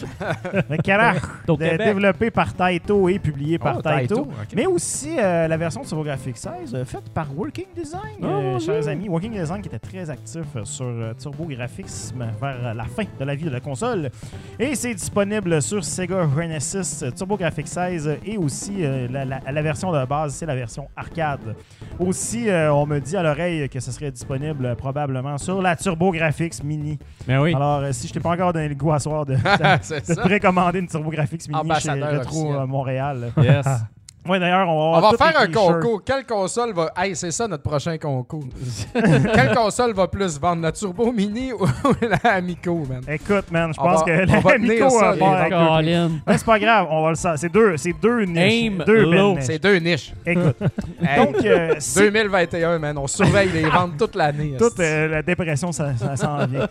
[0.83, 4.27] Kadash, développé par Taito et publié par Oh, Taito.
[4.55, 8.59] Mais aussi euh, la version de TurboGrafx 16 euh, faite par Working Design, Oh, euh,
[8.59, 9.07] chers amis.
[9.09, 13.35] Working Design qui était très actif sur euh, TurboGrafx vers euh, la fin de la
[13.35, 14.09] vie de la console.
[14.59, 19.39] Et c'est disponible sur Sega Genesis, euh, TurboGrafx 16 euh, et aussi euh, la, la-
[19.49, 21.55] la version de base, c'est la version arcade.
[21.99, 25.77] Aussi, euh, on me dit à l'oreille que ce serait disponible euh, probablement sur la
[25.77, 26.99] TurboGrafx Mini.
[27.29, 27.53] Mais oui.
[27.55, 30.03] Alors, euh, si je t'ai pas encore donné le goût à soir de, de, de
[30.03, 30.21] ça.
[30.21, 33.31] précommander une TurboGrafx Mini chez Retro Montréal.
[33.37, 33.65] Yes.
[34.27, 36.03] Ouais, d'ailleurs, on va, On faire un concours.
[36.05, 36.91] Quelle console va.
[36.95, 38.43] Hey, c'est ça notre prochain concours.
[38.93, 41.65] Quelle console va plus vendre, la Turbo Mini ou
[42.01, 43.01] la Amico, man?
[43.07, 45.81] Écoute, man, je pense va- que la va Amico ça, va.
[45.81, 47.39] Mais c'est pas grave, on va le savoir.
[47.39, 48.37] C'est deux, c'est deux niches.
[48.79, 49.09] Aim deux low.
[49.09, 49.43] belles niches.
[49.45, 50.13] C'est deux niches.
[50.25, 50.57] Écoute,
[51.01, 52.97] Hey, donc, euh, si 2021, man.
[52.97, 54.55] On surveille les ventes toute l'année.
[54.59, 56.67] toute euh, la dépression, ça, ça s'en vient.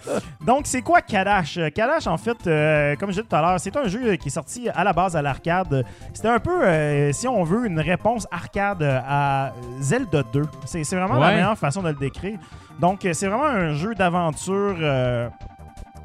[0.46, 1.56] Donc, c'est quoi Kadash?
[1.56, 4.28] Euh, Kadash, en fait, euh, comme je disais tout à l'heure, c'est un jeu qui
[4.28, 5.84] est sorti à la base à l'arcade.
[6.12, 10.42] C'était un peu, euh, si on veut, une réponse arcade à Zelda 2.
[10.64, 12.38] C'est vraiment la meilleure façon de le décrire.
[12.80, 14.76] Donc, euh, c'est vraiment un jeu d'aventure.
[14.80, 15.28] euh,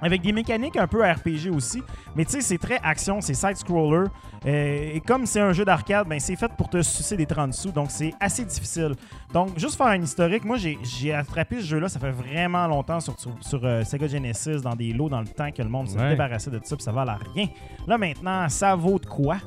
[0.05, 1.81] avec des mécaniques un peu RPG aussi.
[2.13, 4.07] Mais tu sais, c'est très action, c'est side-scroller.
[4.45, 7.53] Euh, et comme c'est un jeu d'arcade, ben, c'est fait pour te sucer des 30
[7.53, 7.71] sous.
[7.71, 8.95] Donc, c'est assez difficile.
[9.33, 13.17] Donc, juste faire un historique, moi, j'ai- attrapé ce jeu-là, ça fait vraiment longtemps sur,
[13.17, 15.97] sur, sur, euh, Sega Genesis, dans des lots dans le temps que le monde s'est
[15.97, 16.09] Ouais.
[16.09, 17.47] débarrassé de ça, puis ça valait rien.
[17.87, 19.37] Là, maintenant, ça vaut de quoi?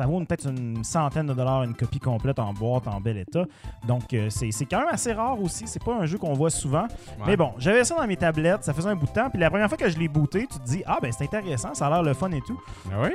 [0.00, 3.44] Ça vaut peut-être une centaine de dollars une copie complète en boîte, en bel état.
[3.86, 5.64] Donc, euh, c'est quand même assez rare aussi.
[5.66, 6.86] C'est pas un jeu qu'on voit souvent.
[7.26, 9.28] Mais bon, j'avais ça dans mes tablettes, ça faisait un bout de temps.
[9.28, 11.74] Puis la première fois que je l'ai booté, tu te dis, ah ben c'est intéressant,
[11.74, 12.58] ça a l'air le fun et tout.
[12.90, 13.10] Ah oui?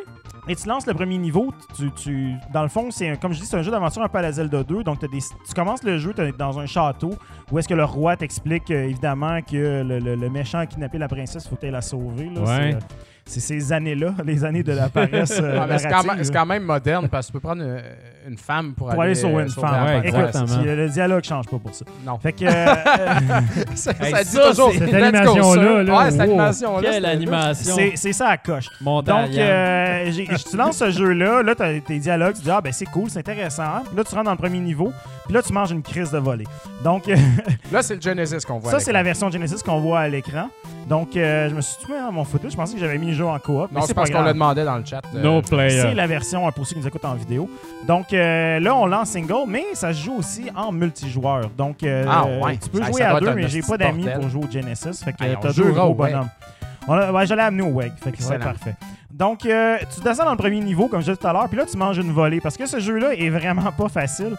[0.47, 3.39] Et tu lances le premier niveau, tu, tu- dans le fond, c'est un- comme je
[3.39, 4.83] dis, c'est un jeu d'aventure un peu à la Zelda 2.
[4.83, 7.15] Donc, des- tu commences le jeu, tu es dans un château
[7.51, 10.99] où est-ce que le roi t'explique euh, évidemment que le, le- le méchant a kidnappé
[10.99, 12.29] la princesse, faut que tu la sauver.
[12.29, 12.41] là.
[12.41, 12.77] Ouais.
[13.27, 17.09] C'est, euh, ces années-là, les années de la paresse euh, c'est quand, quand même moderne
[17.09, 17.81] parce que tu peux prendre une,
[18.27, 19.65] une femme pour, pour aller sauver une euh, femme.
[19.73, 20.35] un Ouais, prince.
[20.51, 21.85] Écoute, le dialogue change pas pour ça.
[22.05, 22.17] Non.
[22.17, 22.45] Fait que.
[22.45, 22.75] euh,
[23.75, 24.71] ça, Hey, ça dit ça, toujours.
[24.71, 26.23] c'est- cette animation-là, là, Ouais, cette wow.
[26.39, 26.89] animation-là.
[26.91, 27.75] Quelle animation!
[27.75, 28.65] c'est c'est ça à coche.
[28.81, 29.27] Montagne.
[29.29, 30.11] Donc, euh,
[30.49, 33.19] tu lances ce jeu-là, là, t'as tes dialogues, tu dis, ah, ben c'est cool, c'est
[33.19, 33.81] intéressant.
[33.87, 34.91] Puis là, tu rentres dans le premier niveau,
[35.25, 36.45] puis là, tu manges une crise de volée.
[36.83, 37.05] Donc,
[37.71, 38.71] Là, c'est le Genesis qu'on voit.
[38.71, 40.49] ça, c'est la version Genesis qu'on voit à l'écran.
[40.87, 43.13] Donc, euh, je me suis trouvé dans mon footage, je pensais que j'avais mis le
[43.13, 45.01] jeu en coop, mais Non, c'est c'est pas parce qu'on le demandait dans le chat.
[45.15, 45.93] euh, no C'est player.
[45.95, 47.49] la version euh, pour ceux qui nous écoutent en vidéo.
[47.87, 51.49] Donc euh, là, on lance single, mais ça se joue aussi en multijoueur.
[51.57, 52.57] Donc euh, Ah, ouais.
[52.57, 55.03] tu peux jouer à deux, mais j'ai pas d'amis pour jouer au Genesis.
[55.03, 56.29] Fait que Hey, t'as deux gros bonhommes.
[56.87, 57.93] On a- ouais, j'allais amener au WEG.
[57.97, 58.43] Fait que Excellent.
[58.43, 58.75] parfait.
[59.11, 61.57] Donc, euh, tu descends dans le premier niveau, comme je disais tout à l'heure, puis
[61.57, 62.41] là, tu manges une volée.
[62.41, 64.35] Parce que ce jeu-là est vraiment pas facile.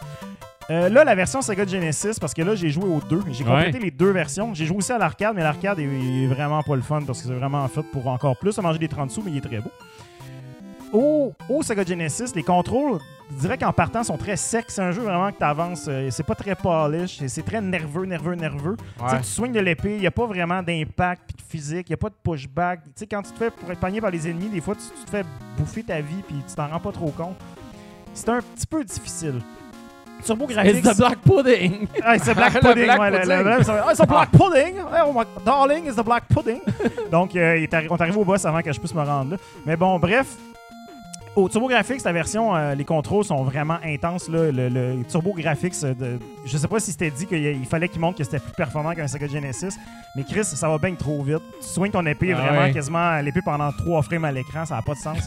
[0.70, 3.22] Euh, là, la version Sega Genesis, parce que là, j'ai joué aux deux.
[3.32, 3.50] J'ai Ouais.
[3.50, 4.52] complété les deux versions.
[4.52, 7.28] J'ai joué aussi à l'arcade, mais l'arcade est, est vraiment pas le fun parce que
[7.28, 8.56] c'est vraiment fait pour encore plus.
[8.58, 9.70] à manger des 30 sous, mais il est très beau.
[10.92, 12.98] Au, au Sega Genesis, les contrôles,
[13.30, 14.64] je dirais qu'en partant, sont très secs.
[14.68, 15.88] C'est un jeu vraiment que tu avances.
[16.10, 17.18] c'est pas très polish.
[17.26, 18.76] c'est- très nerveux, nerveux, nerveux.
[18.76, 19.20] Tu sais, Ouais.
[19.20, 21.94] Tu swings de l'épée, il n'y a pas vraiment d'impact puis de physique, il n'y
[21.94, 22.82] a pas de pushback.
[22.84, 24.82] Tu sais, quand tu te fais pour être pogné par les ennemis, des fois, tu,
[24.98, 25.24] tu te fais
[25.58, 27.36] bouffer ta vie puis tu t'en rends pas trop compte.
[28.14, 29.40] C'est un petit peu difficile.
[30.24, 30.82] Turbo It's Graphics.
[30.82, 31.86] the black pudding!
[32.02, 32.84] Ah, c'est Black Le Pudding.
[32.84, 33.28] Black ouais, Pudding.
[33.36, 34.74] le- le- ah, c'est Black Pudding.
[35.06, 36.60] Oh my darling is the Black Pudding.
[37.12, 39.36] Donc, euh, on est arrivé au boss avant que je puisse me rendre là.
[39.66, 40.26] Mais bon, bref.
[41.36, 44.26] Au Turbo Graphics, la version, euh, les contrôles sont vraiment intenses.
[44.30, 44.50] Là.
[44.50, 48.00] Le, le Turbo Graphics, euh, de- je sais pas si c'était dit qu'il fallait qu'il
[48.00, 49.76] montre que c'était plus performant qu'un Sega Genesis.
[50.16, 51.42] Mais Chris, ça va bien trop vite.
[51.60, 52.72] Tu swings ton épée Ah vraiment ouais.
[52.72, 54.64] quasiment l'épée pendant trois frames à l'écran.
[54.64, 55.18] Ça n'a pas de sens.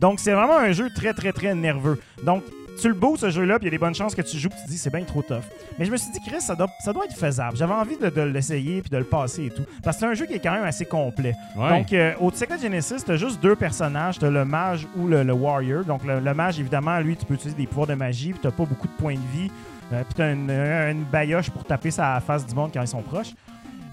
[0.00, 2.00] Donc, c'est vraiment un jeu très, très, très nerveux.
[2.24, 2.44] Donc,
[2.80, 4.48] tu le beau ce jeu-là, puis il y a des bonnes chances que tu joues,
[4.48, 5.42] puis tu te dis c'est bien trop tough.
[5.78, 7.56] Mais je me suis dit, Chris, ça doit, ça doit être faisable.
[7.56, 9.64] J'avais envie de, de l'essayer puis de le passer et tout.
[9.82, 11.34] Parce que c'est un jeu qui est quand même assez complet.
[11.56, 11.68] Ouais.
[11.70, 14.18] Donc, euh, au Sega Genesis, t'as juste deux personnages.
[14.18, 15.84] T'as le mage ou le, le warrior.
[15.84, 18.50] Donc, le, le mage, évidemment, lui, tu peux utiliser des pouvoirs de magie, puis t'as
[18.50, 19.50] pas beaucoup de points de vie.
[19.92, 21.04] Euh, puis t'as une, une
[21.52, 23.34] pour taper sa face du monde quand ils sont proches.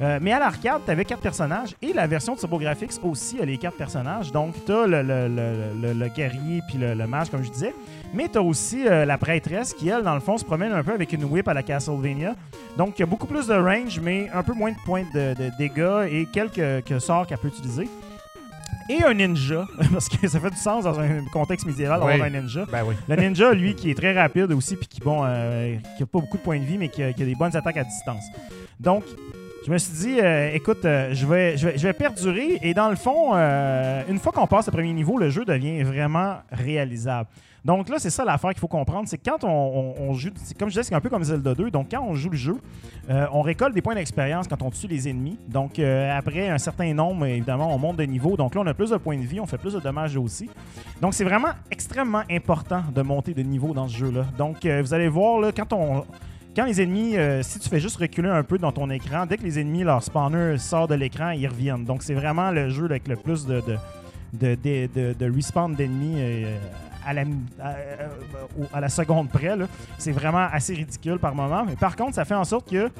[0.01, 3.57] Euh, mais à l'arcade, t'avais quatre personnages et la version de TurboGrafx aussi a les
[3.57, 4.31] quatre personnages.
[4.31, 7.75] Donc, t'as le, le, le, le- le guerrier puis le, mage, comme je disais.
[8.13, 10.93] Mais t'as aussi euh, la prêtresse qui, elle, dans le fond, se promène un peu
[10.93, 12.35] avec une whip à la Castlevania.
[12.77, 15.33] Donc, il y a beaucoup plus de range, mais un peu moins de points de,
[15.33, 17.89] de dégâts et quelques que sorts qu'elle peut utiliser.
[18.89, 22.21] Et un ninja, parce que ça fait du sens dans un contexte médiéval d'avoir Oui.
[22.23, 22.65] un ninja.
[22.71, 22.95] Ben oui.
[23.07, 26.19] Le ninja, lui, qui est très rapide aussi, puis qui, bon, euh, qui a pas
[26.19, 28.23] beaucoup de points de vie, mais qui a, qui a des bonnes attaques à distance.
[28.79, 29.03] Donc,
[29.65, 32.59] je me suis dit, euh, écoute, euh, je, vais, perdurer.
[32.61, 35.83] Et dans le fond, euh, une fois qu'on passe le premier niveau, le jeu devient
[35.83, 37.29] vraiment réalisable.
[37.65, 40.83] Donc là, c'est ça l'affaire qu'il faut comprendre, c'est quand on, joue, comme je disais,
[40.83, 41.71] c'est un peu comme Zelda 2.
[41.71, 42.55] Donc quand on joue le jeu,
[43.09, 45.37] on récolte des points d'expérience quand on tue les ennemis.
[45.49, 48.37] Donc après un certain nombre, évidemment, on monte de niveau.
[48.37, 50.49] Donc là, on a plus de points de vie, on fait plus de dommages aussi.
[51.01, 54.23] Donc c'est vraiment extrêmement important de monter de niveau dans ce jeu-là.
[54.37, 56.05] Donc vous allez voir, là, quand on...
[56.59, 59.37] Quand les ennemis, euh, si tu fais juste reculer un peu dans ton écran, dès
[59.37, 61.85] que les ennemis, leur spawner sort de l'écran, ils reviennent.
[61.85, 63.63] Donc c'est vraiment le jeu avec le plus de,
[64.33, 66.57] de, de, de, respawn d'ennemis euh,
[67.05, 68.07] à, la, euh,
[68.73, 69.55] à la seconde près.
[69.97, 71.63] C'est vraiment assez ridicule par moment.
[71.65, 72.91] Mais par contre, ça fait en sorte que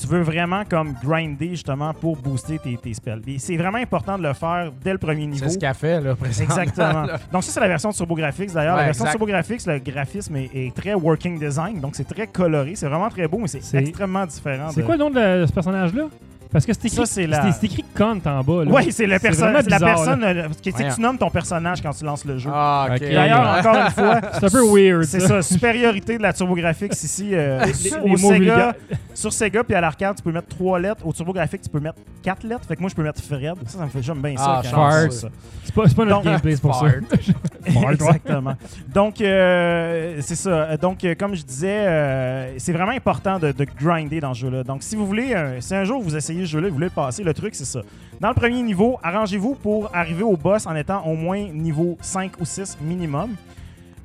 [0.00, 3.20] tu veux vraiment comme grinder justement pour booster tes, tes spells.
[3.26, 5.44] Et c'est vraiment important de le faire dès le premier niveau.
[5.44, 6.56] C'est ce qu'elle fait, là, présentement.
[6.62, 7.02] Exactement.
[7.02, 7.18] là.
[7.32, 8.52] Donc ça, c'est la version TurboGrafx.
[8.52, 9.18] D'ailleurs, la version exact.
[9.18, 11.80] TurboGrafx, le graphisme est, est très working design.
[11.80, 12.74] Donc c'est très coloré.
[12.74, 14.70] C'est vraiment très beau, mais c'est C'est- extrêmement différent.
[14.70, 16.04] C'est de- quoi le nom de, la- de ce personnage-là?
[16.52, 18.64] Parce que c'est écrit, Ça, c'est la- écrit Kant en bas.
[18.66, 20.20] Oui, c'est le perso- vraiment c'est la personne
[20.64, 22.50] que, tu nommes ton personnage quand tu lances le jeu.
[22.52, 22.98] Ah, ok.
[23.00, 25.04] D'ailleurs, encore une fois, C'est un peu weird.
[25.04, 28.74] c'est ça, supériorité de la TurboGrafx ici euh, Les- au Sega.
[29.14, 31.06] Sur Sega puis à l'arcade, tu peux mettre 3 lettres.
[31.06, 32.64] Au TurboGrafx, tu peux mettre 4 lettres.
[32.66, 33.54] Fait que moi, je peux mettre Fred.
[33.66, 34.62] Ça, ça me fait j'aime bien ça.
[34.74, 35.04] Ah.
[35.10, 36.86] C'est pas, pas notre Donc, gameplay, c'est pour ça.
[37.92, 38.54] Exactement.
[38.92, 40.76] Donc, euh, c'est ça.
[40.76, 44.64] Donc, euh, comme je disais, euh, c'est vraiment important de, de grinder dans ce jeu-là.
[44.64, 47.64] Donc, si vous voulez, si un jour vous essayez voulez le passer, le truc, c'est
[47.64, 47.80] ça.
[48.20, 52.32] Dans le premier niveau, arrangez-vous pour arriver au boss en étant au moins niveau 5
[52.40, 53.34] ou 6 minimum.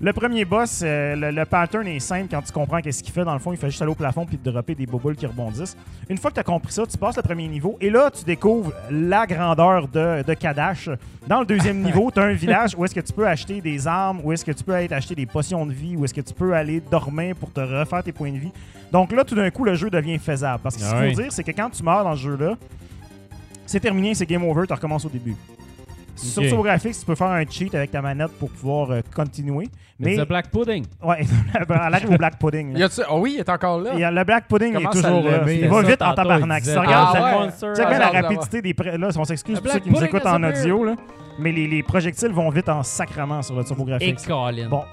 [0.02, 3.24] Le premier boss, euh, le, le pattern est simple quand tu comprends qu'est-ce qu'il fait.
[3.24, 5.26] Dans le fond, il fait juste aller au plafond puis te dropper des boboules qui
[5.26, 5.78] rebondissent.
[6.10, 8.26] Une fois que tu as compris ça, tu passes le premier niveau et là, tu
[8.26, 10.90] découvres la grandeur de, de Kadash.
[11.28, 13.88] Dans le deuxième niveau, tu as un village où est-ce que tu peux acheter des
[13.88, 16.22] armes, où est-ce que tu peux aller acheter des potions de vie, où est-ce que
[16.22, 18.52] tu peux aller dormir pour te refaire tes points de vie.
[18.92, 20.60] Donc là, tout d'un coup, le jeu devient faisable.
[20.62, 22.56] Parce que ce qu'il faut dire, c'est que quand tu meurs dans ce jeu-là,
[23.66, 25.36] c'est terminé, c'est game over, tu recommences au début.
[26.16, 26.48] Sur Ok.
[26.50, 29.68] TurboGrafx, tu peux faire un cheat avec ta manette pour pouvoir euh, continuer.
[30.00, 30.86] Mais the Black Pudding.
[31.04, 31.22] ouais,
[31.54, 32.78] elle arrive au Black Pudding.
[32.78, 32.88] là.
[33.10, 33.92] Oh oui, il est encore là.
[34.08, 35.52] A- le Black Pudding Comment est toujours là.
[35.52, 36.64] Il va vite en tabarnak.
[36.66, 38.74] Si tu regardes Ah la- rapidité des...
[38.74, 40.84] pré- Là, on s'excuse Le pour ceux qui nous écoutent en audio.
[40.84, 40.96] Là.
[41.40, 44.26] Mais les, les projectiles vont vite en sacrement sur le Et TurboGrafx.
[44.28, 44.70] Colin.
[44.70, 44.84] Bon.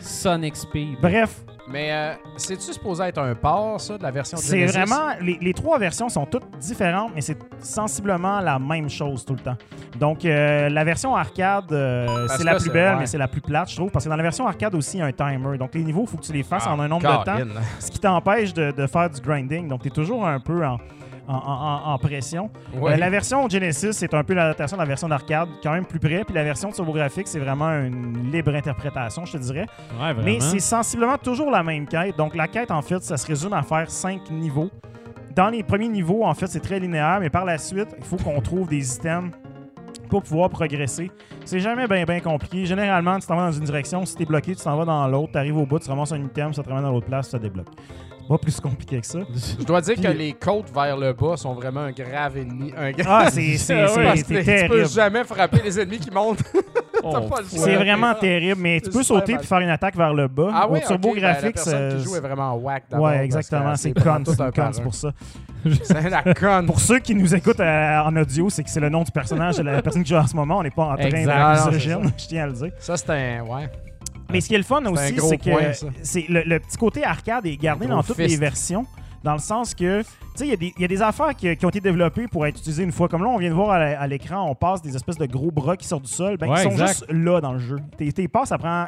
[0.00, 0.96] Sonic Speed.
[1.00, 4.78] Bref, Mais euh, c'est-tu supposé être un port, ça, de la version de c'est Genesis?
[4.78, 5.12] vraiment...
[5.20, 9.40] Les, les trois versions sont toutes différentes, mais c'est sensiblement la même chose tout le
[9.40, 9.56] temps.
[9.98, 13.00] Donc, euh, la version arcade, euh, c'est la plus belle, ouais.
[13.00, 13.90] mais c'est la plus plate, je trouve.
[13.90, 15.58] Parce que dans la version arcade aussi, il y a un timer.
[15.58, 17.60] Donc, les niveaux, il faut que tu les fasses Ah, en un nombre de temps.
[17.78, 19.68] Ce qui t'empêche de, de faire du grinding.
[19.68, 20.78] Donc, tu es toujours un peu en,
[21.28, 21.34] en-
[21.88, 22.50] en- en pression.
[22.74, 22.94] Ouais.
[22.94, 25.98] Euh, la version Genesis, c'est un peu l'adaptation de la version d'arcade, quand même plus
[26.00, 26.24] près.
[26.24, 29.66] Puis la version TurboGrafx, c'est vraiment une libre interprétation, je te dirais.
[30.00, 30.14] Ouais.
[30.24, 32.16] Mais c'est sensiblement toujours la même quête.
[32.16, 34.70] Donc, la quête, en fait, ça se résume à faire cinq niveaux.
[35.36, 38.16] Dans les premiers niveaux, en fait, c'est très linéaire, mais par la suite, il faut
[38.16, 39.30] qu'on trouve des items
[40.08, 41.10] pour pouvoir progresser.
[41.44, 42.64] C'est jamais bien bien compliqué.
[42.66, 45.32] Généralement, tu t'en vas dans une direction, si t'es bloqué, tu t'en vas dans l'autre,
[45.32, 47.38] tu arrives au bout, tu ramasses un item, ça te ramène dans l'autre place, ça
[47.38, 47.68] débloque.
[48.28, 49.20] Pas plus compliqué que ça.
[49.58, 52.72] Je dois dire Puis- que les côtes vers le bas sont vraiment un grave ennemi.
[52.76, 53.24] Un grave...
[53.26, 53.86] Ah, c'est c'est
[54.16, 54.88] tu peux terrible.
[54.88, 56.42] jamais frapper les ennemis qui montent.
[57.00, 57.30] Oh.
[57.46, 59.38] C'est vraiment terrible, mais tu peux sauter mal.
[59.40, 60.50] puis faire une attaque vers le bas.
[60.52, 63.06] Ah oui, Au Turbo ok, ben, la Graphics, personne qui joue est vraiment whack d'abord.
[63.06, 63.76] Ouais, exactement.
[63.76, 64.24] C'est con,
[64.72, 65.12] c'est pour ça.
[65.82, 66.66] C'est la conne.
[66.66, 69.58] Pour ceux qui nous écoutent euh, en audio, c'est que c'est le nom du personnage
[69.58, 70.58] de la personne qui joue en ce moment.
[70.58, 71.64] On n'est pas en train Exact.
[71.66, 72.72] Non, de je tiens à le dire.
[72.78, 73.42] Ça, c'est un.
[73.42, 73.68] Ouais.
[74.30, 75.50] Mais ce qui est le fun un aussi, c'est que
[76.02, 78.28] c'est le, le petit côté arcade est gardé dans toutes fist.
[78.28, 78.86] les versions.
[79.24, 80.06] Dans le sens que, tu
[80.36, 82.28] sais, il y a des- il y, a des affaires qui, qui ont été développées
[82.28, 83.08] pour être utilisées une fois.
[83.08, 85.76] Comme là, on vient de voir à, l'écran, on passe des espèces de gros bras
[85.76, 86.36] qui sortent du sol.
[86.36, 86.86] Ben, Ouais, ils sont exact.
[86.88, 87.76] juste là dans le jeu.
[87.96, 88.84] T'es t'es passes, ça prend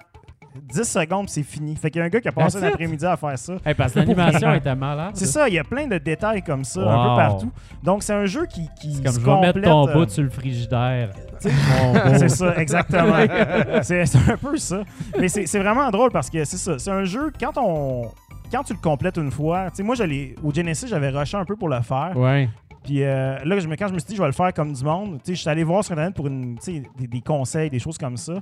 [0.54, 1.76] 10 secondes, c'est fini.
[1.76, 3.54] Fait qu'il y a un gars qui a passé l'après-midi à faire ça.
[3.64, 5.12] Hey, parce que l'animation était malade.
[5.14, 7.52] C'est ça, il y a plein de détails comme ça, un peu partout.
[7.82, 10.08] Donc, c'est un jeu qui, qui C'est comme se je vais mettre ton euh, bout
[10.10, 11.10] sur le frigidaire.
[11.40, 13.14] C'est ça, exactement.
[13.82, 14.82] c'est un peu ça.
[15.18, 16.78] Mais c'est vraiment drôle parce que c'est ça.
[16.78, 18.10] C'est un jeu, quand on.
[18.52, 21.44] Quand tu le complètes une fois, tu sais, moi, j'allais- au Genesis, j'avais rushé un
[21.44, 22.12] peu pour le faire.
[22.16, 22.48] Ouais.
[22.82, 24.72] Puis euh, là, je me- quand je me suis dit, je vais le faire comme
[24.72, 27.70] du monde, tu sais, je suis allé voir sur Internet pour une, des, des conseils,
[27.70, 28.34] des choses comme ça.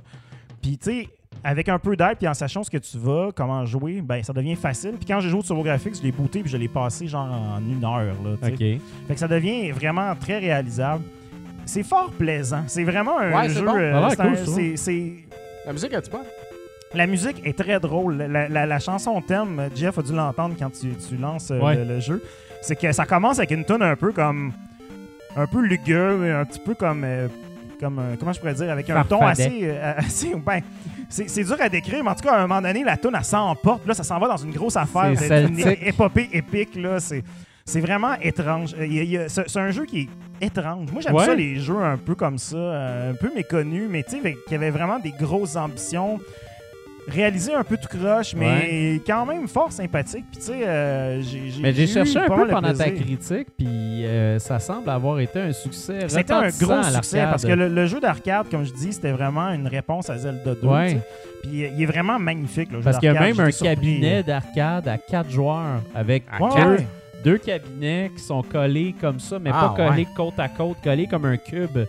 [0.61, 1.07] Puis, tu sais,
[1.43, 4.33] avec un peu d'aide, puis en sachant ce que tu vas, comment jouer, ben ça
[4.33, 4.91] devient facile.
[4.97, 7.59] Puis quand j'ai joué au TurboGrafx, je l'ai booté, puis je l'ai passé genre en
[7.59, 8.15] une heure.
[8.23, 8.57] Là, tu.
[9.07, 11.03] Fait que ça devient vraiment très réalisable.
[11.65, 12.63] C'est fort plaisant.
[12.67, 13.63] C'est vraiment un Ouais, jeu.
[13.65, 13.75] bon.
[13.77, 15.17] euh, c'est cool,
[15.65, 16.23] La musique, as-tu pas?
[16.95, 18.17] La musique est très drôle.
[18.17, 21.75] La, la- la chanson thème, Jeff a dû l'entendre quand tu, tu lances euh, Ouais.
[21.75, 22.23] le, le jeu.
[22.63, 24.51] C'est que ça commence avec une tune un peu comme.
[25.37, 27.03] Un peu lugubre, un petit peu comme.
[27.03, 27.27] euh,
[27.79, 29.61] comme euh, comment je pourrais dire Avec un ton assez.
[29.63, 30.61] euh, assez ben,
[31.09, 33.23] c'est dur à décrire, mais en tout cas, à un moment donné, la tune, elle
[33.23, 33.85] s'emporte.
[33.87, 35.17] Là, ça s'en va dans une grosse affaire.
[35.17, 35.79] Celtique.
[35.85, 36.75] épopée épique.
[36.75, 36.99] là.
[36.99, 37.23] C'est.
[37.65, 38.73] C'est vraiment étrange.
[38.79, 40.09] Euh, C'est un jeu qui
[40.41, 40.91] est étrange.
[40.91, 41.25] Moi, j'aime Ouais.
[41.25, 44.71] ça, les jeux un peu comme ça, un peu méconnus, mais tu sais, qui avaient
[44.71, 46.19] vraiment des grosses ambitions.
[47.07, 50.25] Réalisé un peu tout croche, mais quand même fort sympathique.
[50.31, 53.47] Puis tu sais, euh, j'ai j'ai- Mais j'ai eu cherché un peu pendant ta critique,
[53.57, 57.51] puis euh, ça semble avoir été un succès C'était un gros à succès parce que
[57.51, 60.67] le, le jeu d'arcade, comme je dis, c'était vraiment une réponse à Zelda 2.
[60.67, 60.87] Ouais.
[60.87, 61.01] tu sais.
[61.41, 62.71] Puis il est vraiment magnifique.
[62.71, 63.75] Le jeu Parce qu'il y a même un surpris.
[63.75, 66.83] cabinet d'arcade à quatre joueurs avec Ouais, quatre-
[67.23, 71.07] deux cabinets qui sont collés comme ça, mais Ah, pas collés côte à côte, collés
[71.07, 71.79] comme un cube.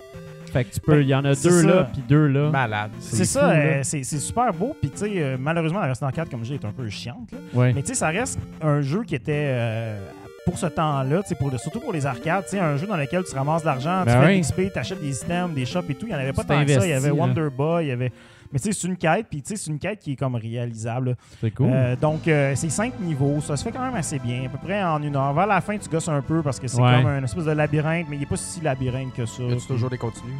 [0.52, 1.62] Fait que tu peux, il y en a deux ça.
[1.66, 2.50] là, puis deux là.
[2.50, 2.90] Malade.
[3.00, 4.76] C'est ça, euh, c'est c'est super beau.
[4.80, 7.30] Puis tu sais, euh, malheureusement, la version d'arcade, comme je dis, est un peu chiante.
[7.32, 7.38] là.
[7.54, 7.72] Ouais.
[7.72, 9.98] Mais tu sais, ça reste un jeu qui était euh,
[10.44, 13.22] pour ce temps-là, pour le- surtout pour les arcades, tu sais, un jeu dans lequel
[13.24, 14.34] tu ramasses de l'argent, Ben tu fais oui.
[14.34, 16.06] de l'XP, tu achètes des items, des shops et tout.
[16.06, 16.84] Il n'y en avait pas tant que ça.
[16.86, 17.14] Il y avait là.
[17.14, 18.12] Wonder Boy, il y avait.
[18.52, 20.34] Mais tu sais, c'est une quête, puis tu sais, c'est une quête qui est comme
[20.34, 21.16] réalisable.
[21.40, 21.68] C'est cool.
[21.70, 23.40] Euh, donc, euh, c'est cinq niveaux.
[23.40, 25.32] Ça se fait quand même assez bien, à peu près en une heure.
[25.34, 26.96] Vers la fin, tu gosses un peu parce que c'est Ouais.
[26.96, 29.42] comme un espèce de labyrinthe, mais il n'est pas si labyrinthe que ça.
[29.42, 30.32] Y a C'est- toujours des continues?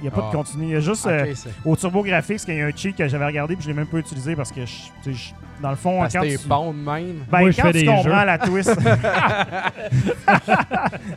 [0.00, 0.30] Il n'y a pas Ah.
[0.30, 0.64] de continu.
[0.64, 3.26] Il y a juste euh, au Turbo Graphics qu'il y a un cheat que j'avais
[3.26, 5.32] regardé puis je l'ai même pas utilisé parce que, je- je-
[5.62, 7.16] dans le fond, Parce quand tu, bon de même.
[7.30, 8.10] ben, Moi, je quand fais tu des comprends jeux.
[8.24, 8.74] la twist,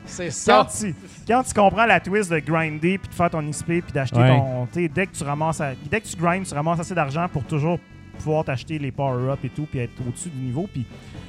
[0.06, 0.86] C'est quand, ça.
[0.88, 0.96] tu,
[1.28, 4.38] quand tu comprends la twist de grinder puis de faire ton XP puis d'acheter Ouais.
[4.38, 4.66] ton.
[4.72, 7.28] tu sais, Dès que tu ramasses à- dès que tu grindes, tu ramasses assez d'argent
[7.32, 7.80] pour toujours
[8.18, 10.68] pouvoir t'acheter les power-ups et tout puis être au-dessus du niveau.
[10.72, 10.86] Puis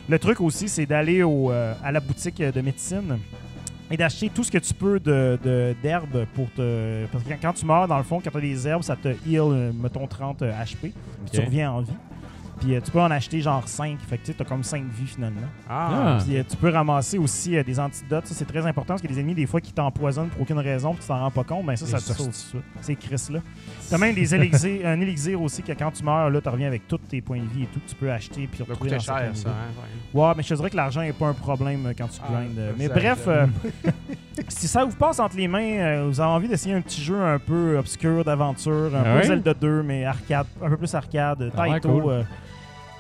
[0.09, 3.19] le truc aussi, c'est d'aller au, euh, à la boutique de médecine
[3.91, 7.07] et d'acheter tout ce que tu peux de, de- d'herbes pour te.
[7.13, 9.09] Parce que quand, tu meurs, dans le fond, quand tu as des herbes, ça te
[9.09, 10.77] heal, euh, mettons, 30 HP.
[10.81, 10.93] Puis
[11.33, 11.93] tu reviens en vie.
[12.65, 13.99] Puis euh, tu peux en acheter genre 5.
[14.09, 15.41] Fait que tu as comme 5 vies finalement.
[15.69, 15.91] Ah.
[15.93, 16.19] Ah.
[16.25, 18.27] Puis euh, tu peux ramasser aussi euh, des antidotes.
[18.27, 20.43] Ça, c'est très important parce qu'il y a des ennemis, des fois, qui t'empoisonnent pour
[20.43, 21.67] aucune raison, puis tu t'en rends pas compte.
[21.67, 22.49] Ben ça, ça Les te sauve tout de hosties.
[22.49, 22.63] suite.
[22.81, 23.41] Ces Chris-là.
[23.91, 26.89] T'as même des élixirs, un élixir aussi que quand tu meurs, là, tu reviens avec
[26.89, 29.31] tous tes points de vie et tout que tu peux acheter puis retrouver dans cher,
[29.35, 29.49] ça.
[29.51, 29.53] hein,
[30.15, 30.23] ouais.
[30.23, 32.75] Ouais, mais je te dirais que l'argent n'est pas un problème quand tu Ah, grindes.
[32.79, 33.47] mais bref, euh,
[34.49, 37.21] si ça vous passe entre les mains, euh, vous avez envie d'essayer un petit jeu
[37.21, 39.27] un peu obscur d'aventure, un Ah peu?
[39.27, 42.01] Zelda 2, mais arcade, un peu plus arcade, Ça a l'air Taito.
[42.01, 42.11] cool.
[42.13, 42.23] euh,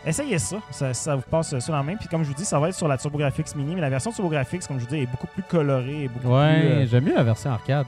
[0.06, 1.96] essayez ça, ça, ça vous passe euh, sur la main.
[1.96, 4.12] Puis comme je vous dis, ça va être sur la TurboGrafx Mini, mais la version
[4.12, 6.28] TurboGrafx, comme je vous dis, est beaucoup plus colorée et beaucoup plus.
[6.28, 7.86] Ouais, euh, j'aime mieux la version arcade.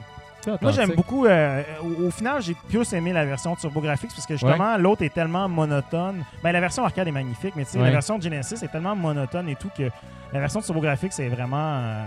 [0.61, 1.25] Moi, j'aime beaucoup.
[1.25, 5.13] euh, au, au final, j'ai plus aimé la version TurboGrafx parce que justement, l'autre est
[5.13, 6.23] tellement monotone.
[6.41, 7.85] Ben, la version arcade est magnifique, mais tu sais, Ouais.
[7.85, 9.89] la version Genesis est tellement monotone et tout que
[10.31, 11.57] la version TurboGrafx est vraiment.
[11.81, 12.03] euh,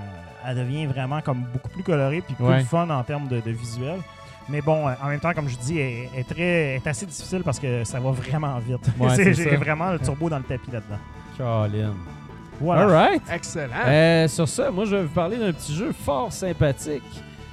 [0.46, 2.60] elle devient vraiment comme beaucoup plus colorée puis plus Ouais.
[2.64, 3.98] fun en termes de, de visuel.
[4.50, 7.58] Mais bon, euh, en même temps, comme je dis, est, très, est assez difficile parce
[7.58, 8.78] que ça va vraiment vite.
[8.98, 9.56] Ouais, C'est- c'est j'ai ça.
[9.56, 10.98] vraiment le turbo dans le tapis là-dedans.
[11.36, 11.94] Colin.
[12.60, 12.82] Voilà.
[12.82, 13.22] Alright.
[13.32, 13.72] Excellent.
[13.86, 17.02] Euh, sur ça, moi, je vais vous parler d'un petit jeu fort sympathique.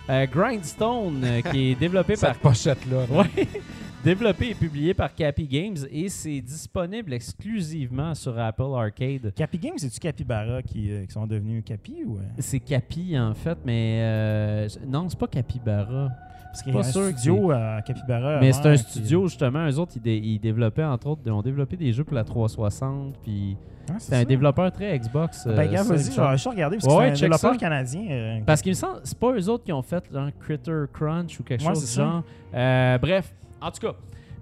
[0.09, 3.05] Euh, Grindstone, euh, qui est développé par Cette pochette-là.
[3.09, 3.17] là.
[3.19, 3.47] Ouais.
[4.03, 9.33] Développé et publié par Cappy Games et c'est disponible exclusivement sur Apple Arcade.
[9.35, 12.19] Capi Games, c'est-tu Capybara qui, euh, qui sont devenus Capi ou.
[12.39, 16.09] C'est Cappy en fait, mais euh, non, c'est pas Capybara.
[16.57, 18.39] Parce qu'il y a un sûr studio à Capybara.
[18.39, 19.67] mais c'est un qui- studio justement.
[19.69, 22.23] Eux autres, ils, dé- ils développaient entre autres, ils ont développé des jeux pour la
[22.23, 23.15] 360.
[23.23, 23.55] Puis
[23.89, 25.45] Ah, c'est un développeur très Xbox.
[25.47, 27.57] Ben, euh, gars, vas-y, je vais juste regarder parce que ouais, c'est un développeur ça.
[27.57, 28.01] canadien.
[28.09, 31.39] euh, Parce qu'il me semble, c'est pas eux autres qui ont fait genre Critter Crunch
[31.39, 32.23] ou quelque Ouais, chose du genre.
[32.53, 33.93] Euh, bref, en tout cas,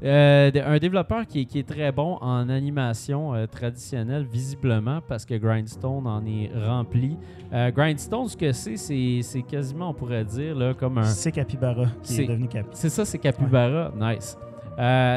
[0.06, 5.26] euh, un développeur qui est, qui est très bon en animation euh, traditionnelle, visiblement, parce
[5.26, 7.18] que Grindstone en est rempli.
[7.54, 8.78] Euh, Grindstone, ce que c'est,
[9.24, 11.04] c'est quasiment, on pourrait dire, là, comme un.
[11.04, 12.70] C'est Capybara qui est devenu Capi.
[12.74, 13.92] C'est ça, c'est Capybara.
[14.00, 14.38] Nice.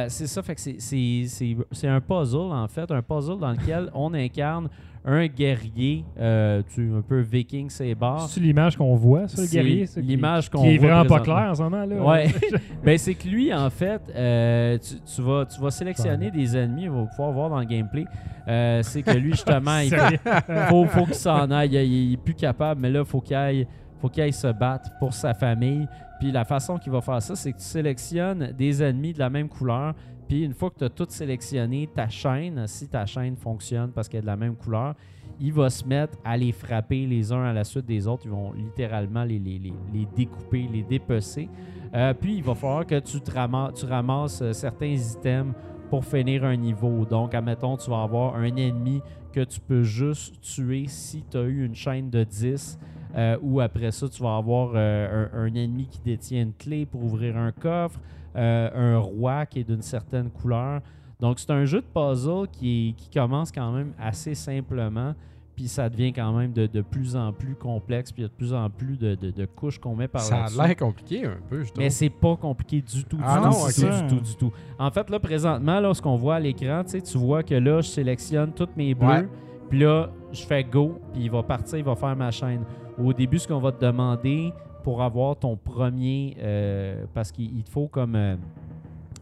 [0.08, 3.50] C'est ça, fait que c'est- c'est c'est- c'est un puzzle, en fait, un puzzle dans
[3.50, 4.68] lequel on incarne
[5.04, 8.28] un guerrier, euh, tu, un peu viking, c'est barre.
[8.28, 9.86] C'est l'image qu'on voit, ça, le C'est guerrier?
[9.86, 11.84] qui- l'image qu'on Qui est voit vraiment pas clair en ce moment.
[11.84, 11.96] Là?
[11.96, 12.26] Ouais.
[12.84, 16.88] ben c'est que lui, en fait, euh, tu, tu vas, tu vas sélectionner des ennemis,
[16.88, 18.04] on va pouvoir voir dans le gameplay.
[18.48, 19.90] Euh, c'est que lui, justement, il
[20.68, 21.70] faut, faut qu'il s'en aille.
[21.74, 23.66] Il, il est plus capable, mais là, faut qu'il aille,
[24.00, 25.86] faut qu'il aille se battre pour sa famille.
[26.20, 29.30] Puis la façon qu'il va faire ça, c'est que tu sélectionnes des ennemis de la
[29.30, 29.94] même couleur.
[30.28, 34.08] Puis une fois que tu as tout sélectionné, ta chaîne, si ta chaîne fonctionne parce
[34.08, 34.94] qu'elle est de la même couleur,
[35.40, 38.24] il va se mettre à les frapper les uns à la suite des autres.
[38.26, 41.48] Ils vont littéralement les, les, les, les découper, les dépecer.
[41.94, 45.54] Euh, puis il va falloir que tu, ramasses, tu ramasses euh, certains items
[45.88, 47.06] pour finir un niveau.
[47.06, 49.00] Donc, admettons, tu vas avoir un ennemi
[49.32, 52.78] que tu peux juste tuer si tu as eu une chaîne de 10.
[53.16, 57.38] euh, ou après ça, tu vas avoir un ennemi qui détient une clé pour ouvrir
[57.38, 57.98] un coffre,
[58.38, 60.80] euh, un roi qui est d'une certaine couleur.
[61.20, 65.14] Donc, c'est un jeu de puzzle qui, commence quand même assez simplement,
[65.56, 68.28] puis ça devient quand même de, de plus en plus complexe, puis il y a
[68.28, 70.58] de plus en plus de, de- de couches qu'on met par Ça a là-dessus.
[70.58, 71.82] l'air compliqué un peu, je trouve.
[71.82, 73.74] Mais c'est pas compliqué du tout, du Ah tout, non, du, ok.
[73.74, 74.52] tout, du tout, du tout.
[74.78, 77.88] En fait, là, présentement, là, ce qu'on voit à l'écran, tu vois que là, je
[77.88, 79.28] sélectionne toutes mes bleus, Ouais.
[79.68, 82.62] puis là, je fais go, puis il va partir, il va faire ma chaîne.
[82.96, 84.52] Au début, ce qu'on va te demander
[84.88, 88.36] pour avoir ton premier, euh, parce qu'il il te faut comme, euh,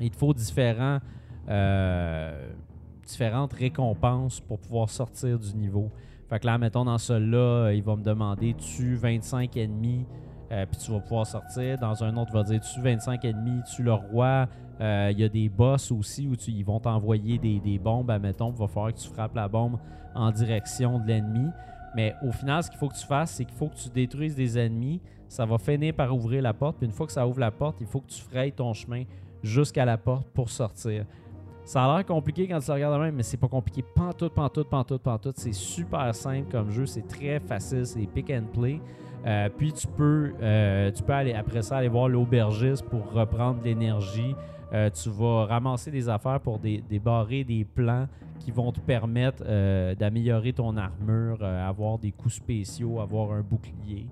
[0.00, 1.00] il te faut différents,
[1.48, 2.52] euh,
[3.04, 5.90] différentes récompenses pour pouvoir sortir du niveau.
[6.30, 10.06] Fait que là, mettons dans celui-là, il va me demander tu 25 ennemis,
[10.48, 11.78] puis tu vas pouvoir sortir.
[11.80, 14.46] Dans un autre, il va dire tu 25 ennemis, tu le roi.
[14.78, 18.52] Il y a des boss aussi où tu, ils vont t'envoyer des, des bombes, admettons.
[18.52, 19.78] Il va falloir que tu frappes la bombe
[20.14, 21.50] en direction de l'ennemi.
[21.96, 24.36] Mais au final, ce qu'il faut que tu fasses, c'est qu'il faut que tu détruises
[24.36, 25.00] des ennemis.
[25.36, 26.78] Ça va finir par ouvrir la porte.
[26.78, 29.02] Puis une fois que ça ouvre la porte, il faut que tu frayes ton chemin
[29.42, 31.04] jusqu'à la porte pour sortir.
[31.62, 33.82] Ça a l'air compliqué quand tu le regardes de même, mais c'est pas compliqué.
[33.82, 35.36] Pantoute, pantoute, pantoute, pantoute.
[35.36, 36.86] C'est super simple comme jeu.
[36.86, 37.84] C'est très facile.
[37.84, 38.80] C'est pick and play.
[39.26, 43.60] Euh, puis tu peux, euh, tu peux aller après ça aller voir l'aubergiste pour reprendre
[43.62, 44.34] l'énergie.
[44.72, 48.08] Euh, tu vas ramasser des affaires pour dé- débarrer des plans
[48.40, 49.44] qui vont te permettre
[49.96, 54.06] d'améliorer ton armure, avoir des coups spéciaux, avoir un bouclier.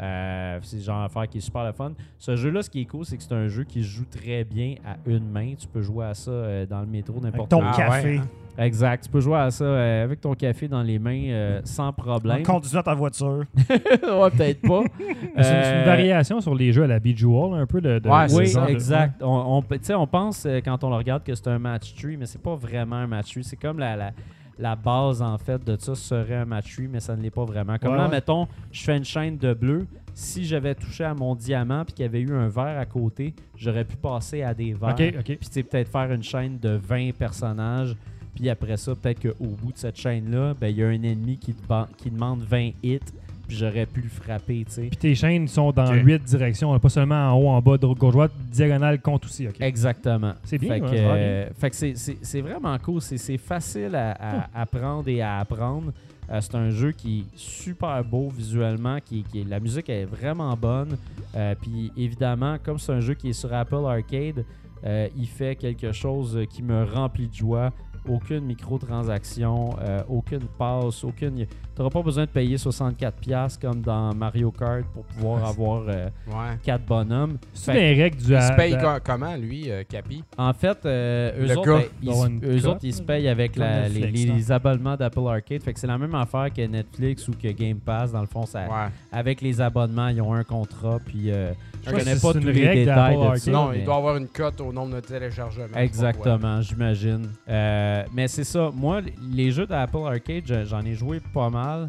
[0.00, 1.92] Euh, c'est le genre d'affaire qui est super le fun.
[2.18, 4.44] Ce jeu-là, ce qui est cool, c'est que c'est un jeu qui se joue très
[4.44, 5.54] bien à une main.
[5.58, 7.66] Tu peux jouer à ça euh, dans le métro, n'importe ton où.
[7.66, 8.18] Ah café.
[8.18, 8.24] ouais,
[8.58, 9.04] Exact.
[9.04, 12.42] Tu peux jouer à ça euh, avec ton café dans les mains sans En problème.
[12.42, 13.44] conduisant ta voiture.
[13.68, 14.82] ouais, peut-être pas.
[15.42, 17.98] C'est une- variation sur les jeux à la Bejewel, un peu de.
[17.98, 19.22] de- Ouais, Oui, genre de- exact.
[19.22, 21.94] On, on, peut- tu sais, on pense quand on le regarde que c'est un match
[21.94, 23.44] tree, mais c'est pas vraiment un match tree.
[23.44, 24.10] C'est comme la, la,
[24.58, 27.76] la base en fait de ça serait un match mais ça ne l'est pas vraiment.
[27.78, 28.10] Comme Ouais, là, ouais.
[28.10, 29.86] mettons, je fais une chaîne de bleu.
[30.14, 33.34] Si j'avais touché à mon diamant puis qu'il y avait eu un vert à côté,
[33.56, 34.94] j'aurais pu passer à des verts.
[34.98, 35.38] Ok, ok.
[35.38, 37.94] Puis peut-être faire une chaîne de 20 personnages.
[38.34, 41.38] Puis après ça, peut-être qu'au bout de cette chaîne-là, ben, il y a un ennemi
[41.38, 41.54] qui,
[41.98, 42.98] qui demande 20 hits.
[43.46, 44.82] Puis j'aurais pu le frapper, tu sais.
[44.88, 45.92] Puis tes chaînes sont dans.
[45.92, 49.46] 8 directions, pas seulement en haut, en bas, droite, gauche, droite, diagonale compte aussi.
[49.46, 49.54] ok.
[49.60, 50.32] Exactement.
[50.44, 53.00] C'est bien, Fait que, ça va euh, fait que c'est- vraiment cool.
[53.00, 54.12] C'est facile à,
[54.42, 55.92] à apprendre et à apprendre.
[56.28, 60.56] Euh, c'est un jeu qui est super beau visuellement, qui, qui la musique est vraiment
[60.56, 60.96] bonne.
[61.36, 64.44] Euh, puis évidemment, comme c'est un jeu qui est sur Apple Arcade,
[64.84, 67.72] euh, il fait quelque chose qui me remplit de joie.
[68.08, 71.36] Aucune microtransaction, euh, aucune passe, aucune.
[71.46, 71.46] Tu
[71.82, 76.56] n'auras pas besoin de payer 64$ comme dans Mario Kart pour pouvoir avoir euh, Ouais.
[76.62, 77.36] quatre bonhommes.
[77.52, 78.32] C'est les règles du.
[78.32, 80.22] Il se à- paye de- co- comment, lui, euh, Capi?
[80.38, 84.00] En fait, euh, eux, autres, ben, ils, eux autres, ils se payent avec la- les,
[84.00, 84.36] Netflix, les- non?
[84.36, 85.62] les abonnements d'Apple Arcade.
[85.62, 88.12] Fait que c'est la même affaire que Netflix ou que Game Pass.
[88.12, 88.88] Dans le fond, ça, Ouais.
[89.12, 90.98] avec les abonnements, ils ont un contrat.
[91.04, 91.52] Puis euh,
[91.86, 93.50] je Ouais, connais pas tous les détails de ça.
[93.50, 95.76] Non, mais- il doit avoir une cote au nombre de téléchargements.
[95.76, 97.28] Exactement, j'imagine.
[97.48, 98.70] Euh, mais c'est ça.
[98.74, 99.00] Moi,
[99.32, 101.88] les jeux d'Apple Arcade, je- j'en ai joué pas mal.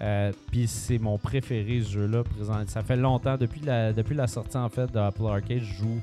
[0.00, 2.24] Euh, Puis c'est mon préféré ce jeu-là.
[2.66, 6.00] Ça fait longtemps, depuis la, depuis la sortie en fait d'Apple Arcade, je joue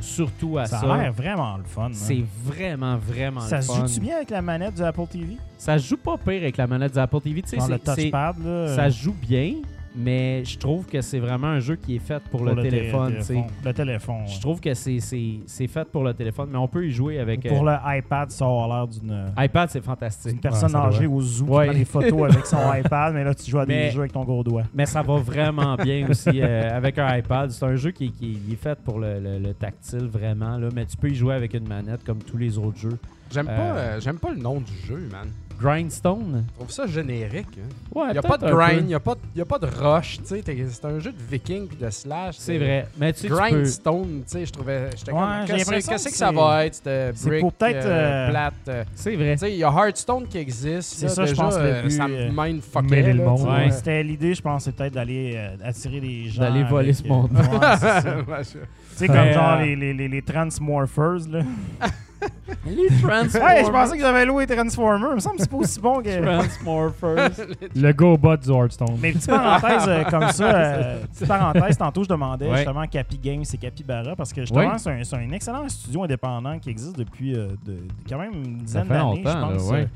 [0.00, 0.94] surtout à Ça ça.
[0.94, 1.86] a l'air vraiment le fun.
[1.86, 1.90] hein.
[1.92, 3.86] C'est vraiment, vraiment Ça le se fun.
[3.86, 5.36] joue-tu bien avec la manette du Apple TV?
[5.58, 7.42] Ça se joue pas pire avec la manette d'Apple TV.
[7.42, 8.74] Tu sais, le touchpad, là?
[8.74, 9.54] ça se joue bien,
[9.96, 13.14] mais je trouve que c'est vraiment un jeu qui est fait pour, le, té- téléphone.
[13.16, 13.26] tu sais.
[13.34, 13.50] téléphone.
[13.64, 14.26] Le téléphone.
[14.26, 17.18] Je trouve que c'est- c'est c'est fait pour le téléphone, mais on peut y jouer
[17.18, 17.46] avec.
[17.48, 20.40] Pour euh, le iPad, ça a l'air d'une iPad, c'est fantastique.
[20.40, 20.88] personne ça doit.
[20.88, 21.66] âgée au zoo Ouais.
[21.74, 24.12] qui prend des photos avec son iPad, mais là, tu joues à des jeux avec
[24.12, 24.64] ton gros doigt.
[24.74, 27.50] Mais ça va vraiment bien aussi euh, avec un iPad.
[27.50, 30.56] C'est un jeu qui, qui est fait pour le, le- le tactile, vraiment.
[30.58, 32.98] Là, mais tu peux y jouer avec une manette comme tous les autres jeux.
[33.30, 35.28] J'aime Euh, pas, euh, j'aime pas le nom du jeu, man.
[35.60, 37.46] Grindstone Je trouve ça générique.
[37.58, 37.68] hein.
[37.94, 39.58] Ouais, Il n'y a pas de grind, il n'y a, pas de- y a pas
[39.58, 40.18] de rush.
[40.18, 42.36] tu sais, t'es- C'est un jeu de viking puis de slash.
[42.38, 42.86] C'est vrai.
[42.98, 43.38] Mais tu sais, tu peux.
[43.38, 44.90] Grindstone, tu sais, je trouvais.
[44.96, 45.30] J'étais Ouais, comme.
[45.46, 46.80] j'ai Qu'est-ce l'impression qu'est-ce que que ça c'est- va être,
[47.16, 47.88] c'est brick pour peut-être, euh,
[48.26, 48.54] euh, plate?
[48.68, 49.32] euh, C'est vrai.
[49.32, 50.94] Tu sais, il y a Hearthstone qui existe.
[50.98, 52.82] C'est là, ça, je déjà, pense, le euh, but, Ça euh, me mindfuckait.
[52.88, 53.48] mêler le là, monde.
[53.48, 53.70] sais.
[53.70, 56.42] C'était l'idée, je pense, c'est peut-être d'aller euh, attirer les gens.
[56.42, 57.30] D'aller voler ce monde.
[57.32, 57.42] ouais,
[57.78, 58.16] c'est ça.
[58.16, 58.58] Ouais, je-
[58.98, 61.40] Tu sais, Mais, comme genre euh, les, les, les, les Transmorphers, là.
[62.66, 63.42] Les Transformers.
[63.56, 65.10] Ouais, je pensais que j'avais loué Transformers.
[65.10, 66.20] Il me semble que c'est pas aussi bon que.
[66.22, 67.30] Transmorphers.
[67.76, 68.98] Le GoBot du Hearthstone.
[69.00, 72.56] Mais petite parenthèse euh, comme ça, euh, petite parenthèse, tantôt je demandais Ouais.
[72.56, 74.78] justement Capi Games et Capybara parce que justement Ouais.
[74.78, 77.78] c'est un, c'est un excellent studio indépendant qui existe depuis euh, de- de-
[78.08, 79.70] quand même une Ça dizaine fait d'années, je longtemps, là, pense.
[79.70, 79.80] ouais.
[79.82, 79.86] euh,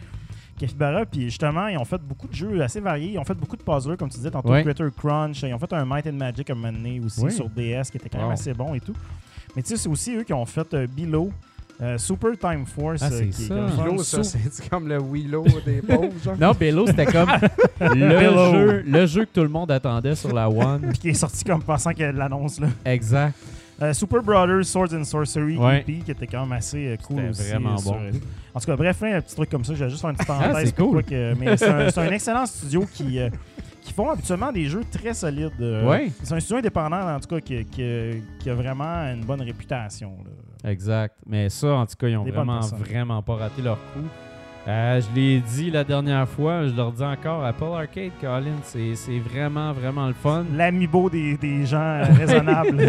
[0.59, 3.13] Capybara, puis justement, ils ont fait beaucoup de jeux assez variés.
[3.15, 4.63] Ils ont fait beaucoup de puzzles, comme tu disais tantôt, Ouais.
[4.63, 5.43] Critter Crunch.
[5.43, 7.33] Ils ont fait un Might and Magic à un moment donné aussi Oui.
[7.33, 8.33] sur DS qui était quand même Wow.
[8.35, 8.93] assez bon et tout.
[9.57, 11.33] Mais tu sais, c'est aussi eux qui ont fait euh, Below,
[11.83, 13.03] euh, Super Time Force.
[13.03, 13.55] Ah, euh, c'est qui est ça.
[13.55, 14.03] comme Willow, fun.
[14.05, 16.37] ça, Sou- c'est comme le Willow des pauvres.
[16.41, 17.31] Non, Bello, c'était comme
[17.81, 18.21] le
[18.53, 20.81] jeu, le jeu que tout le monde attendait sur la One.
[20.91, 22.69] Puis qui est sorti comme pensant qu'il y a de l'annonce là.
[22.85, 23.35] Exact.
[23.81, 25.81] Euh, Super Brothers Swords and Sorcery Ouais.
[25.81, 27.51] EP qui était quand même assez euh, cool C'était aussi.
[27.51, 27.99] vraiment sur- bon.
[28.55, 29.75] En tout cas, bref, plein de petits trucs comme ça.
[29.75, 30.67] Je vais juste faire une petite Ah, parenthèse.
[30.69, 31.03] c'est cool.
[31.03, 33.29] que- mais c'est un, c'est un excellent studio qui, euh,
[33.81, 35.51] qui font habituellement des jeux très solides.
[35.61, 35.89] euh.
[35.89, 36.13] Ouais.
[36.23, 40.11] C'est un studio indépendant, en tout cas, qui, qui- qui a vraiment une bonne réputation.
[40.25, 40.31] là.
[40.65, 41.17] Exact.
[41.27, 44.05] Mais ça, en tout cas, ils ont Des vraiment, vraiment pas raté leur coup.
[44.69, 48.95] Euh, je l'ai dit la dernière fois, je leur dis encore, Apple Arcade, Colin, c'est
[49.19, 50.45] vraiment, vraiment le fun.
[50.55, 52.81] L'amiibo des, des gens euh, raisonnables.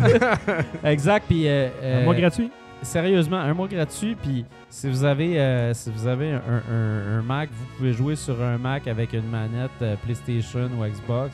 [0.83, 1.25] Exact.
[1.27, 2.51] Puis, euh, Un mois gratuit?
[2.83, 4.13] sérieusement, un mois gratuit.
[4.21, 6.41] Puis, si vous avez, si vous avez un,
[6.71, 9.71] un- un Mac, vous pouvez jouer sur un Mac avec une manette
[10.03, 11.33] PlayStation ou Xbox.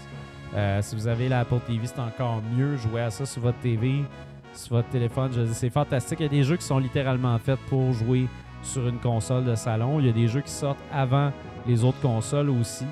[0.81, 2.77] Si vous avez l'Apple TV, c'est encore mieux.
[2.77, 4.03] Jouer à ça sur votre TV,
[4.65, 5.31] sur votre téléphone.
[5.53, 6.19] C'est fantastique.
[6.19, 8.27] Il y a des jeux qui sont littéralement faits pour jouer
[8.61, 9.99] sur une console de salon.
[9.99, 11.31] Il y a des jeux qui sortent avant
[11.67, 12.85] les autres consoles aussi.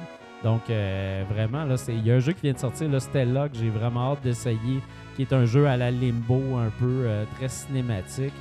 [0.43, 2.99] Donc, euh, vraiment, là, c'est- il y a un jeu qui vient de sortir, là,
[2.99, 4.81] Stella, que j'ai vraiment hâte d'essayer,
[5.15, 8.33] qui est un jeu à la limbo, un peu euh, très cinématique.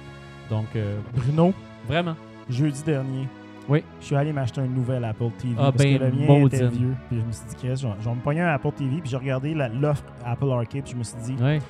[0.50, 1.52] Donc, euh, Bruno,
[1.88, 2.14] vraiment.
[2.48, 3.26] jeudi dernier,
[3.68, 3.82] Oui.
[4.00, 6.46] je suis allé m'acheter un nouvel Apple TV Ah, parce ben, que le mien maudine.
[6.46, 6.94] était vieux.
[7.08, 9.00] Puis je me suis dit, Chris, je vais- me pogner un Apple TV.
[9.00, 10.82] Puis j'ai regardé l'offre Apple Arcade.
[10.84, 11.60] Puis je me suis dit, Ouais.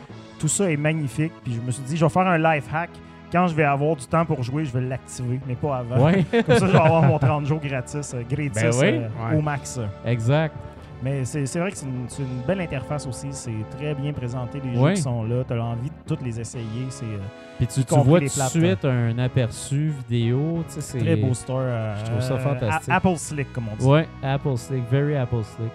[0.47, 1.33] Tout ça est magnifique.
[1.43, 2.91] Puis je me suis dit, je vais faire un life hack.
[3.33, 6.05] Quand je vais avoir du temps pour jouer, je vais l'activer, mais pas avant.
[6.05, 6.25] Ouais.
[6.47, 8.87] Comme ça, je vais avoir mon 30 jours gratis, euh, gratis Ben oui.
[8.87, 9.37] euh, Ouais.
[9.37, 9.81] au max.
[10.05, 10.55] exact.
[11.03, 12.07] Mais c'est c'est vrai que c'est une,
[12.47, 13.27] belle interface aussi.
[13.31, 15.43] C'est très bien présenté, les jeux qui sont là.
[15.47, 16.65] Tu as envie de tous les essayer.
[16.89, 17.19] C'est euh,
[17.59, 20.65] Puis tu, tu vois tout de suite un aperçu vidéo.
[20.69, 21.59] c'est très beau store.
[21.63, 22.93] euh, je trouve ça fantastique.
[22.95, 23.85] Apple Slick, comme on dit.
[23.85, 25.73] Ouais, Apple Slick, very Apple Slick.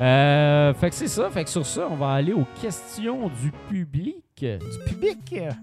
[0.00, 1.28] Euh, fait que c'est ça.
[1.30, 4.16] Fait que sur ça, on va aller aux questions du public.
[4.40, 5.18] Du public?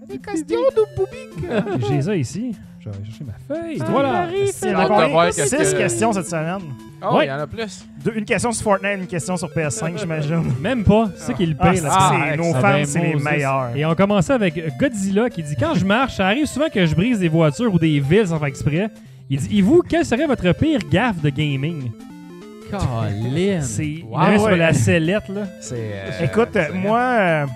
[0.08, 1.84] Des questions de public?
[1.88, 2.54] J'ai ça ici.
[2.78, 3.78] Je vais aller chercher ma feuille.
[3.80, 4.12] Ah, Voilà.
[4.12, 5.08] Marie, Il y en Hâte a de combien?
[5.08, 6.60] voir qu'est-ce Six que- questions cette semaine.
[7.02, 7.26] Oh, il Ouais.
[7.26, 7.84] y en a plus.
[8.04, 10.44] Deux- une question sur Fortnite, une question sur PS5, j'imagine.
[10.60, 11.10] Même pas.
[11.16, 11.82] C'est ça qui est le Ah, pire.
[11.82, 11.88] c'est-.
[11.90, 13.70] Ah, c'est- nos fans, c'est les meilleurs.
[13.76, 16.94] Et on commençait avec Godzilla qui dit Quand je marche, ça arrive souvent que je
[16.94, 18.88] brise des voitures ou des villes sans faire exprès.
[19.28, 21.90] Il dit Et vous, quelle serait votre pire gaffe de gaming?
[22.70, 23.60] Colin.
[23.62, 25.42] C'est Wow, sur la sellette, là.
[25.72, 27.46] Euh, Écoute, c'est- moi, euh,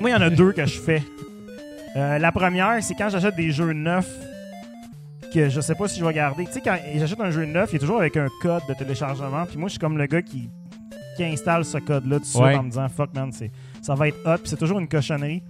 [0.00, 1.02] moi, il y en a deux que je fais.
[1.96, 4.08] Euh, la première, c'est quand j'achète des jeux neufs
[5.32, 6.44] que je sais pas si je vais garder.
[6.46, 9.44] Tu sais, quand j'achète un jeu neuf, il est toujours avec un code de téléchargement.
[9.46, 10.48] Puis moi, je suis comme le gars qui,
[11.16, 12.56] qui installe ce code-là tout de suite Ouais.
[12.56, 13.50] en me disant fuck man, c'est-
[13.82, 14.38] ça va être hot.
[14.38, 15.42] Puis c'est toujours une cochonnerie.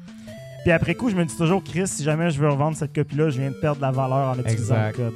[0.63, 3.29] Puis après coup, je me dis toujours, Chris, si jamais je veux revendre cette copie-là,
[3.31, 4.99] je viens de perdre de la valeur en utilisant Exact.
[4.99, 5.15] le code.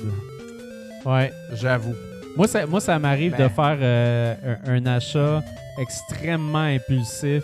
[1.06, 1.32] Ouais.
[1.54, 1.94] J'avoue.
[2.36, 3.44] Moi, ça, moi, ça m'arrive Ben.
[3.44, 4.34] de faire euh,
[4.66, 5.42] un, un achat
[5.78, 7.42] extrêmement impulsif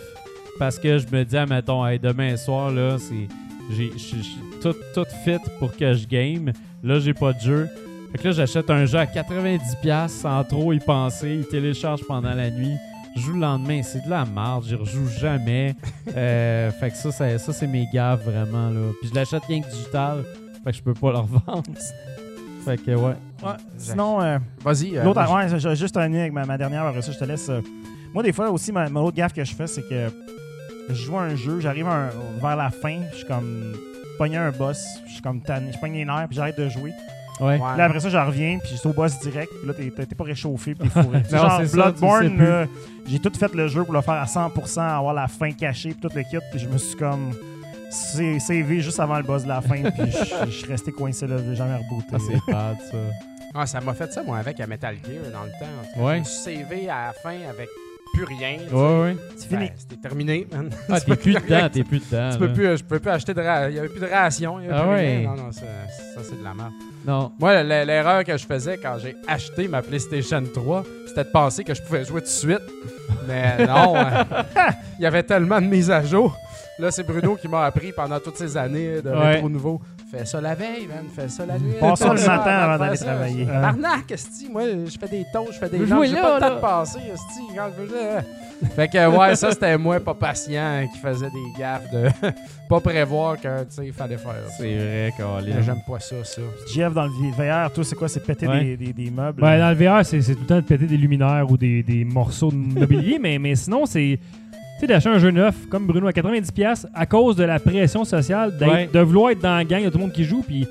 [0.59, 3.29] parce que je me dis, ah, mettons, hey, demain soir, là, c'est.
[3.71, 3.91] J'ai
[4.61, 6.53] tout, tout fit pour que je game.
[6.83, 7.69] Là, j'ai pas de jeu.
[8.13, 11.37] Fait que là, j'achète un jeu à 90$ sans trop y penser.
[11.41, 12.75] Il télécharge pendant la nuit.
[13.17, 13.81] Je joue le lendemain.
[13.83, 14.65] C'est de la merde.
[14.67, 15.75] J'y rejoue jamais.
[16.17, 18.69] Euh, fait que ça, ça, ça, c'est mes gaffes, vraiment.
[18.69, 18.93] Là.
[19.01, 20.23] Puis je l'achète rien que digital.
[20.63, 21.63] Fait que je peux pas le revendre.
[22.65, 23.15] fait que, ouais.
[23.45, 24.97] Ouais, sinon, euh, Vas-y.
[24.97, 27.25] euh, L'autre, ouais, j'ai juste un lien avec ma, ma dernière, après ça, je te
[27.25, 27.49] laisse.
[27.49, 27.61] euh.
[28.13, 30.09] Moi, des fois aussi, ma, ma autre gaffe que je fais, c'est que
[30.89, 32.11] je joue à un jeu, j'arrive un-
[32.41, 33.73] vers la fin, je suis comme
[34.19, 36.93] pogné un boss, je suis comme tanné, je pogne les nerfs, puis j'arrête de jouer.
[37.41, 37.59] Ouais.
[37.59, 39.75] Là, après ça, je reviens, puis je suis au boss direct, puis là,
[40.07, 41.23] t'es- pas réchauffé, puis t'es fourré.
[41.33, 42.69] Non, genre, Bloodborne,
[43.09, 46.01] j'ai tout fait le jeu pour le faire à 100%, avoir la fin cachée, puis
[46.09, 47.33] tout le kit, puis je me suis comme
[47.91, 51.27] sa- savé juste avant le boss de la fin, puis je je suis resté coincé
[51.27, 52.07] là, j'ai jamais rebooté.
[52.13, 52.97] Ah, c'est bad, ça.
[53.55, 56.03] Ah, ça m'a fait ça, moi, avec un Metal Gear dans le temps.
[56.05, 56.19] Ouais.
[56.25, 57.69] Je suis savé à la fin avec
[58.13, 58.59] plus rien.
[58.63, 58.75] tu sais.
[58.75, 59.17] Ouais, ouais.
[59.37, 59.71] c'est Ben, fini.
[59.77, 60.71] C'était terminé, man.
[60.89, 62.31] Ah, Tu peux t'es plus dedans, t'es plus dedans.
[62.33, 64.07] Tu peux plus, euh, je pouvais plus acheter de ra- Il y avait plus de
[64.07, 64.61] ration.
[64.61, 65.17] Il y avait Ah plus ouais.
[65.19, 65.29] rien.
[65.31, 65.61] Non, non, ça,
[66.15, 66.73] ça, c'est de la merde.
[67.07, 67.33] Non.
[67.39, 71.75] Moi, l'erreur que je faisais quand j'ai acheté ma PlayStation 3, c'était de penser que
[71.75, 72.63] je pouvais jouer tout de suite.
[73.29, 74.25] Mais non, euh,
[74.99, 76.37] il y avait tellement de mises à jour.
[76.79, 79.35] Là, c'est Bruno qui m'a appris pendant toutes ces années de Ouais.
[79.35, 79.81] rétro nouveau.
[80.17, 81.05] Fais ça la veille, man.
[81.15, 81.75] Fais ça la nuit.
[81.81, 83.49] Passe ça le matin avant d'aller travailler.
[83.51, 84.49] Arnaque, esti.
[84.51, 86.61] Moi, je fais des toasts, je fais des jouer J'ai là, pas le temps de
[86.61, 87.41] passer, esti.
[87.57, 88.23] Quand je veux ça.
[88.77, 92.09] Fait que, ouais, ça, c'était moi, pas patient, qui faisait des gaffes de
[92.69, 94.55] pas prévoir que, tu sais, il fallait faire ça.
[94.59, 95.61] C'est vrai, Colin.
[95.61, 96.41] J'aime pas ça, ça.
[96.73, 98.09] Jeff, dans le VR, toi, c'est quoi?
[98.09, 98.63] C'est péter Ouais.
[98.65, 99.41] des, des, des meubles?
[99.43, 101.83] Ben, dans le VR, c'est c'est tout le temps de péter des luminaires ou des,
[101.83, 104.19] des morceaux de mobilier, mais, mais sinon, c'est
[104.87, 108.53] sais, d'acheter un jeu neuf comme Bruno à 90$ à cause de la pression sociale,
[108.61, 108.89] Ouais.
[108.93, 110.67] de vouloir être dans la gang, il y a tout le monde qui joue, puis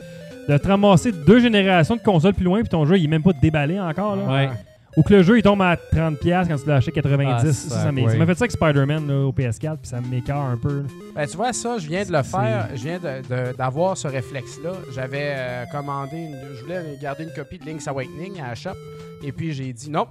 [0.49, 3.23] de te ramasser deux générations de consoles plus loin, puis ton jeu, il est même
[3.23, 4.15] pas déballé encore.
[4.15, 4.23] Là.
[4.25, 4.49] Ouais.
[4.95, 7.27] Ou que le jeu, il tombe à 30$ quand tu l'as acheté 90$.
[7.27, 10.57] Ah, ça, ça m'a fait ça avec Spider-Man là, au PS4, puis ça m'écœure un
[10.57, 10.83] peu.
[11.15, 12.67] Ben, tu vois, ça, je viens de le faire.
[12.75, 14.73] Je viens de- de- d'avoir ce réflexe-là.
[14.93, 18.75] J'avais euh, commandé, une- je voulais garder une copie de Link's Awakening à la shop.
[19.23, 20.05] Et puis, j'ai dit non,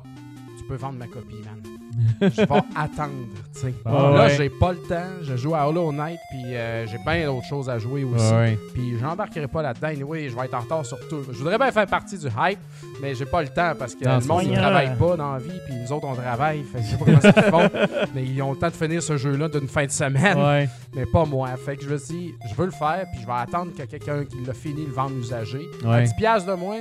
[0.58, 1.71] tu peux vendre ma copie, man.
[2.20, 2.46] Je vais
[2.76, 3.12] attendre.
[3.84, 4.34] Ah, là, ouais.
[4.36, 5.10] j'ai pas le temps.
[5.22, 8.32] Je joue à Hollow Knight, puis euh, j'ai bien d'autres choses à jouer aussi.
[8.32, 8.58] Ouais.
[8.74, 9.88] Puis j'embarquerai pas là-dedans.
[9.88, 11.22] Anyway, je vais être en retard sur tout.
[11.30, 12.58] Je voudrais bien faire partie du hype,
[13.00, 15.38] mais j'ai pas le temps parce que Non, le monde, ils travaille pas dans la
[15.38, 16.62] vie, puis nous autres, on travaille.
[16.64, 17.70] Fait que je sais pas comment ça qu'ils font.
[18.14, 20.68] Mais ils ont le temps de finir ce jeu-là d'une fin de semaine, Ouais.
[20.94, 21.50] mais pas moi.
[21.64, 24.24] Fait que je me dit, je veux le faire, puis je vais attendre que quelqu'un
[24.24, 25.60] qui l'a fini le vende usagé.
[25.84, 26.04] À Ouais.
[26.04, 26.78] 10$ piastres de moins,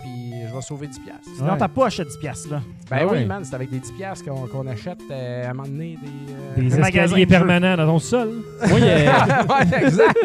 [0.00, 1.00] puis je vais sauver 10$.
[1.04, 1.28] piastres.
[1.36, 1.58] Sinon, Ouais.
[1.58, 2.60] t'as pas acheté 10 piastres, là.
[2.90, 3.24] Ben Ah oui, ouais.
[3.24, 6.62] man, c'est avec des 10$ piastres qu'on qu'on achète euh, à un moment donné des.
[6.62, 8.28] euh, Des escaliers permanents dans ton sol.
[8.68, 10.18] Moi, il y a- ouais, exact.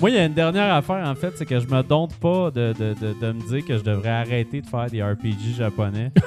[0.00, 2.50] moi, il y a une dernière affaire, en fait, c'est que je me doute pas
[2.50, 6.10] de, de, de, de me dire que je devrais arrêter de faire des RPG japonais.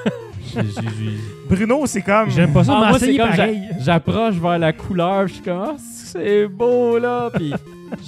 [1.49, 2.29] Bruno, c'est comme.
[2.29, 3.31] J'aime pas ça, Ah, mais moi, c'est comme
[3.79, 7.53] j'approche vers la couleur, je suis comme, ah, c'est beau là, puis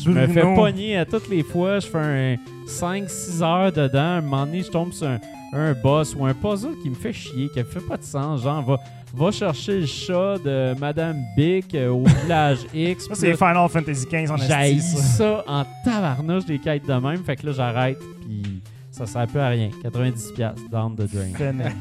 [0.03, 2.35] je me fais pogner à toutes les fois, je fais un
[2.67, 5.19] 5-6 heures dedans, à un moment donné, je tombe sur un,
[5.53, 8.43] un boss ou un puzzle qui me fait chier, qui me fait pas de sens,
[8.43, 8.79] genre, va,
[9.13, 13.07] va chercher le chat de Madame Bic euh, au village X.
[13.07, 15.01] Ça, c'est Final Fantasy XV en esti, ça.
[15.01, 18.61] ça en tabarnouche des quêtes de même, fait que là, j'arrête, puis
[18.91, 19.69] ça sert plus à rien.
[19.83, 21.71] 90$ down the drain.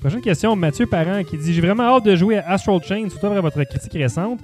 [0.00, 3.26] Prochaine question, Mathieu Parent qui dit J'ai vraiment hâte de jouer à Astral Chain, surtout
[3.26, 4.38] après votre critique récente.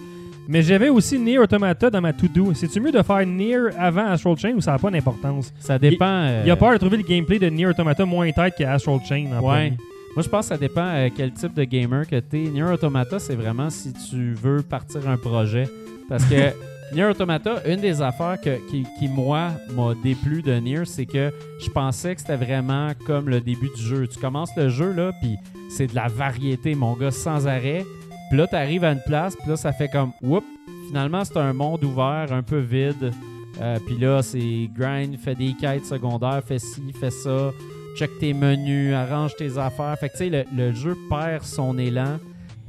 [0.48, 2.52] Mais j'avais aussi Nier Automata dans ma to-do.
[2.54, 5.52] C'est-tu mieux de faire Nier avant Astral Chain ou ça n'a pas d'importance?
[5.60, 6.26] Ça dépend.
[6.42, 8.64] Il y a euh, peur de trouver le gameplay de Nier Automata moins tête que
[8.64, 9.40] Astral Chain en Ouais.
[9.40, 9.76] premier.
[10.16, 12.48] Moi, je pense que ça dépend euh, quel type de gamer que tu es.
[12.50, 15.68] Nier Automata, c'est vraiment si tu veux partir un projet.
[16.08, 16.34] Parce que
[16.92, 21.30] Nier Automata, une des affaires que- qui, qui, moi, m'a déplu de Nier, c'est que
[21.60, 24.08] je pensais que c'était vraiment comme le début du jeu.
[24.08, 25.36] Tu commences le jeu, là, puis
[25.70, 27.84] c'est de la variété, mon gars, sans arrêt.
[28.30, 30.44] Puis là, tu arrives à une place, puis là, ça fait comme, whoop,
[30.86, 33.12] finalement, c'est un monde ouvert, un peu vide.
[33.60, 37.50] Euh, puis là, c'est grind, fais des quêtes secondaires, fais ci, fais ça,
[37.96, 39.96] check tes menus, arrange tes affaires.
[39.98, 42.18] Fait que tu sais, le, jeu perd son élan.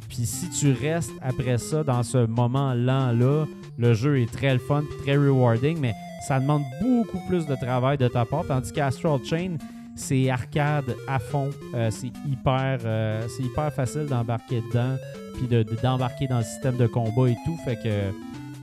[0.10, 3.46] Puis si tu restes après ça, dans ce moment lent-là,
[3.78, 5.94] le jeu est très le fun, très rewarding, mais
[6.28, 8.46] ça demande beaucoup plus de travail de ta part.
[8.48, 9.58] Tandis qu'Astral Chain,
[9.96, 11.50] c'est arcade à fond.
[11.76, 14.98] Euh, c'est hyper, euh, c'est hyper facile d'embarquer dedans,
[15.42, 17.58] puis de- de- d'embarquer dans le système de combat et tout.
[17.66, 17.90] Fait que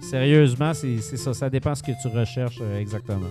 [0.00, 1.34] sérieusement, c'est c'est ça.
[1.34, 3.26] Ça dépend ce que tu recherches euh, exactement.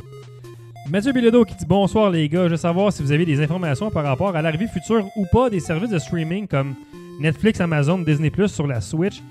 [0.90, 3.90] Mathieu Bilodeau qui dit bonsoir les gars, je veux savoir si vous avez des informations
[3.92, 6.76] par rapport à l'arrivée future ou pas des services de streaming comme
[7.20, 9.22] Netflix, Amazon, Disney Plus sur la Switch.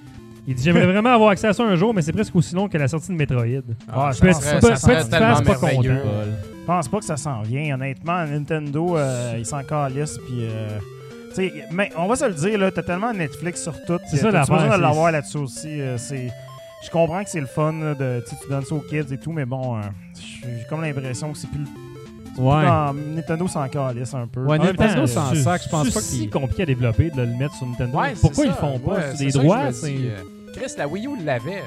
[0.46, 2.68] Il dit j'aimerais vraiment avoir accès à ça un jour, mais c'est presque aussi long
[2.68, 3.42] que la sortie de Metroid.
[3.90, 4.40] Ah, je face,
[5.42, 5.82] pas content.
[5.82, 7.74] Je pense pas que ça s'en vient.
[7.74, 10.18] Honnêtement, Nintendo, euh, ils s'en calissent.
[10.26, 10.78] Puis, euh,
[11.70, 13.98] mais on va se le dire, là, t'as tellement Netflix sur tout.
[14.10, 15.80] C'est ça t'as l'affaire, besoin de c'est- l'avoir là-dessus aussi.
[15.80, 16.28] euh, c'est,
[16.84, 19.12] je comprends que c'est le fun, là, de, tu sais, tu donnes ça aux kids
[19.12, 19.80] et tout, mais bon, euh,
[20.14, 21.64] j'ai comme l'impression que c'est plus.
[22.38, 22.66] Ouais.
[22.66, 24.40] Non, Nintendo s'en calisse un peu.
[24.44, 26.62] Ouais, En même temps, Nintendo s'en c'est- sac, je pense c'est pas si qu'il- compliqué
[26.64, 27.96] à développer de le mettre sur Nintendo.
[27.98, 28.60] Ouais, Pourquoi c'est ils ça.
[28.60, 30.72] font pas Ouais, C'est c'est des ça que je droits me c'est- dis, euh, Chris,
[30.76, 31.62] la Wii U l'avait.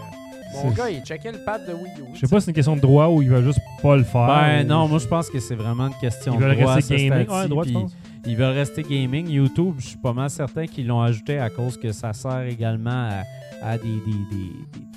[0.53, 2.03] Mon C'est- gars, il checkait le pad de Wii U.
[2.15, 4.03] Je sais pas si c'est une question de droit ou ils veulent juste pas le
[4.03, 4.25] faire.
[4.27, 6.73] Ben ou- non, moi je pense que c'est vraiment une question Ils veulent de droit.
[6.75, 7.27] rester gaming.
[7.29, 7.95] Ouais, droit, tu puis penses?
[8.29, 9.27] Ils veulent rester gaming.
[9.29, 13.09] YouTube, je suis pas mal certain qu'ils l'ont ajouté à cause que ça sert également
[13.09, 13.23] à,
[13.63, 14.51] à des, des, des,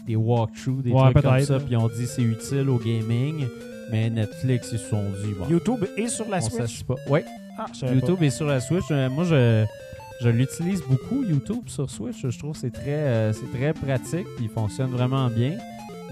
[0.07, 1.59] des, walkthroughs, des Ouais, trucs comme ça.
[1.61, 3.47] Puis on dit c'est utile au gaming.
[3.91, 6.83] Mais Netflix, ils se sont dit, bon, YouTube est sur la on Switch.
[6.85, 6.95] pas.
[7.11, 7.25] Ouais,
[7.59, 8.85] Ah, YouTube est sur la Switch.
[8.91, 9.65] Euh, moi, je,
[10.23, 12.27] je l'utilise beaucoup, YouTube, sur Switch.
[12.27, 14.27] Je trouve que c'est très, euh, c'est très pratique.
[14.37, 15.57] Puis il fonctionne vraiment bien.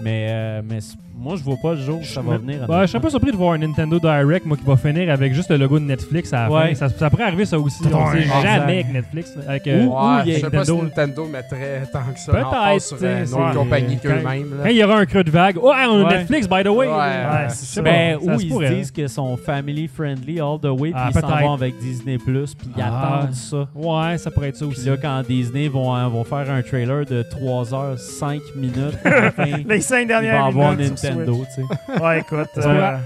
[0.01, 0.79] Mais, euh, mais
[1.21, 2.55] moi, je vois pas le jour où ça va venir.
[2.55, 2.99] Ouais, je serais honnêtement.
[3.01, 5.79] pas surpris de voir un Nintendo Direct, moi, qui va finir avec juste le logo
[5.79, 6.67] de Netflix à la Ouais.
[6.69, 6.87] fin.
[6.87, 7.77] Ça, ça pourrait arriver, ça aussi.
[7.85, 9.33] On sait jamais avec Netflix.
[9.47, 11.25] Avec, euh, Ou- Ouais, a je sais pas si Nintendo.
[11.27, 14.47] Mettrait tant que ça Peut-être, sur sais, une compagnie qu'eux-mêmes.
[14.63, 16.17] Quand il y aura un creux de vague, oh, on a Ouais.
[16.17, 16.87] Netflix, by the way.
[16.87, 20.91] Ouais, Euh, c'est Ben, se ils se disent que sont family friendly all the way,
[20.91, 23.17] puis Ah, ils s'en vont avec Disney Plus, puis ils Ah.
[23.19, 23.67] attendent ça.
[23.75, 24.89] Ouais, ça pourrait être ça Puis aussi.
[24.89, 28.97] là, quand Disney vont, euh, vont faire un trailer de 3 heures, 5 minutes,
[29.67, 32.01] Les cinq dernières va avoir minutes Nintendo, tu sais.
[32.03, 32.49] Ouais, écoute.
[32.57, 32.97] Euh,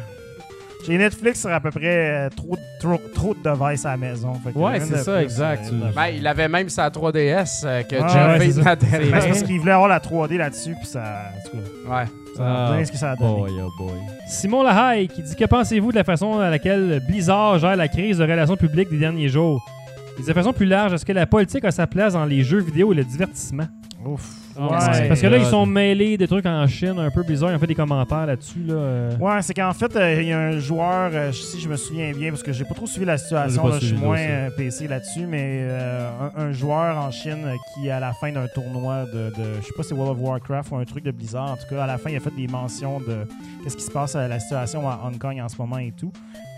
[0.88, 4.34] j'ai Netflix sur à peu près euh, trop, trop, trop de devices à la maison.
[4.44, 5.64] Fait que Ouais, c'est de ça, plus, exact.
[5.74, 8.64] euh, Ben, il avait même sa 3DS euh, que Ouais, Jeff ouais, fait c'est dans
[8.64, 8.76] ça.
[8.76, 11.02] la C'est Ben, c'est parce qu'il voulait avoir la 3D là-dessus, puis ça.
[11.36, 12.06] en tout cas, Ouais.
[12.38, 12.44] ça
[12.78, 13.34] Ah, ce que ça a donné.
[13.40, 13.94] Boy, oh boy.
[14.28, 18.20] Simon Lahaye qui dit Que pensez-vous de la façon à laquelle Blizzard gère la crise
[18.20, 19.66] de relations publiques des derniers jours?
[20.20, 22.60] Et De façon plus large, est-ce que la politique a sa place dans les jeux
[22.62, 23.66] vidéo et le divertissement?
[24.06, 24.22] Ouf.
[24.58, 25.08] Ouais.
[25.08, 27.60] Parce que là, ils sont mêlés des trucs en Chine, un peu Blizzard, ils ont
[27.60, 28.60] fait des commentaires là-dessus.
[28.66, 29.18] Là, euh.
[29.18, 32.12] Ouais, c'est qu'en fait, euh, il y a un joueur, euh, si je me souviens
[32.14, 34.26] bien, parce que j'ai pas trop suivi la situation, là, je suis moins aussi.
[34.30, 38.48] euh, PC là-dessus, mais euh, un, un joueur en Chine qui, à la fin d'un
[38.48, 41.12] tournoi de, de- je sais pas si c'est World of Warcraft ou un truc de
[41.12, 43.28] Blizzard, en tout cas, à la fin, il a fait des mentions de
[43.64, 46.12] qu'est-ce qui se passe à la situation à Hong Kong en ce moment et tout.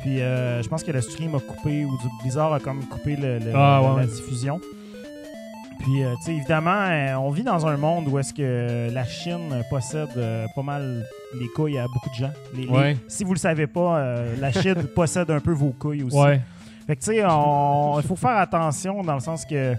[0.04, 3.16] Puis euh, je pense que le stream a coupé, ou du Blizzard a comme coupé
[3.16, 4.62] le- le- Ah, ouais, la diffusion.
[5.80, 9.06] Puis, euh, tu sais, évidemment, euh, on vit dans un monde où est-ce que la
[9.06, 11.06] Chine possède euh, pas mal
[11.40, 12.32] les couilles à beaucoup de gens.
[12.56, 12.98] Les- les- Ouais.
[13.08, 16.18] si vous le savez pas, la Chine possède un peu vos couilles aussi.
[16.18, 16.42] Ouais.
[16.88, 19.76] Fait que, tu sais, il faut faire attention dans le sens que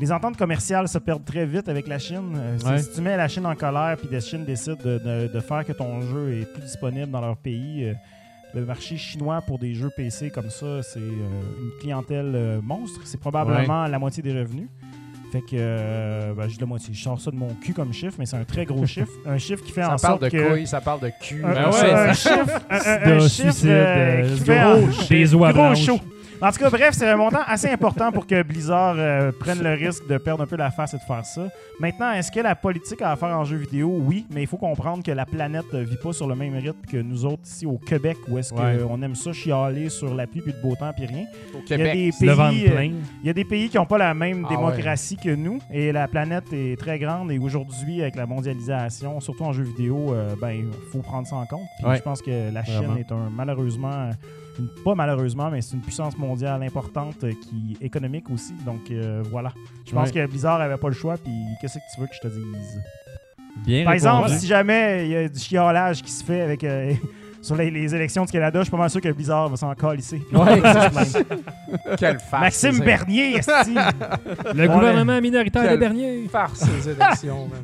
[0.00, 2.36] les ententes commerciales se perdent très vite avec la Chine.
[2.66, 2.78] Ouais.
[2.78, 5.64] Si tu mets la Chine en colère puis la Chine décide de, de- de faire
[5.64, 7.94] que ton jeu est plus disponible dans leur pays, euh,
[8.54, 13.00] le marché chinois pour des jeux PC comme ça, c'est euh, une clientèle euh, monstre.
[13.04, 14.68] C'est probablement la moitié des revenus.
[15.34, 16.94] Fait que, euh, ben, je dis la moitié.
[16.94, 19.10] Je sors ça de mon cul comme chiffre, mais c'est un très gros chiffre.
[19.26, 20.48] Un chiffre qui fait Ça en parle sorte de que...
[20.52, 21.42] couilles, ça parle de cul.
[21.44, 22.78] Un, Ben un- ouais, un ça- chiffre, un, un-
[23.08, 25.98] De un chiffre suicide, euh, euh, qui fait des gros show.
[26.46, 29.72] En tout cas, bref, c'est un montant assez important pour que Blizzard euh, prenne le
[29.72, 31.48] risque de perdre un peu la face et de faire ça.
[31.80, 33.88] Maintenant, est-ce que la politique a à faire en jeu vidéo?
[34.02, 36.84] Oui, mais il faut comprendre que la planète ne vit pas sur le même rythme
[36.86, 38.76] que nous autres ici au Québec, où est-ce Ouais.
[38.86, 41.24] qu'on aime ça chialer sur la pluie puis le beau temps puis rien.
[41.54, 41.92] Au Il y a Québec.
[42.20, 42.92] des Le vent pays, de euh, plein.
[43.22, 45.92] il y a des pays qui n'ont pas la même Ah démocratie que nous et
[45.92, 50.34] la planète est très grande et aujourd'hui avec la mondialisation, surtout en jeux vidéo, euh,
[50.38, 51.64] ben il faut prendre ça en compte.
[51.78, 51.96] Puis Ouais.
[51.96, 52.96] je pense que la Chine Vraiment.
[52.96, 54.10] est un malheureusement
[54.58, 58.54] une- pas malheureusement mais c'est une puissance mondiale importante euh, qui économique aussi.
[58.64, 59.52] Donc euh, voilà.
[59.86, 60.14] Je pense Ouais.
[60.14, 62.80] que Blizzard avait pas le choix puis qu'est-ce que tu veux que je te dise?
[63.66, 66.92] Bien Par exemple, si jamais il y a du chiolage qui se fait avec euh,
[67.42, 69.72] sur les, les élections du Canada, je suis pas mal sûr que Blizzard va s'en
[69.74, 70.20] calisser.
[70.32, 70.60] Ouais,
[71.98, 72.42] Quelle farce.
[72.42, 73.36] Maxime Bernier.
[74.54, 76.28] Le gouvernement minoritaire de Quelle Bernier.
[76.30, 77.62] farce, ces élections, man.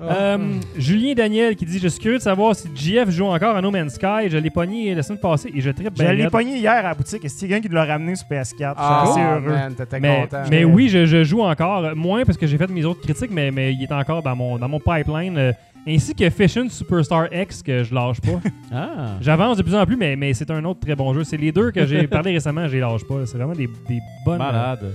[0.00, 0.38] Euh,
[0.76, 3.70] Julien Daniel qui dit Je suis curieux de savoir si GF joue encore à No
[3.70, 4.28] Man's Sky.
[4.28, 6.94] Je l'ai pogné la semaine passée et je tripe Je l'ai pogné hier à la
[6.94, 7.24] boutique.
[7.24, 8.74] Est-ce qu'il y a quelqu'un qui l'a ramené sur PS4?
[8.76, 9.52] Ah, je suis assez heureux.
[9.52, 10.42] man, t'étais Mais, content.
[10.50, 11.84] mais oui, je, je joue encore.
[11.84, 14.34] euh, Moins parce que j'ai fait mes autres critiques, mais, mais il est encore dans
[14.36, 15.38] mon, dans mon pipeline.
[15.38, 15.52] euh,
[15.86, 18.40] ainsi que Fission Superstar X que je lâche pas.
[18.72, 19.16] Ah.
[19.20, 21.22] J'avance de plus en plus, mais, mais c'est un autre très bon jeu.
[21.24, 23.24] C'est les deux que j'ai parlé récemment, je les lâche pas.
[23.26, 24.38] C'est vraiment des, des bonnes.
[24.38, 24.94] Malade.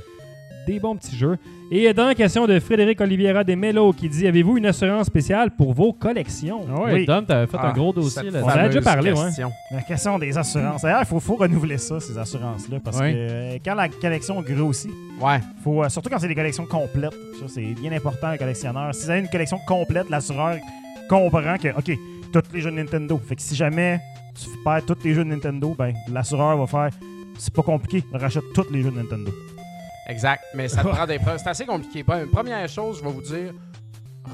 [0.73, 1.37] Des bons petits jeux.
[1.71, 5.51] Et dans la question de Frédéric Oliveira des Mello qui dit Avez-vous une assurance spéciale
[5.51, 6.61] pour vos collections?
[6.71, 7.05] Ah ouais, Oui.
[7.05, 9.29] Dom, t'avais fait un Ah, gros dossier là On en a déjà parlé, ouais.
[9.71, 10.81] La question des assurances.
[10.83, 12.77] D'ailleurs, il faut, faut renouveler ça, ces assurances-là.
[12.83, 13.11] Parce Oui.
[13.13, 14.91] que euh, quand la collection grossit,
[15.21, 15.39] Ouais.
[15.63, 18.93] faut, euh, surtout quand c'est des collections complètes, ça c'est bien important, les collectionneurs.
[18.93, 20.57] Si vous avez une collection complète, l'assureur
[21.09, 21.97] comprend que, OK,
[22.31, 23.19] tous les jeux de Nintendo.
[23.27, 23.99] Fait que si jamais
[24.35, 26.89] tu perds tous les jeux de Nintendo, ben l'assureur va faire
[27.37, 29.31] c'est pas compliqué, rachète tous les jeux de Nintendo.
[30.09, 30.43] Exact.
[30.55, 31.39] Mais ça te prend des preuves.
[31.41, 32.03] C'est assez compliqué.
[32.03, 33.53] Pre- Première chose, je vais vous dire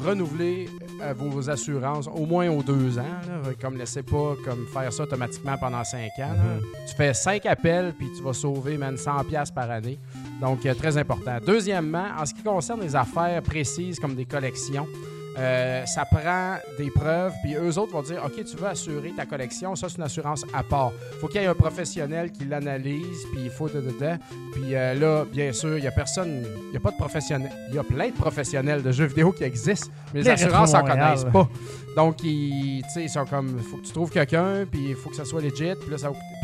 [0.04, 0.68] renouveler
[1.02, 3.04] euh, vos assurances au moins aux deux ans.
[3.28, 3.52] là.
[3.62, 6.34] Comme laissez pas comme faire ça automatiquement pendant cinq ans.
[6.34, 6.60] là.
[6.88, 10.00] Tu fais cinq appels puis tu vas sauver même 100 pièces par année.
[10.42, 11.38] Donc euh, très important.
[11.46, 14.88] Deuxièmement, en ce qui concerne les affaires précises comme des collections,
[15.38, 19.26] euh, ça prend des preuves, puis eux autres vont dire OK, tu veux assurer ta
[19.26, 20.92] collection, ça c'est une assurance à part.
[21.20, 24.18] faut qu'il y ait un professionnel qui l'analyse, puis il faut de dedans.
[24.54, 27.52] Puis euh, là, bien sûr, il y a personne, il y a pas de professionnel.
[27.70, 30.74] Il y a plein de professionnels de jeux vidéo qui existent, mais les Les assurances
[30.74, 31.16] Rétro en Montréal.
[31.18, 31.50] connaissent pas.
[31.96, 35.24] Donc, ils, ils sont comme, faut que tu trouves quelqu'un, puis il faut que ça
[35.24, 35.74] soit legit.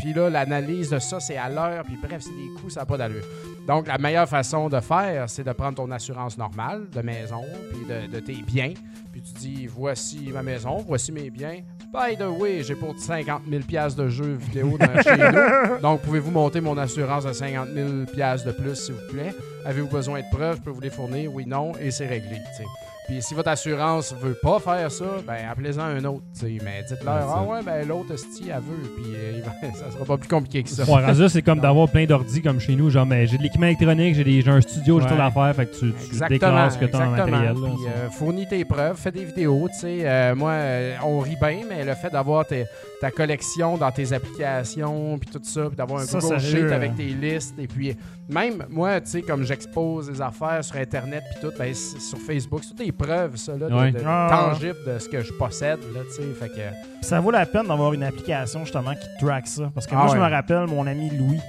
[0.00, 2.86] Puis là, l'analyse de ça, c'est à l'heure, puis bref, c'est des coûts, ça n'a
[2.86, 3.24] pas d'allure.
[3.66, 7.86] Donc, la meilleure façon de faire, c'est de prendre ton assurance normale de maison, puis
[8.10, 8.72] de, tes biens.
[9.12, 11.60] Puis tu dis, voici ma maison, voici mes biens.
[11.92, 15.80] By the way, j'ai pour 50 000 pièces de jeux vidéo dans chez nous.
[15.82, 19.34] Donc, pouvez-vous monter mon assurance à 50 000 pièces de plus, s'il vous plaît?
[19.66, 20.56] Avez-vous besoin de preuves?
[20.56, 21.32] Je peux vous les fournir?
[21.32, 21.72] Oui, non.
[21.78, 22.91] Et c'est réglé, tu sais.
[23.08, 26.58] Puis si votre assurance veut pas faire ça, ben appelez-en un autre, tu sais.
[26.64, 28.88] Mais dites-leur, Ouais, ah ouais, ben l'autre, esti, elle veut.
[28.96, 29.40] Puis euh,
[29.74, 30.84] ça sera pas plus compliqué que ça.
[30.84, 32.90] Ouais, rendu c'est comme d'avoir plein d'ordi comme chez nous.
[32.90, 35.12] Genre, mais j'ai de l'équipement électronique, j'ai des- j'ai un studio, j'ai Ouais.
[35.12, 35.54] tout l'affaire.
[35.56, 37.54] Fait que tu, tu déclares ce que tu as en matériel.
[37.54, 37.68] là.
[37.74, 39.68] Puis, euh, fournis tes preuves, fais des vidéos.
[39.72, 42.66] Tu sais, Euh, moi, euh, on rit bien, mais le fait d'avoir tes-
[43.00, 46.72] ta collection dans tes applications, puis tout ça, puis d'avoir un Ça, Google Sheet euh.
[46.76, 47.96] avec tes listes, et puis
[48.28, 52.60] même moi, tu sais, comme j'expose des affaires sur Internet, puis tout, ben, sur Facebook,
[52.62, 53.92] c'est toutes des preuves, ça, là, de- Ouais.
[53.92, 54.28] de, Ah.
[54.52, 56.28] tangibles de ce que je possède, là, tu sais.
[56.38, 56.54] Fait que.
[56.54, 59.70] Puis ça vaut la peine d'avoir une application justement qui track ça.
[59.74, 60.18] Parce que Ah moi, je ouais.
[60.18, 61.40] me rappelle mon ami Louis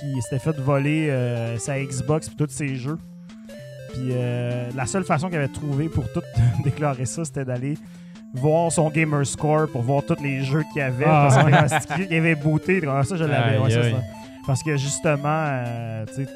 [0.00, 2.98] qui s'était fait voler euh, sa Xbox et tous ses jeux.
[3.92, 6.20] Puis euh, la seule façon qu'il avait trouvé pour tout
[6.64, 7.78] déclarer ça, c'était d'aller
[8.34, 11.04] voir son gamer score pour voir tous les jeux qu'il y avait.
[11.08, 11.28] Ah,
[11.68, 12.82] parce qu'il avait booté.
[12.86, 13.54] Ah, ça, je l'avais.
[13.56, 13.94] Aïe, ouais, ça, aïe.
[13.96, 16.30] c'est- parce que justement, euh, tu sais,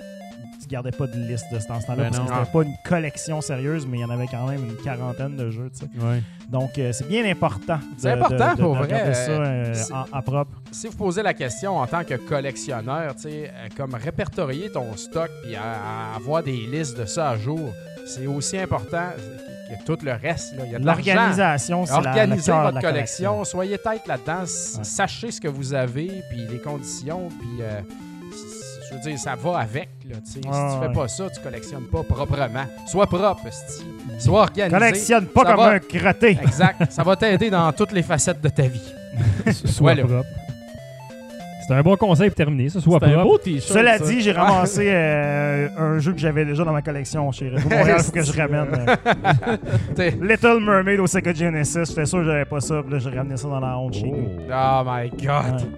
[0.70, 1.96] gardais pas de liste de ce temps-là.
[1.96, 2.26] Ben parce non.
[2.26, 5.36] que c'était pas une collection sérieuse, mais il y en avait quand même une quarantaine
[5.36, 5.70] de jeux.
[5.72, 6.04] tu sais.
[6.04, 6.22] Ouais.
[6.48, 7.78] Donc, euh, c'est bien important.
[7.98, 10.50] C'est important de- de- pour de vrai, regarder ça euh, en, en propre.
[10.72, 14.96] si vous posez la question en tant que collectionneur, tu sais, euh, comme répertorier ton
[14.96, 17.72] stock puis à- à avoir des listes de ça à jour,
[18.06, 19.10] c'est aussi important
[19.68, 20.56] que tout le reste.
[20.56, 20.64] là.
[20.66, 21.02] Il y a de l'argent.
[21.14, 24.84] L'organisation, c'est la, Organisez de votre la collection, soyez tête là-dedans, Ouais.
[24.84, 27.80] sachez ce que vous avez, puis les conditions, puis euh,
[28.90, 29.88] je veux dire, ça va avec.
[30.08, 32.64] Là, si tu fais pas ça, tu collectionnes pas proprement.
[32.86, 33.84] Sois propre, sti.
[34.18, 34.76] sois organisé.
[34.78, 35.70] Collectionne pas Ça comme va.
[35.72, 36.38] un crotté.
[36.42, 36.90] Exact.
[36.92, 38.92] ça va t'aider dans toutes les facettes de ta vie.
[39.52, 40.04] Sois Voilà.
[40.04, 40.28] propre.
[41.70, 42.68] C'est un bon conseil pour terminer.
[42.68, 43.28] Ça soit C'est un propre.
[43.28, 43.62] beau t-shirt.
[43.78, 44.04] Cela ça.
[44.04, 47.96] dit, j'ai ramassé euh, un jeu que j'avais déjà dans ma collection chez Retro Montréal.
[48.00, 48.66] Il faut que je ramène.
[50.00, 51.84] euh, Little Mermaid au Sega Genesis.
[51.86, 52.82] J'étais sûr que j'avais pas ça.
[52.82, 54.28] Puis là, j'ai ramené ça dans la honte chez nous.
[54.52, 55.20] Oh my God.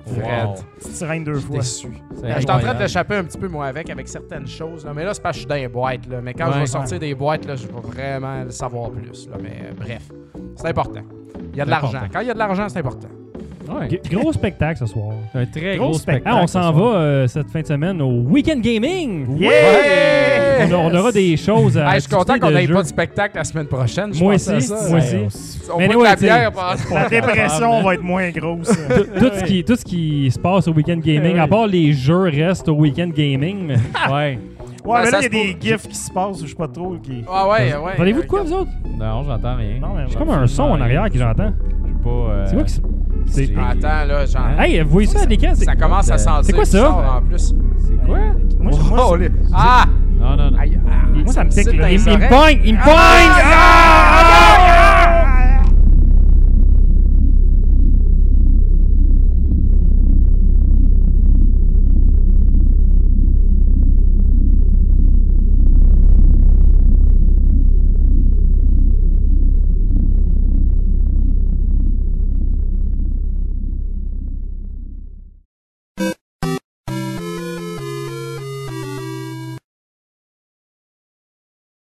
[0.06, 0.22] Ouais.
[0.22, 0.46] Fred.
[0.46, 0.54] Wow.
[0.78, 1.58] Petite sirène deux fois.
[1.58, 1.88] déçu.
[2.24, 4.86] Je suis en train de l'échapper un petit peu, moi, avec, avec certaines choses.
[4.86, 4.92] Là.
[4.96, 6.06] Mais là, c'est parce que je suis dans les boîtes.
[6.08, 6.20] Là.
[6.22, 6.60] Mais quand je Ouais.
[6.60, 9.28] vais sortir des boîtes, là, je vais vraiment le savoir plus.
[9.28, 9.36] Là.
[9.42, 10.08] Mais euh, bref,
[10.56, 11.02] c'est important.
[11.52, 12.00] Il y a de l'argent.
[12.10, 13.08] Quand il y a de l'argent, c'est important.
[13.68, 13.88] Ouais.
[13.90, 15.10] G- Gros spectacle ce soir.
[15.32, 16.26] C'est un très Gros gros, spectacle.
[16.26, 16.72] Ah, on s'en soir.
[16.72, 19.38] va euh, cette fin de semaine au Weekend Gaming.
[19.38, 20.68] Yeah!
[20.70, 22.74] On, aura des choses à Hey, je suis content discuter qu'on de n'ait jeux.
[22.74, 24.14] pas de spectacle la semaine prochaine.
[24.14, 24.74] Je Moi pensais à aussi, ça.
[24.88, 25.60] moi Ouais, aussi.
[25.74, 28.68] On Mais boit de anyway, la t'sais, bière pendant- La dépression va être moins grosse.
[28.88, 31.92] Tout, tout ce qui, tout ce qui se passe au Weekend Gaming, à part les
[31.92, 33.66] jeux, reste au Weekend Gaming.
[33.66, 33.76] mais-
[34.12, 34.38] Ouais.
[34.84, 36.48] Ouais, Ben, mais ça là, il y a se des gifs qui se passent, je
[36.48, 36.96] sais pas trop.
[37.02, 37.24] Qui...
[37.30, 37.92] Ah ouais, ouais.
[37.96, 38.70] Parlez-vous de quoi, vous autres?
[38.98, 39.78] Non, j'entends rien.
[39.80, 41.52] Non, mais J'ai comme un son en arrière que j'entends.
[41.84, 42.10] Je sais pas.
[42.10, 42.80] euh, C'est quoi qui se...
[43.26, 44.42] c'est- Attends, là, genre.
[44.60, 45.52] Hey, vous voyez ça à l'écran?
[45.54, 46.54] C'est- Ça commence à C'est sentir.
[46.54, 46.90] quoi ça?
[46.90, 47.54] en plus.
[47.78, 48.18] C'est quoi?
[48.60, 49.84] Moi, je- moi, Oh, c'est- les- Ah!
[50.20, 50.58] Non, non, non.
[50.58, 52.60] Aïe, ah, moi, ça me c'est pique, Il, les me pogne!
[52.64, 52.92] Il me pogne!
[52.94, 54.28] Ah!